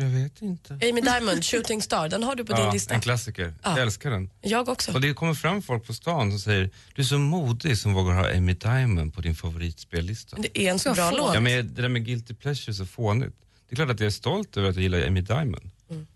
Jag 0.00 0.06
vet 0.08 0.42
inte. 0.42 0.72
Amy 0.74 1.00
Diamond, 1.00 1.44
Shooting 1.44 1.82
Star, 1.82 2.08
den 2.08 2.22
har 2.22 2.34
du 2.34 2.44
på 2.44 2.52
din 2.52 2.64
Ja, 2.64 2.72
lista. 2.72 2.94
en 2.94 3.00
klassiker. 3.00 3.54
Ja. 3.62 3.70
Jag 3.70 3.78
älskar 3.82 4.10
den. 4.10 4.30
Jag 4.40 4.68
också. 4.68 4.92
Och 4.92 5.00
det 5.00 5.14
kommer 5.14 5.34
fram 5.34 5.62
folk 5.62 5.86
på 5.86 5.94
stan 5.94 6.30
som 6.30 6.40
säger 6.40 6.70
du 6.94 7.02
är 7.02 7.06
så 7.06 7.18
modig 7.18 7.78
som 7.78 7.94
vågar 7.94 8.14
ha 8.14 8.30
Amy 8.36 8.52
Diamond 8.54 9.14
på 9.14 9.20
din 9.20 9.34
favoritspellista. 9.34 10.36
Det 10.40 10.58
är 10.66 10.70
en 10.70 10.78
så 10.78 10.94
bra 10.94 11.10
låt. 11.10 11.34
Ja, 11.34 11.40
men 11.40 11.74
det 11.74 11.82
där 11.82 11.88
med 11.88 12.04
guilty 12.04 12.34
pleasure 12.34 12.72
är 12.72 12.74
så 12.74 12.86
fånigt. 12.86 13.36
Det 13.68 13.74
är 13.74 13.76
klart 13.76 13.90
att 13.90 14.00
jag 14.00 14.06
är 14.06 14.10
stolt 14.10 14.56
över 14.56 14.68
att 14.68 14.74
jag 14.74 14.82
gillar 14.82 15.06
Amy 15.06 15.20
Diamond. 15.20 15.70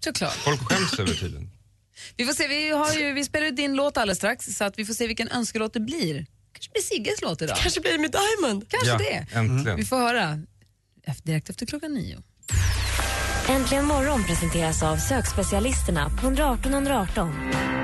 Såklart. 0.04 0.32
Folk 0.32 0.60
skäms 0.60 0.98
över 0.98 1.14
tydligen. 1.14 1.50
Vi 2.16 2.24
får 2.26 2.32
se, 2.32 2.48
vi, 2.48 2.70
har 2.70 2.92
ju, 2.94 3.12
vi 3.12 3.24
spelar 3.24 3.46
ju 3.46 3.52
din 3.52 3.74
låt 3.74 3.96
alldeles 3.96 4.18
strax 4.18 4.46
så 4.56 4.64
att 4.64 4.78
vi 4.78 4.84
får 4.84 4.94
se 4.94 5.06
vilken 5.06 5.28
önskelåt 5.28 5.72
det 5.72 5.80
blir. 5.80 6.26
kanske 6.52 6.70
blir 6.72 6.82
Sigges 6.82 7.22
låt 7.22 7.42
idag. 7.42 7.56
Kanske 7.56 7.80
blir 7.80 7.94
Amy 7.94 8.08
Diamond. 8.08 8.68
Kanske 8.68 8.88
Ja, 8.88 8.98
det. 8.98 9.26
äntligen. 9.32 9.76
Vi 9.76 9.84
får 9.84 9.96
höra. 9.96 10.40
efter, 11.04 11.26
direkt 11.26 11.50
efter 11.50 11.66
klockan 11.66 11.94
nio. 11.94 12.18
Äntligen 13.48 13.84
morgon 13.84 14.24
presenteras 14.24 14.82
av 14.82 14.96
sökspecialisterna 14.96 16.10
på 16.20 16.26
118 16.26 16.72
118. 16.72 17.30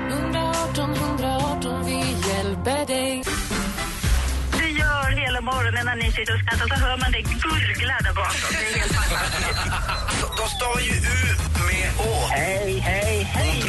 118 0.09 0.93
118, 0.93 1.85
vi 1.85 1.97
hjälper 2.29 2.85
dig. 2.85 3.23
Det 4.57 4.69
gör 4.69 5.11
hela 5.11 5.41
morgonen 5.41 5.85
när 5.85 5.95
ni 5.95 6.11
sitter 6.11 6.33
och 6.33 6.39
skrattar 6.39 6.67
så 6.67 6.75
hör 6.85 6.97
man 6.97 7.11
det 7.11 7.21
gurgla 7.21 7.97
där 8.03 8.13
bakom. 8.13 8.49
Det 8.51 8.73
är 8.73 8.79
helt 8.79 8.93
fantastiskt. 8.93 10.08
De 10.39 10.49
stavar 10.49 10.79
ju 10.79 10.91
U 10.91 11.19
med 11.67 12.07
Å. 12.07 12.27
Hej, 12.29 12.79
hej, 12.79 13.23
hej. 13.23 13.61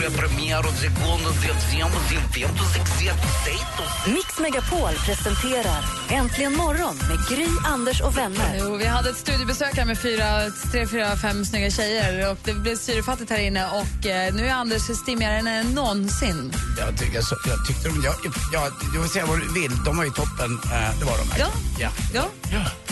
Mix 4.06 4.38
Megapol 4.38 4.94
presenterar 5.06 5.84
Äntligen 6.08 6.56
morgon 6.56 6.96
med 6.96 7.18
Gry, 7.28 7.46
Anders 7.64 8.00
och 8.00 8.18
vänner. 8.18 8.56
Jo, 8.58 8.76
vi 8.76 8.86
hade 8.86 9.10
ett 9.10 9.16
studiebesök 9.16 9.76
här 9.76 9.84
med 9.84 9.98
fyra, 9.98 10.50
tre, 10.72 10.86
fyra, 10.86 11.16
fem 11.16 11.44
snygga 11.44 11.70
tjejer 11.70 12.30
och 12.30 12.38
det 12.44 12.52
blev 12.52 12.76
syrefattigt 12.76 13.30
här 13.30 13.38
inne 13.38 13.66
och 13.66 14.06
eh, 14.06 14.34
nu 14.34 14.46
är 14.46 14.52
Anders 14.52 14.82
stimmigare 14.82 15.36
än 15.36 15.66
någonsin. 15.66 16.52
Jag, 16.78 16.98
tycker, 16.98 17.20
så, 17.20 17.36
jag 17.46 17.66
tyckte 17.66 17.88
de... 17.88 18.02
Jag, 18.04 18.14
jag, 18.52 18.72
jag 18.94 19.00
vill 19.00 19.10
säga 19.10 19.26
vad 19.26 19.40
du 19.40 19.52
vill, 19.60 19.84
de 19.84 19.96
var 19.96 20.04
ju 20.04 20.10
toppen. 20.10 20.60
Eh, 20.64 20.98
det 20.98 21.04
var 21.04 21.18
de 21.18 21.28
verkligen. 21.28 21.50
Ja. 21.78 21.90
Ja. 22.12 22.24
Ja. 22.52 22.52
ja. 22.52 22.89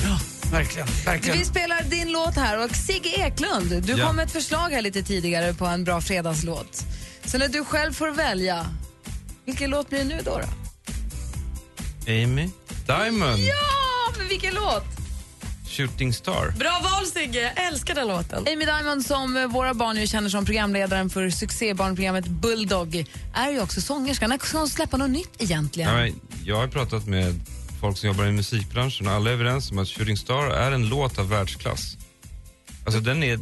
Verkligen. 0.53 0.89
verkligen. 1.07 1.39
Vi 1.39 1.45
spelar 1.45 1.83
din 1.83 2.13
låt 2.13 2.35
här 2.37 2.65
och 2.65 2.77
Sigge 2.77 3.09
Eklund, 3.09 3.83
du 3.83 3.93
Ja. 3.93 4.07
kom 4.07 4.17
med 4.17 4.25
ett 4.27 4.33
förslag 4.33 4.71
här 4.71 4.83
lite 4.83 5.03
tidigare 5.03 5.55
på 5.55 5.67
en 5.67 5.85
bra 5.85 6.01
fredagslåt. 6.01 6.85
Så 7.25 7.39
när 7.39 7.49
du 7.49 7.65
själv 7.65 7.93
får 7.93 8.11
välja, 8.11 8.67
vilken 9.45 9.71
låt 9.71 9.89
blir 9.89 9.99
det 9.99 10.05
nu 10.05 10.21
då? 10.25 10.41
då? 10.41 10.47
Amy 12.13 12.49
Diamond, 12.87 13.39
Ja, 13.39 14.13
men 14.19 14.29
vilken 14.29 14.55
låt? 14.55 14.85
Shooting 15.69 16.13
Star. 16.13 16.51
Bra 16.59 16.81
val 16.83 17.07
Sigge, 17.07 17.41
jag 17.57 17.67
älskar 17.67 17.95
den 17.95 18.09
låten. 18.09 18.39
Amy 18.53 18.65
Diamond 18.65 19.07
som 19.07 19.49
våra 19.51 19.75
barn 19.75 19.97
ju 19.97 20.07
känner 20.07 20.29
som 20.29 20.45
programledaren 20.45 21.11
för 21.11 21.31
succébarnprogrammet 21.31 22.27
Bulldog 22.27 23.05
är 23.35 23.51
ju 23.51 23.61
också 23.61 23.81
sångerska. 23.81 24.29
När 24.29 24.39
ska 24.39 24.59
hon 24.59 24.69
släppa 24.69 24.97
något 24.97 25.11
nytt 25.11 25.31
egentligen? 25.39 25.91
Ja, 25.91 25.97
men 25.97 26.21
jag 26.45 26.57
har 26.57 26.69
pratat 26.69 27.07
med 27.07 27.41
folk 27.81 27.99
som 27.99 28.07
jobbar 28.09 28.25
i 28.27 28.33
musikbranschen 28.33 29.07
och 29.07 29.13
alla 29.13 29.31
är 29.31 29.35
överens 29.35 29.71
om 29.71 29.79
att 29.79 29.89
Shooting 29.89 30.17
Star 30.17 30.51
är 30.51 30.73
en 30.73 30.89
låt 30.89 31.19
av 31.19 31.29
världsklass. 31.29 31.97
Alltså 32.85 33.01
den 33.01 33.23
är, 33.23 33.37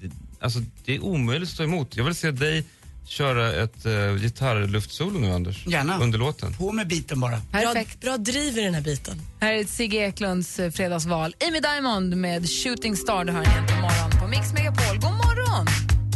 det- 0.00 0.10
alltså, 0.40 0.58
det 0.84 0.94
är 0.94 1.00
omöjligt 1.04 1.48
att 1.48 1.54
stå 1.54 1.62
emot. 1.64 1.96
Jag 1.96 2.04
vill 2.04 2.14
se 2.14 2.30
dig 2.30 2.64
köra 3.06 3.52
ett 3.62 3.86
uh, 3.86 4.14
gitarrluftsolo 4.16 5.18
nu 5.18 5.32
Anders. 5.32 5.66
Gärna. 5.66 5.98
Under 5.98 6.18
låten. 6.18 6.52
På 6.54 6.72
med 6.72 6.88
biten 6.88 7.20
bara. 7.20 7.40
Perfekt. 7.52 8.00
Bra, 8.00 8.10
bra 8.10 8.16
driv 8.18 8.58
i 8.58 8.62
den 8.62 8.74
här 8.74 8.80
biten. 8.82 9.20
Här 9.40 9.52
är 9.52 9.64
Sigge 9.64 9.96
Eklunds 9.96 10.58
eh, 10.58 10.70
fredagsval. 10.70 11.34
Amy 11.48 11.60
Diamond 11.60 12.16
med 12.16 12.48
Shooting 12.50 12.96
Star. 12.96 13.24
Det 13.24 13.32
hör 13.32 13.40
ni 13.40 13.48
egentligen 13.48 13.82
morgon 13.82 14.10
på 14.20 14.28
Mix 14.28 14.52
Megapol. 14.52 14.96
God 15.00 15.12
morgon! 15.12 15.66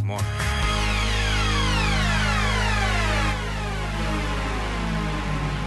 Morgon. 0.06 0.67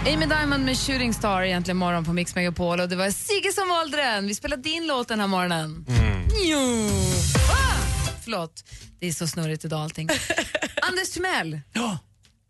Amy 0.06 0.26
Diamond 0.26 0.64
med 0.64 0.78
Shooting 0.78 1.14
Star 1.14 1.42
egentligen 1.42 1.76
morgon 1.76 2.04
på 2.04 2.12
Mix 2.12 2.34
Megapol 2.34 2.80
och 2.80 2.88
det 2.88 2.96
var 2.96 3.10
Sigge 3.10 3.52
som 3.52 3.68
valde 3.68 3.96
den. 3.96 4.26
Vi 4.26 4.34
spelar 4.34 4.56
din 4.56 4.86
låt 4.86 5.08
den 5.08 5.20
här 5.20 5.26
morgonen. 5.26 5.86
Jo. 6.44 6.88
Ah! 7.50 7.76
Förlåt, 8.24 8.64
det 9.00 9.06
är 9.08 9.12
så 9.12 9.26
snurrigt 9.26 9.64
idag 9.64 9.80
allting. 9.80 10.08
Anders 10.82 11.10
Timell 11.10 11.60
Ja. 11.72 11.98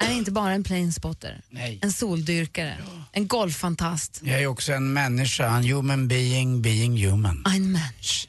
är 0.04 0.12
inte 0.12 0.30
bara 0.30 0.52
en 0.52 0.64
planespotter, 0.64 1.40
Nej. 1.50 1.78
en 1.82 1.92
soldyrkare, 1.92 2.76
en 3.12 3.28
golffantast. 3.28 4.20
Jag 4.24 4.42
är 4.42 4.46
också 4.46 4.72
en 4.72 4.92
människa, 4.92 5.46
en 5.56 5.64
human 5.64 6.08
being, 6.08 6.62
being 6.62 7.06
human. 7.06 7.42
Ein 7.46 7.72
Mensch. 7.72 8.28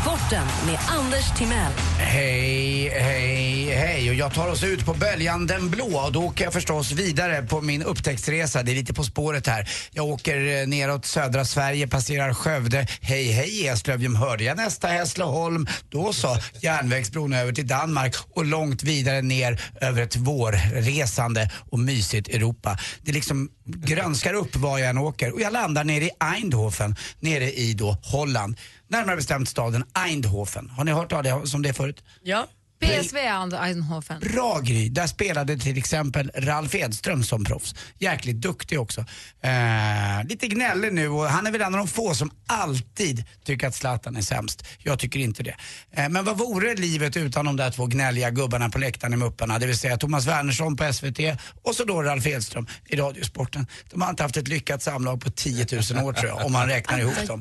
Sporten 0.00 0.46
med 0.74 0.96
Anders 0.98 1.38
Timell. 1.38 1.72
Hej, 1.98 2.88
hej, 2.88 3.70
hej. 3.70 4.08
Och 4.10 4.14
jag 4.14 4.34
tar 4.34 4.48
oss 4.48 4.64
ut 4.64 4.86
på 4.86 4.94
böljan 4.94 5.46
Den 5.46 5.70
blå 5.70 5.98
och 6.06 6.12
då 6.12 6.22
åker 6.24 6.44
jag 6.44 6.52
förstås 6.52 6.92
vidare 6.92 7.42
på 7.42 7.60
min 7.60 7.82
upptäcktsresa. 7.82 8.62
Det 8.62 8.72
är 8.72 8.74
lite 8.74 8.94
På 8.94 9.04
spåret 9.04 9.46
här. 9.46 9.68
Jag 9.90 10.06
åker 10.06 10.60
eh, 10.60 10.66
neråt 10.66 11.04
södra 11.04 11.44
Sverige, 11.44 11.88
passerar 11.88 12.34
Skövde. 12.34 12.86
Hej, 13.00 13.32
hej 13.32 13.66
Eslöv, 13.66 14.16
hörde 14.16 14.44
jag 14.44 14.56
nästa 14.56 14.88
Hässleholm? 14.88 15.66
Då 15.90 16.12
så, 16.12 16.36
järnvägsbron 16.60 17.32
över 17.32 17.52
till 17.52 17.66
Danmark 17.66 18.14
och 18.34 18.44
långt 18.44 18.82
vidare 18.82 19.22
ner 19.22 19.60
över 19.80 20.02
ett 20.02 20.16
vårresande 20.16 21.50
och 21.70 21.78
mysigt 21.78 22.28
Europa. 22.28 22.78
Det 23.02 23.12
liksom 23.12 23.48
grönskar 23.64 24.34
upp 24.34 24.56
var 24.56 24.78
jag 24.78 24.90
än 24.90 24.98
åker 24.98 25.34
och 25.34 25.40
jag 25.40 25.52
landar 25.52 25.84
nere 25.84 26.04
i 26.04 26.10
Eindhoven, 26.20 26.96
nere 27.20 27.52
i 27.52 27.74
då 27.74 27.96
Holland. 28.02 28.56
Närmare 28.88 29.16
bestämt 29.16 29.48
staden 29.48 29.84
Eindhoven. 29.94 30.63
Har 30.70 30.84
ni 30.84 30.92
hört 30.92 31.12
av 31.12 31.22
det, 31.22 31.46
som 31.46 31.62
det 31.62 31.72
förut? 31.72 32.04
Ja. 32.22 32.46
PSV 32.80 33.16
Eindhoven. 33.18 34.20
Bra 34.20 34.60
Gry. 34.60 34.88
Där 34.88 35.06
spelade 35.06 35.58
till 35.58 35.78
exempel 35.78 36.30
Ralf 36.34 36.74
Edström 36.74 37.24
som 37.24 37.44
proffs. 37.44 37.74
Jäkligt 37.98 38.36
duktig 38.36 38.80
också. 38.80 39.00
Eh, 39.40 40.24
lite 40.28 40.48
gnällig 40.48 40.92
nu 40.92 41.08
och 41.08 41.24
han 41.24 41.46
är 41.46 41.50
väl 41.50 41.60
en 41.60 41.74
av 41.74 41.78
de 41.78 41.88
få 41.88 42.14
som 42.14 42.30
alltid 42.46 43.24
tycker 43.44 43.66
att 43.66 43.74
Zlatan 43.74 44.16
är 44.16 44.22
sämst. 44.22 44.64
Jag 44.78 44.98
tycker 44.98 45.20
inte 45.20 45.42
det. 45.42 45.56
Eh, 45.92 46.08
men 46.08 46.24
vad 46.24 46.38
vore 46.38 46.74
livet 46.74 47.16
utan 47.16 47.44
de 47.44 47.56
där 47.56 47.70
två 47.70 47.86
gnälliga 47.86 48.30
gubbarna 48.30 48.68
på 48.68 48.78
läktaren 48.78 49.12
i 49.12 49.16
Mupparna? 49.16 49.58
Det 49.58 49.66
vill 49.66 49.78
säga 49.78 49.96
Thomas 49.96 50.26
Wernersson 50.26 50.76
på 50.76 50.92
SVT 50.92 51.18
och 51.62 51.74
så 51.74 51.84
då 51.84 52.02
Ralf 52.02 52.26
Edström 52.26 52.66
i 52.86 52.96
Radiosporten. 52.96 53.66
De 53.90 54.02
har 54.02 54.10
inte 54.10 54.22
haft 54.22 54.36
ett 54.36 54.48
lyckat 54.48 54.82
samlag 54.82 55.20
på 55.20 55.30
10 55.30 55.66
000 55.92 56.04
år 56.04 56.12
tror 56.12 56.26
jag, 56.28 56.46
om 56.46 56.52
man 56.52 56.68
räknar 56.68 56.98
ihop 56.98 57.26
dem. 57.26 57.40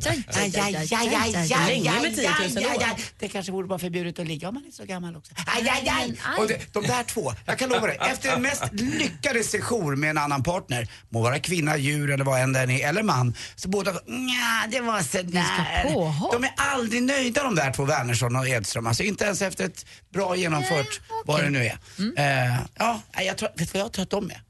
Länge 1.67 1.91
med 2.01 2.15
10 2.15 2.29
000 2.55 2.75
år. 2.75 2.99
Det 3.19 3.27
kanske 3.27 3.51
borde 3.51 3.67
vara 3.67 3.79
förbjudet 3.79 4.19
att 4.19 4.27
ligga 4.27 4.47
om 4.47 4.53
man 4.53 4.65
är 4.67 4.71
så 4.71 4.85
gammal 4.85 5.15
också. 5.15 5.22
Aj, 5.45 5.69
aj, 5.69 5.89
aj. 5.89 6.17
Och 6.37 6.47
det, 6.47 6.73
de 6.73 6.83
där 6.83 7.03
två, 7.03 7.33
jag 7.45 7.59
kan 7.59 7.69
lova 7.69 7.87
dig, 7.87 7.97
efter 8.11 8.29
den 8.31 8.41
mest 8.41 8.63
lyckade 8.71 9.43
sejour 9.43 9.95
med 9.95 10.09
en 10.09 10.17
annan 10.17 10.43
partner, 10.43 10.87
må 11.09 11.21
vara 11.21 11.39
kvinna, 11.39 11.77
djur 11.77 12.11
eller 12.11 12.25
vad 12.25 12.41
än 12.41 12.53
den 12.53 12.69
är, 12.69 12.89
eller 12.89 13.03
man, 13.03 13.35
så 13.55 13.69
båda, 13.69 13.91
nja, 13.91 14.67
det 14.71 14.81
var 14.81 15.01
sådär. 15.01 15.83
De 16.31 16.43
är 16.43 16.53
aldrig 16.55 17.03
nöjda 17.03 17.43
de 17.43 17.55
där 17.55 17.73
två, 17.73 17.85
Wernersson 17.85 18.35
och 18.35 18.47
Edström. 18.47 18.87
Alltså 18.87 19.03
inte 19.03 19.25
ens 19.25 19.41
efter 19.41 19.65
ett 19.65 19.85
bra 20.13 20.35
genomfört, 20.35 21.01
vad 21.25 21.43
det 21.43 21.49
nu 21.49 21.65
är. 21.65 21.77
Eh, 22.17 22.59
ja, 22.77 23.01
nej, 23.15 23.25
jag 23.25 23.37
tror, 23.37 23.49
vet 23.49 23.73
du 23.73 23.79
vad 23.79 23.85
jag 23.85 23.91
tror 23.91 24.03
att 24.03 24.09
de 24.09 24.31
är? 24.31 24.41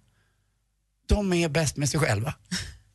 De 1.08 1.34
är 1.34 1.50
bäst 1.50 1.78
med 1.78 1.90
sig 1.90 2.00
själva, 2.00 2.34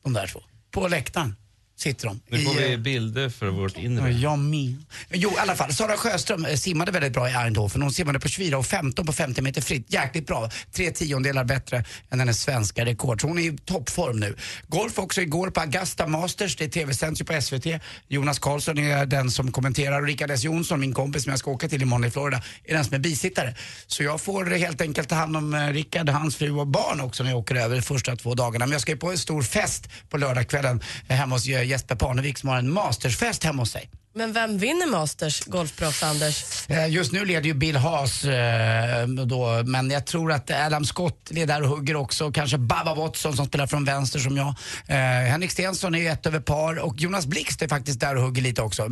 de 0.03 0.13
där 0.13 0.27
två. 0.27 0.43
På 0.71 0.87
läktaren 0.87 1.35
sitter 1.79 2.07
de. 2.07 2.19
Nu 2.29 2.41
får 2.41 2.53
vi 2.53 2.73
eh, 2.73 2.79
bilder 2.79 3.29
för 3.29 3.47
vårt 3.47 3.73
Ja, 3.75 3.81
inre. 3.83 4.11
jag 4.11 4.39
med. 4.39 4.75
Jo, 5.09 5.31
i 5.31 5.37
alla 5.37 5.55
fall. 5.55 5.73
Sara 5.73 5.97
Sjöström 5.97 6.45
eh, 6.45 6.55
simmade 6.55 6.91
väldigt 6.91 7.13
bra 7.13 7.29
i 7.29 7.33
Eindhoven. 7.33 7.81
Hon 7.81 7.91
simmade 7.91 8.19
på 8.19 8.27
24 8.27 8.57
och 8.57 8.65
15 8.65 9.05
på 9.05 9.13
50 9.13 9.41
meter 9.41 9.61
fritt. 9.61 9.93
Jäkligt 9.93 10.27
bra. 10.27 10.49
Tre 10.73 10.91
tiondelar 10.91 11.43
bättre 11.43 11.83
än 12.09 12.19
hennes 12.19 12.41
svenska 12.41 12.85
rekord. 12.85 13.21
Så 13.21 13.27
hon 13.27 13.39
är 13.39 13.43
i 13.53 13.57
toppform 13.65 14.19
nu. 14.19 14.35
Golf 14.67 14.99
också 14.99 15.21
igår 15.21 15.49
på 15.49 15.61
Augusta 15.61 16.07
Masters. 16.07 16.55
Det 16.55 16.67
tv-sänds 16.67 17.21
ju 17.21 17.25
på 17.25 17.41
SVT. 17.41 17.65
Jonas 18.07 18.39
Karlsson 18.39 18.77
är 18.77 19.05
den 19.05 19.31
som 19.31 19.51
kommenterar 19.51 20.01
och 20.01 20.07
Rickard 20.07 20.31
S 20.31 20.43
Jonsson, 20.43 20.79
min 20.79 20.93
kompis 20.93 21.23
som 21.23 21.29
jag 21.29 21.39
ska 21.39 21.51
åka 21.51 21.69
till 21.69 21.81
imorgon 21.81 22.05
i 22.05 22.11
Florida, 22.11 22.41
är 22.65 22.73
den 22.73 22.85
som 22.85 22.93
är 22.95 22.99
bisittare. 22.99 23.55
Så 23.87 24.03
jag 24.03 24.21
får 24.21 24.45
helt 24.45 24.81
enkelt 24.81 25.09
ta 25.09 25.15
hand 25.15 25.37
om 25.37 25.53
eh, 25.53 25.67
Rickard, 25.67 26.09
hans 26.09 26.35
fru 26.35 26.51
och 26.51 26.67
barn 26.67 27.01
också 27.01 27.23
när 27.23 27.31
jag 27.31 27.39
åker 27.39 27.55
över 27.55 27.75
de 27.75 27.81
första 27.81 28.15
två 28.15 28.33
dagarna. 28.35 28.65
Men 28.65 28.71
jag 28.71 28.81
ska 28.81 28.91
ju 28.91 28.97
på 28.97 29.11
en 29.11 29.17
stor 29.17 29.41
fest 29.41 29.89
på 30.09 30.17
lördagskvällen 30.17 30.81
hemma 31.07 31.35
hos 31.35 31.45
Jesper 31.69 31.95
Parnevik 31.95 32.37
som 32.37 32.49
har 32.49 32.59
en 32.59 32.71
mastersfest 32.73 33.43
hemma 33.43 33.61
hos 33.61 33.71
sig. 33.71 33.89
Men 34.13 34.33
vem 34.33 34.57
vinner 34.57 34.87
Masters, 34.87 35.45
golfproffs 35.45 36.03
Anders? 36.03 36.69
Eh, 36.69 36.87
Just 36.87 37.11
nu 37.11 37.25
leder 37.25 37.45
ju 37.45 37.53
Bill 37.53 37.75
Haas 37.75 38.23
eh, 38.25 39.07
då, 39.07 39.63
men 39.65 39.91
jag 39.91 40.05
tror 40.05 40.31
att 40.31 40.51
Adam 40.51 40.85
Scott 40.85 41.31
är 41.31 41.45
där 41.45 41.61
och 41.61 41.69
hugger 41.69 41.95
också. 41.95 42.31
Kanske 42.31 42.57
Baba 42.57 42.95
Watson 42.95 43.35
som 43.35 43.45
spelar 43.45 43.67
från 43.67 43.85
vänster 43.85 44.19
som 44.19 44.37
jag. 44.37 44.47
Eh, 44.87 44.95
Henrik 45.31 45.51
Stenson 45.51 45.95
är 45.95 45.99
ju 45.99 46.07
ett 46.07 46.25
över 46.25 46.39
par 46.39 46.79
och 46.79 46.95
Jonas 46.97 47.25
Blixt 47.25 47.61
är 47.61 47.67
faktiskt 47.67 47.99
där 47.99 48.15
och 48.15 48.21
hugger 48.21 48.41
lite 48.41 48.61
också. 48.61 48.89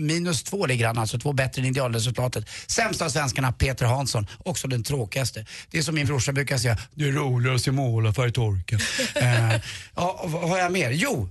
Minus 0.00 0.42
två 0.42 0.66
ligger 0.66 0.86
han 0.86 0.98
alltså, 0.98 1.18
två 1.18 1.32
bättre 1.32 1.62
än 1.62 1.68
idealresultatet. 1.68 2.48
Sämst 2.66 3.02
av 3.02 3.08
svenskarna 3.08 3.52
Peter 3.52 3.86
Hansson, 3.86 4.26
också 4.38 4.68
den 4.68 4.82
tråkigaste. 4.82 5.46
Det 5.70 5.78
är 5.78 5.82
som 5.82 5.94
min 5.94 6.06
brorsa 6.06 6.32
brukar 6.32 6.58
säga, 6.58 6.78
det 6.94 7.08
är 7.08 7.12
roligast 7.12 7.68
att 7.68 7.74
måla 7.74 8.12
färgtorka. 8.12 8.76
eh, 9.20 9.60
ja, 9.94 10.24
vad 10.24 10.50
har 10.50 10.58
jag 10.58 10.72
mer? 10.72 10.90
Jo, 10.90 11.28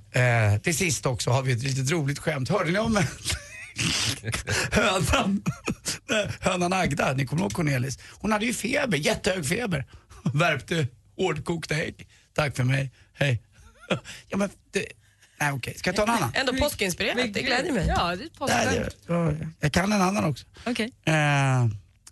till 0.63 0.77
sist 0.77 1.05
också 1.05 1.29
har 1.29 1.41
vi 1.41 1.51
ett 1.51 1.63
litet 1.63 1.91
roligt 1.91 2.19
skämt. 2.19 2.49
Hörde 2.49 2.71
ni 2.71 2.79
om 2.79 2.99
hönan, 4.71 5.43
hönan 6.39 6.73
Agda, 6.73 7.13
ni 7.13 7.25
kommer 7.25 7.41
ihåg 7.41 7.53
Cornelis? 7.53 7.99
Hon 8.11 8.31
hade 8.31 8.45
ju 8.45 8.53
feber, 8.53 8.97
jättehög 8.97 9.45
feber. 9.45 9.85
Värpte 10.33 10.87
hårdkokta 11.17 11.75
ägg. 11.75 12.07
Tack 12.33 12.55
för 12.55 12.63
mig, 12.63 12.91
hej. 13.13 13.43
Ja 14.27 14.37
men, 14.37 14.49
det, 14.71 14.85
nej 15.39 15.51
okej, 15.51 15.73
ska 15.77 15.89
jag 15.89 15.95
ta 15.95 16.03
en 16.03 16.09
annan? 16.09 16.31
Ändå 16.33 16.53
påskinspirerat, 16.53 17.33
det 17.33 17.41
gläder 17.41 17.71
mig. 17.71 17.87
Ja, 17.87 18.15
det 18.15 18.23
är 18.23 18.47
Nej, 18.47 18.79
det, 18.79 19.13
ja, 19.13 19.33
jag 19.59 19.71
kan 19.71 19.91
en 19.91 20.01
annan 20.01 20.25
också. 20.25 20.45
Okej. 20.65 20.91
Eh, 21.05 21.63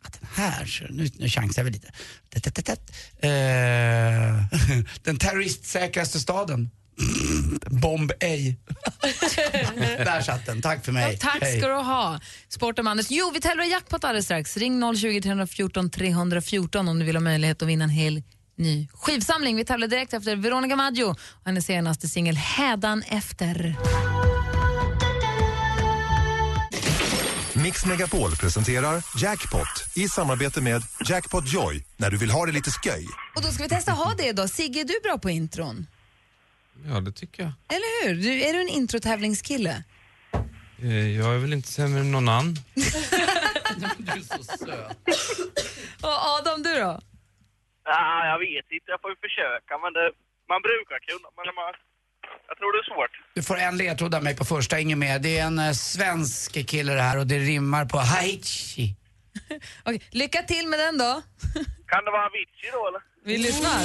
att 0.02 0.20
den 0.20 0.30
här, 0.34 0.66
så 0.66 0.84
nu, 0.90 1.10
nu 1.18 1.30
chansar 1.30 1.64
vi 1.64 1.72
lite. 1.72 1.88
Eh, 3.22 3.32
den 5.04 5.18
terroristsäkraste 5.18 6.20
staden. 6.20 6.72
Bomb 7.68 8.12
ej. 8.20 8.58
Där 9.98 10.22
satt 10.22 10.46
den, 10.46 10.62
tack 10.62 10.86
för 10.86 10.92
mig. 10.92 11.18
Tack 11.18 11.42
Hej. 11.42 11.60
ska 11.60 11.68
du 11.68 11.74
ha. 11.74 12.20
Sporten 12.50 12.86
med 12.86 12.92
Anders. 12.92 13.08
Jo, 13.10 13.32
vi 13.34 13.42
tävlar 13.42 13.64
jackpot 13.66 14.04
alldeles 14.04 14.26
strax. 14.26 14.58
Ring 14.58 14.96
020 14.96 15.22
314 15.22 15.90
314 15.90 16.88
om 16.88 17.00
du 17.00 17.06
vill 17.06 17.16
ha 17.16 17.22
möjlighet 17.22 17.62
att 17.62 17.68
vinna 17.68 17.84
en 17.84 17.90
hel 17.90 18.24
ny 18.58 18.88
skivsamling. 18.94 19.56
Vi 19.56 19.66
tävlar 19.66 19.88
direkt 19.88 20.14
efter 20.14 20.36
Veronica 20.36 20.76
Maggio 20.76 21.06
och 21.06 21.18
hennes 21.46 21.66
senaste 21.66 22.08
singel 22.08 22.36
Hädan 22.36 23.04
efter. 23.08 23.76
Mix 27.54 27.86
Megapol 27.86 28.36
presenterar 28.36 29.04
Jackpot 29.18 29.68
i 29.96 30.08
samarbete 30.08 30.62
med 30.62 30.84
Jackpot 31.06 31.54
Joy 31.54 31.84
när 31.98 32.12
du 32.12 32.18
vill 32.18 32.32
ha 32.32 32.46
det 32.46 32.52
lite 32.52 32.72
sköj. 32.72 33.08
Och 33.36 33.42
då 33.42 33.48
ska 33.48 33.64
vi 33.64 33.70
testa 33.70 33.92
ha 33.92 34.14
det 34.18 34.32
då. 34.32 34.48
Sigge, 34.48 34.80
är 34.80 34.86
du 34.86 35.00
bra 35.04 35.18
på 35.18 35.30
intron? 35.30 35.88
Ja, 36.88 37.00
det 37.00 37.12
tycker 37.12 37.44
jag. 37.44 37.52
Eller 37.76 38.08
hur? 38.08 38.16
Du, 38.24 38.42
är 38.44 38.54
du 38.54 38.62
en 38.62 38.70
introtävlingskille? 38.70 39.84
Eh, 40.82 41.18
Jag 41.18 41.34
är 41.36 41.38
väl 41.38 41.54
inte 41.54 41.68
sämre 41.68 42.00
än 42.00 42.12
någon 42.12 42.30
annan. 42.30 42.56
Du 43.98 44.12
är 44.12 44.20
så 44.38 44.44
söt. 44.44 44.98
Och 46.02 46.10
Adam, 46.40 46.64
du 46.64 46.70
då? 46.76 47.00
Ja, 47.86 48.26
jag 48.26 48.40
vet 48.40 48.66
inte, 48.72 48.86
jag 48.88 49.02
får 49.02 49.10
ju 49.12 49.16
försöka 49.16 49.78
men 49.84 49.94
det, 49.94 50.12
man 50.50 50.62
brukar 50.62 51.00
kunna 51.08 51.28
men 51.38 51.56
man, 51.56 51.74
jag 52.48 52.58
tror 52.58 52.72
det 52.74 52.80
är 52.80 52.96
svårt. 52.96 53.12
Du 53.36 53.44
får 53.44 53.58
en 53.58 53.78
ledtråd 53.78 54.16
av 54.16 54.24
mig 54.24 54.36
på 54.36 54.46
första, 54.46 54.80
ingen 54.80 55.00
mer. 55.00 55.20
Det 55.20 55.38
är 55.40 55.46
en 55.46 55.60
eh, 55.60 55.72
svensk 55.72 56.68
kille 56.68 56.94
det 56.94 57.02
här 57.02 57.18
och 57.20 57.28
det 57.28 57.40
rimmar 57.40 57.86
på 57.86 57.98
Haiti. 57.98 58.96
Okej, 59.86 60.02
lycka 60.12 60.42
till 60.44 60.68
med 60.68 60.80
den 60.80 60.98
då. 60.98 61.22
Kan 61.88 62.06
det 62.06 62.12
vara 62.12 62.26
Avicii 62.26 62.70
då 62.74 62.88
eller? 62.88 63.02
Vi 63.26 63.38
lyssnar. 63.38 63.82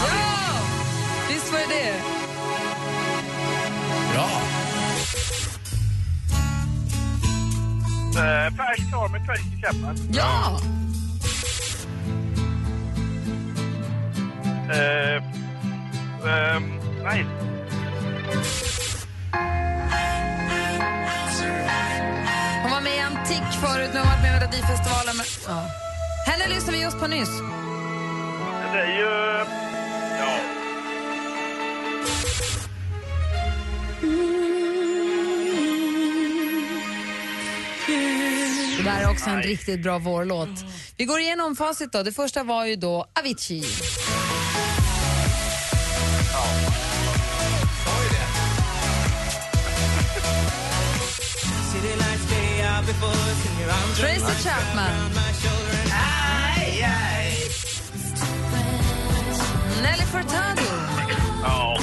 Ja! 0.00 0.77
Visst 1.28 1.52
var 1.52 1.58
det 1.58 1.66
det? 1.74 1.92
Bra. 4.12 4.28
Eh, 8.22 8.54
Färsk 8.56 8.88
klar 8.88 9.08
med 9.08 9.26
Tracy 9.26 9.62
Chapman. 9.62 9.96
Ja! 10.12 10.60
Eh, 14.70 15.16
ehm, 16.28 16.80
nej. 17.04 17.26
Hon 22.62 22.70
var 22.70 22.80
med 22.80 22.96
i 22.96 23.00
Antik 23.00 23.42
förut, 23.60 23.90
nu 23.92 23.98
har 23.98 24.06
hon 24.06 24.12
varit 24.12 24.22
med 24.22 24.30
i 24.30 24.34
Melodifestivalen. 24.34 25.16
Men... 25.16 25.26
Ja. 25.46 25.62
Henne 26.26 26.48
lyssnade 26.54 26.78
vi 26.78 26.84
just 26.84 27.00
på 27.00 27.06
nyss. 27.06 27.40
Det 28.72 28.80
är 28.80 28.98
ju... 28.98 29.57
Det 38.76 38.84
där 38.84 39.02
är 39.02 39.10
också 39.10 39.30
en 39.30 39.42
riktigt 39.42 39.82
bra 39.82 39.98
vårlåt. 39.98 40.48
Vi 40.96 41.04
går 41.04 41.20
igenom 41.20 41.56
facit 41.56 41.92
då. 41.92 42.02
Det 42.02 42.12
första 42.12 42.42
var 42.42 42.66
ju 42.66 42.76
då 42.76 43.06
Avicii. 43.20 43.64
Tracy 53.96 54.48
Chapman. 54.48 55.10
Nelly 59.82 60.04
Furtado. 60.04 60.62
Ja. 61.42 61.77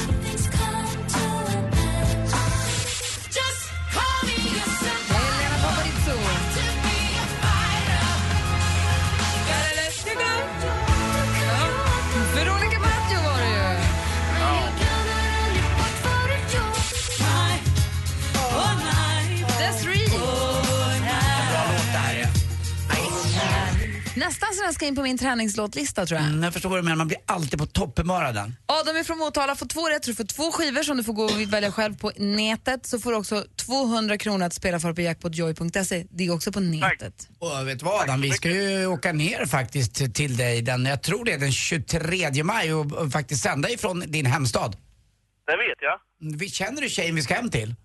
In 24.85 24.95
på 24.95 25.01
min 25.01 25.17
träningslåtlista 25.17 26.05
tror 26.05 26.19
jag. 26.19 26.29
Mm, 26.29 26.43
jag 26.43 26.53
förstår 26.53 26.69
vad 26.69 26.79
du 26.79 26.83
menar, 26.83 26.95
man 26.95 27.07
blir 27.07 27.19
alltid 27.25 27.59
på 27.59 27.65
topphumör 27.65 28.25
av 28.25 28.33
den. 28.33 28.55
Adam 28.65 28.95
är 28.95 29.03
från 29.03 29.17
Motala, 29.17 29.55
får 29.55 29.65
två 29.65 29.89
rätt. 29.89 30.03
Du 30.03 30.15
får 30.15 30.23
två 30.23 30.51
skivor 30.51 30.83
som 30.83 30.97
du 30.97 31.03
får 31.03 31.13
gå 31.13 31.23
och 31.23 31.53
välja 31.53 31.71
själv 31.71 31.97
på 31.97 32.11
nätet. 32.17 32.85
Så 32.85 32.99
får 32.99 33.11
du 33.11 33.17
också 33.17 33.45
200 33.55 34.17
kronor 34.17 34.45
att 34.45 34.53
spela 34.53 34.79
för 34.79 34.93
på 34.93 35.01
jackpotjoy.se. 35.01 36.05
Det 36.09 36.25
är 36.25 36.33
också 36.33 36.51
på 36.51 36.59
nätet. 36.59 37.29
Och 37.39 37.67
vet 37.67 37.79
du 37.79 37.85
vad 37.85 38.01
Adam, 38.01 38.21
vi 38.21 38.31
ska 38.31 38.49
ju 38.49 38.85
åka 38.85 39.13
ner 39.13 39.45
faktiskt 39.45 40.15
till 40.15 40.37
dig 40.37 40.61
den, 40.61 40.85
jag 40.85 41.03
tror 41.03 41.25
det 41.25 41.33
är 41.33 41.39
den 41.39 41.51
23 41.51 42.43
maj 42.43 42.73
och, 42.73 42.93
och 42.93 43.11
faktiskt 43.11 43.43
sända 43.43 43.69
ifrån 43.69 43.99
din 44.07 44.25
hemstad. 44.25 44.77
Det 45.45 45.57
vet 45.57 45.81
jag. 45.81 45.99
Vi 46.39 46.49
känner 46.49 46.81
du 46.81 46.89
tjejen 46.89 47.15
vi 47.15 47.21
ska 47.21 47.33
hem 47.33 47.49
till? 47.49 47.75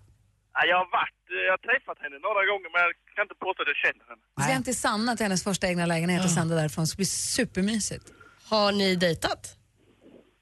Ja, 0.53 0.59
Jag 0.71 0.77
har 0.77 0.89
varit, 0.99 1.21
eh, 1.31 1.35
jag 1.47 1.53
har 1.57 1.63
träffat 1.69 1.97
henne 2.03 2.17
några 2.27 2.41
gånger 2.49 2.69
men 2.73 2.81
jag 2.85 2.93
kan 3.15 3.23
inte 3.27 3.35
påstå 3.45 3.59
att 3.63 3.71
jag 3.73 3.79
känner 3.85 4.05
henne. 4.09 4.21
Ska 4.39 4.53
hem 4.55 4.63
till 4.63 4.79
Sanna, 4.85 5.15
till 5.15 5.25
hennes 5.27 5.43
första 5.43 5.67
egna 5.67 5.85
lägenhet 5.85 6.23
och 6.27 6.31
sända 6.39 6.55
därifrån. 6.55 6.87
Så 6.87 6.91
det 6.93 6.97
blir 6.97 7.05
supermysigt. 7.39 8.05
Har 8.49 8.71
ni 8.71 8.95
dejtat? 8.95 9.43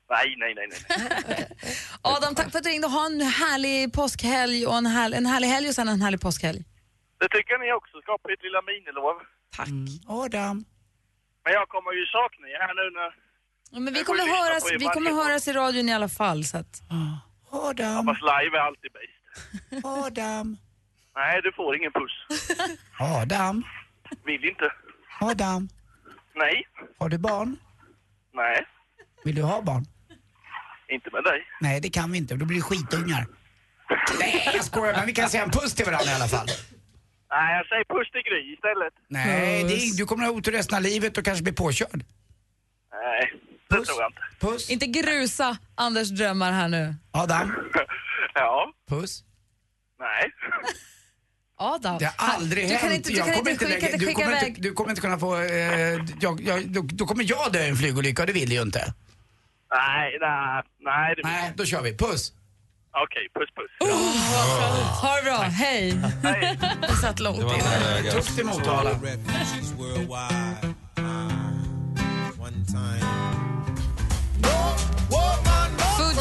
Nej, 0.10 0.36
nej, 0.38 0.54
nej, 0.56 0.68
nej. 0.72 1.48
Adam, 2.02 2.36
tack 2.36 2.52
för 2.52 2.58
att 2.58 2.64
du 2.64 2.70
ringde. 2.70 2.88
Ha 2.88 3.06
en 3.06 3.22
härlig 3.22 3.94
påskhelg 3.94 4.68
och 4.68 4.76
en, 4.78 4.86
härlig, 4.86 5.18
en 5.18 5.26
härlig 5.26 5.48
helg 5.48 5.68
och 5.68 5.76
sen 5.76 5.88
en 5.88 6.02
härlig 6.02 6.22
påskhelg. 6.22 6.60
Det 7.20 7.30
tycker 7.30 7.52
jag 7.54 7.62
ni 7.62 7.74
också 7.74 8.02
ska 8.02 8.18
på 8.18 8.30
ert 8.30 8.44
lilla 8.44 8.62
minilov. 8.62 9.16
Tack. 9.58 9.68
Adam. 10.08 10.66
Men 11.44 11.54
jag 11.54 11.70
kommer 11.70 11.92
ju 12.00 12.06
sakna 12.06 12.48
er 12.48 12.60
här 12.68 12.74
nu 12.82 12.86
när... 13.00 13.10
Ja, 13.72 13.80
men 13.80 13.94
vi 13.94 14.04
kommer, 14.04 14.26
höras, 14.38 14.64
vi 14.80 14.86
kommer 14.86 15.12
höras 15.24 15.48
i 15.48 15.54
radion 15.54 15.90
i 15.90 15.94
alla 15.94 16.10
fall. 16.10 16.44
Så 16.44 16.58
att... 16.58 16.74
Adam. 17.52 18.06
Fast 18.06 18.22
live 18.22 18.58
är 18.58 18.62
alltid 18.62 18.92
bäst. 18.92 19.19
Adam. 19.84 20.58
Nej, 21.16 21.42
du 21.44 21.52
får 21.52 21.76
ingen 21.78 21.92
puss. 21.92 22.40
Adam. 23.00 23.64
Vill 24.26 24.46
inte. 24.46 24.72
Adam. 25.22 25.70
Nej, 26.36 26.68
Har 26.98 27.10
du 27.10 27.18
barn? 27.18 27.58
nej, 28.34 28.66
Vill 29.24 29.36
du 29.36 29.42
ha 29.42 29.62
barn? 29.62 29.86
inte 30.90 31.10
med 31.14 31.24
dig. 31.24 31.48
Nej, 31.62 31.82
det 31.82 31.90
kan 31.90 32.12
vi 32.12 32.18
inte. 32.18 32.36
Då 32.36 32.46
blir 32.46 32.58
det 32.58 32.64
skitungar. 32.64 33.26
Nej, 34.20 34.52
jag 34.54 34.64
skojar. 34.66 34.94
Men 34.94 35.06
vi 35.06 35.14
kan 35.14 35.30
säga 35.30 35.44
en 35.44 35.52
puss 35.52 35.74
till 35.76 35.86
varandra 35.86 36.12
i 36.12 36.16
alla 36.16 36.28
fall. 36.28 36.48
Nej, 37.32 37.58
jag 37.58 37.68
säger 37.68 37.84
puss 37.84 38.12
till 38.12 38.22
Gry 38.22 38.54
istället. 38.54 38.94
Nej, 39.08 39.64
det 39.64 39.74
är, 39.74 39.98
du 39.98 40.06
kommer 40.06 40.26
ha 40.26 40.32
otur 40.32 40.52
resten 40.52 40.76
av 40.78 40.82
livet 40.84 41.18
och 41.18 41.26
kanske 41.26 41.44
bli 41.44 41.54
påkörd. 41.54 42.04
Nej, 42.94 43.34
det 43.70 43.76
tror 43.86 44.02
jag 44.02 44.10
inte. 44.10 44.22
Puss. 44.40 44.70
Inte 44.70 44.86
grusa 44.86 45.58
Anders 45.76 46.10
drömmar 46.10 46.52
här 46.52 46.68
nu. 46.68 46.96
Adam. 47.12 47.56
Ja, 48.34 48.74
Puss. 48.90 49.24
Nej. 50.00 50.32
Adam. 51.62 51.98
Det 51.98 52.06
har 52.18 52.34
aldrig 52.36 52.66
du 52.70 52.78
kan 52.78 52.80
hänt. 52.90 52.94
inte, 52.96 53.10
du 53.10 53.18
Jag 53.18 53.26
kan 53.26 53.36
kommer 53.36 53.52
inte 53.52 53.66
skicka, 53.66 53.86
lägga- 53.88 53.98
du, 53.98 54.14
kommer 54.14 54.46
inte, 54.48 54.62
du 54.62 54.74
kommer 54.74 54.90
inte 54.90 55.02
kunna 55.02 55.20
få... 55.20 55.38
Eh, 55.42 56.00
jag, 56.22 56.42
jag, 56.42 56.68
då, 56.70 56.82
då 56.82 57.06
kommer 57.06 57.24
jag 57.28 57.52
dö 57.54 57.64
i 57.64 57.70
en 57.70 57.76
flygolycka 57.76 58.22
och 58.24 58.28
det 58.28 58.34
vill 58.34 58.50
du 58.50 58.56
ju 58.56 58.62
inte. 58.62 58.94
Nej, 59.72 60.18
nej, 60.22 60.64
nej. 60.80 61.16
Det 61.16 61.22
Nej, 61.24 61.54
då 61.56 61.66
kör 61.66 61.82
vi. 61.82 61.98
Puss. 61.98 62.34
Okej, 62.92 63.30
puss 63.34 63.50
puss. 63.56 63.90
Ha 65.02 65.16
det 65.16 65.24
bra, 65.24 65.38
hej. 65.38 65.94
Det 66.82 66.96
satt 67.02 67.20
långt 67.20 67.38
inne. 67.40 68.12
Tufft 68.12 68.40
i 68.40 68.44
Motala. 68.44 69.00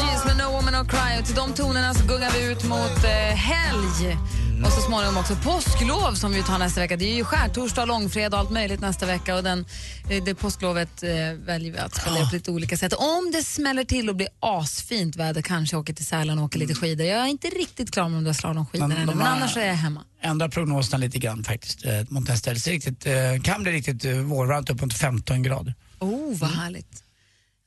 Fugees 0.09 0.25
med 0.25 0.37
No 0.37 0.51
Woman 0.51 0.73
No 0.73 0.85
Cry 0.89 1.19
och 1.19 1.25
till 1.25 1.35
de 1.35 1.53
tonerna 1.53 1.93
så 1.93 2.05
gungar 2.05 2.31
vi 2.31 2.51
ut 2.51 2.63
mot 2.63 3.03
eh, 3.03 3.35
helg. 3.35 4.17
Och 4.65 4.71
så 4.71 4.81
småningom 4.81 5.17
också 5.17 5.35
påsklov 5.35 6.13
som 6.13 6.31
vi 6.31 6.43
tar 6.43 6.57
nästa 6.59 6.81
vecka. 6.81 6.97
Det 6.97 7.05
är 7.05 7.15
ju 7.15 7.23
skärtorsdag, 7.23 7.85
långfredag 7.85 8.33
och 8.33 8.39
allt 8.39 8.49
möjligt 8.51 8.81
nästa 8.81 9.05
vecka. 9.05 9.35
Och 9.35 9.43
den, 9.43 9.65
eh, 10.09 10.23
det 10.23 10.35
påsklovet 10.35 11.03
eh, 11.03 11.09
väljer 11.45 11.71
vi 11.71 11.77
att 11.77 11.95
spela 11.95 12.15
på 12.15 12.35
lite 12.35 12.51
olika 12.51 12.77
sätt. 12.77 12.93
Om 12.93 13.31
det 13.33 13.43
smäller 13.43 13.83
till 13.83 14.09
och 14.09 14.15
blir 14.15 14.27
asfint 14.39 15.15
väder 15.15 15.41
kanske 15.41 15.75
jag 15.75 15.81
åker 15.81 15.93
till 15.93 16.05
Sälen 16.05 16.39
och 16.39 16.45
åker 16.45 16.59
lite 16.59 16.75
skidor. 16.75 17.07
Jag 17.07 17.21
är 17.21 17.27
inte 17.27 17.47
riktigt 17.47 17.91
klar 17.91 18.09
med 18.09 18.17
de 18.17 18.23
där 18.23 18.33
slalomskidorna 18.33 18.95
ännu, 18.95 19.15
men 19.15 19.27
annars 19.27 19.57
är 19.57 19.65
jag 19.65 19.73
hemma. 19.73 20.03
Ändra 20.21 20.49
prognoserna 20.49 20.97
lite 20.97 21.19
grann 21.19 21.43
faktiskt 21.43 21.85
eh, 21.85 21.91
mot 22.09 22.27
nästa 22.27 22.53
Riktigt, 22.53 23.05
eh, 23.05 23.13
kan 23.43 23.63
bli 23.63 23.71
riktigt 23.71 24.05
vårvarmt 24.05 24.69
upp 24.69 24.81
mot 24.81 24.93
15 24.93 25.43
grader. 25.43 25.75
Oh, 25.99 26.37
vad 26.37 26.49
härligt. 26.49 27.03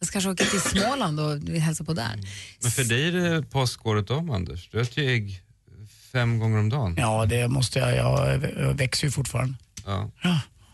Jag 0.02 0.06
ska 0.06 0.12
kanske 0.12 0.30
åka 0.30 0.44
till 0.44 0.60
Småland 0.60 1.20
och 1.20 1.38
hälsa 1.48 1.84
på 1.84 1.92
där. 1.92 2.20
Men 2.62 2.70
för 2.70 2.84
dig 2.84 3.08
är 3.08 3.12
det 3.12 3.42
påskåret 3.42 4.10
om, 4.10 4.30
Anders. 4.30 4.68
Du 4.72 4.80
äter 4.80 5.04
ju 5.04 5.10
ägg 5.10 5.42
fem 6.12 6.38
gånger 6.38 6.58
om 6.58 6.68
dagen. 6.68 6.94
Ja, 6.98 7.26
det 7.26 7.48
måste 7.48 7.78
jag. 7.78 7.96
Jag 7.96 8.38
växer 8.74 9.06
ju 9.06 9.10
fortfarande. 9.10 9.54
Ja. 9.86 10.10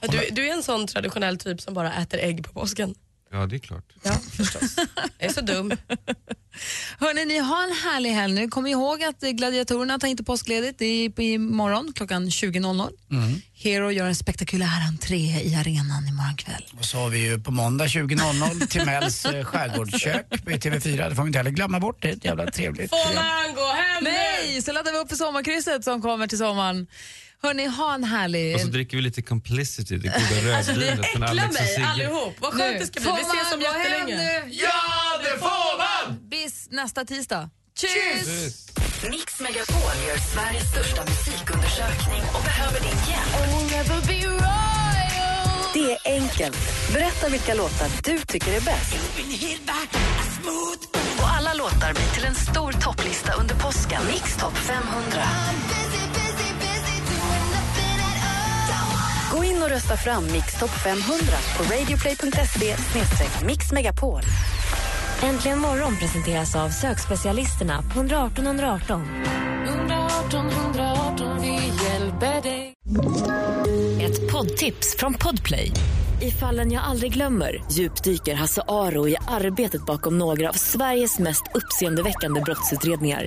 Du, 0.00 0.28
du 0.32 0.48
är 0.48 0.52
en 0.52 0.62
sån 0.62 0.86
traditionell 0.86 1.38
typ 1.38 1.60
som 1.60 1.74
bara 1.74 1.94
äter 1.94 2.20
ägg 2.20 2.44
på 2.44 2.52
påsken. 2.52 2.94
Ja, 3.30 3.46
det 3.46 3.56
är 3.56 3.58
klart. 3.58 3.84
Ja, 4.02 4.12
förstås. 4.36 4.76
Jag 5.18 5.30
är 5.30 5.32
så 5.32 5.40
dum. 5.40 5.72
Hörni, 6.98 7.24
ni 7.24 7.38
har 7.38 7.64
en 7.64 7.76
härlig 7.84 8.10
helg 8.10 8.34
nu. 8.34 8.48
Kom 8.48 8.66
ihåg 8.66 9.02
att 9.02 9.22
eh, 9.22 9.30
gladiatorerna 9.30 9.98
tar 9.98 10.08
inte 10.08 10.24
påskledigt. 10.24 10.78
Det 10.78 10.84
är 10.84 11.20
imorgon 11.20 11.92
klockan 11.92 12.28
20.00. 12.28 12.88
Mm. 13.10 13.40
Hero 13.54 13.90
gör 13.90 14.06
en 14.06 14.14
spektakulär 14.14 14.86
entré 14.88 15.16
i 15.16 15.54
arenan 15.54 16.08
imorgon 16.08 16.36
kväll. 16.36 16.64
Och 16.78 16.84
så 16.84 16.98
har 16.98 17.08
vi 17.08 17.18
ju 17.18 17.38
på 17.38 17.50
måndag 17.50 17.86
20.00 17.86 18.66
Timells 18.66 19.24
eh, 19.24 19.44
skärgårdskök 19.44 20.30
på 20.30 20.50
TV4. 20.50 21.08
Det 21.08 21.14
får 21.14 21.22
vi 21.22 21.26
inte 21.26 21.38
heller 21.38 21.50
glömma 21.50 21.80
bort. 21.80 22.02
Det 22.02 22.08
är 22.08 22.12
ett 22.12 22.24
jävla 22.24 22.50
trevligt 22.50 22.90
Får 22.90 23.14
man 23.14 23.54
gå 23.54 23.66
hem? 23.66 24.04
Nej, 24.04 24.62
så 24.62 24.72
laddar 24.72 24.92
vi 24.92 24.98
upp 24.98 25.08
för 25.08 25.16
sommarkrysset 25.16 25.84
som 25.84 26.02
kommer 26.02 26.26
till 26.26 26.38
sommaren. 26.38 26.86
Hörni, 27.42 27.66
ha 27.66 27.94
en 27.94 28.04
härlig... 28.04 28.54
Och 28.54 28.60
så 28.60 28.66
dricker 28.66 28.96
vi 28.96 29.02
lite 29.02 29.22
complicity, 29.22 29.96
det 29.96 30.08
goda 30.08 30.56
Alltså 30.56 30.72
det 30.72 30.78
rödvinet 30.80 31.06
från 31.06 31.22
Alex 31.22 31.46
och 31.46 31.52
mig 31.54 31.66
Sigge. 31.74 31.86
allihop. 31.86 32.34
Vad 32.40 32.52
skönt 32.52 32.72
Nu, 32.72 32.78
det 32.78 32.86
ska 32.86 33.00
bli. 33.00 33.10
Vi 33.16 33.20
ses 33.38 33.54
om 33.54 33.60
jättelänge. 33.60 34.16
nu? 34.16 34.50
Ja, 34.54 34.72
det 35.24 35.38
får 35.38 35.78
man! 35.78 36.28
Bis 36.30 36.68
nästa 36.70 37.04
tisdag. 37.04 37.50
Tjus! 37.80 38.66
Mix 39.10 39.40
Megapol 39.40 39.96
gör 40.08 40.18
Sveriges 40.34 40.70
största 40.70 41.04
musikundersökning 41.04 42.22
och 42.34 42.42
behöver 42.44 42.80
din 42.80 42.98
hjälp. 43.08 44.04
Det 45.74 45.92
är 45.92 45.98
enkelt. 46.20 46.56
Berätta 46.92 47.28
vilka 47.28 47.54
låtar 47.54 47.88
du 48.04 48.18
tycker 48.18 48.52
är 48.56 48.60
bäst. 48.60 48.94
Och 51.18 51.28
alla 51.28 51.54
låtar 51.54 51.94
blir 51.94 52.14
till 52.14 52.24
en 52.24 52.34
stor 52.34 52.72
topplista 52.72 53.32
under 53.32 53.54
påsken. 53.54 54.02
Mix 54.06 54.36
Top 54.36 54.56
500. 54.56 55.22
Gå 59.38 59.44
in 59.44 59.62
och 59.62 59.68
rösta 59.68 59.96
fram 59.96 60.26
Mix 60.26 60.58
Top 60.60 60.70
500 60.70 61.04
på 61.56 61.62
radioplay.se 61.62 62.76
mixmegapol. 63.46 64.22
Äntligen 65.22 65.58
morgon 65.58 65.96
presenteras 65.96 66.56
av 66.56 66.68
sökspecialisterna 66.68 67.82
på 67.82 67.98
118 67.98 68.46
118. 68.46 69.02
118 69.66 70.50
118, 70.50 71.40
vi 71.40 71.54
hjälper 71.84 72.42
dig. 72.42 72.74
Ett 74.02 74.32
poddtips 74.32 74.96
från 74.98 75.14
Podplay. 75.14 75.72
I 76.20 76.30
fallen 76.30 76.72
jag 76.72 76.84
aldrig 76.84 77.12
glömmer 77.12 77.64
djupdyker 77.72 78.34
Hasse 78.34 78.62
Aro 78.68 79.08
i 79.08 79.16
arbetet 79.28 79.86
bakom 79.86 80.18
några 80.18 80.48
av 80.48 80.52
Sveriges 80.52 81.18
mest 81.18 81.42
uppseendeväckande 81.54 82.40
brottsutredningar. 82.40 83.26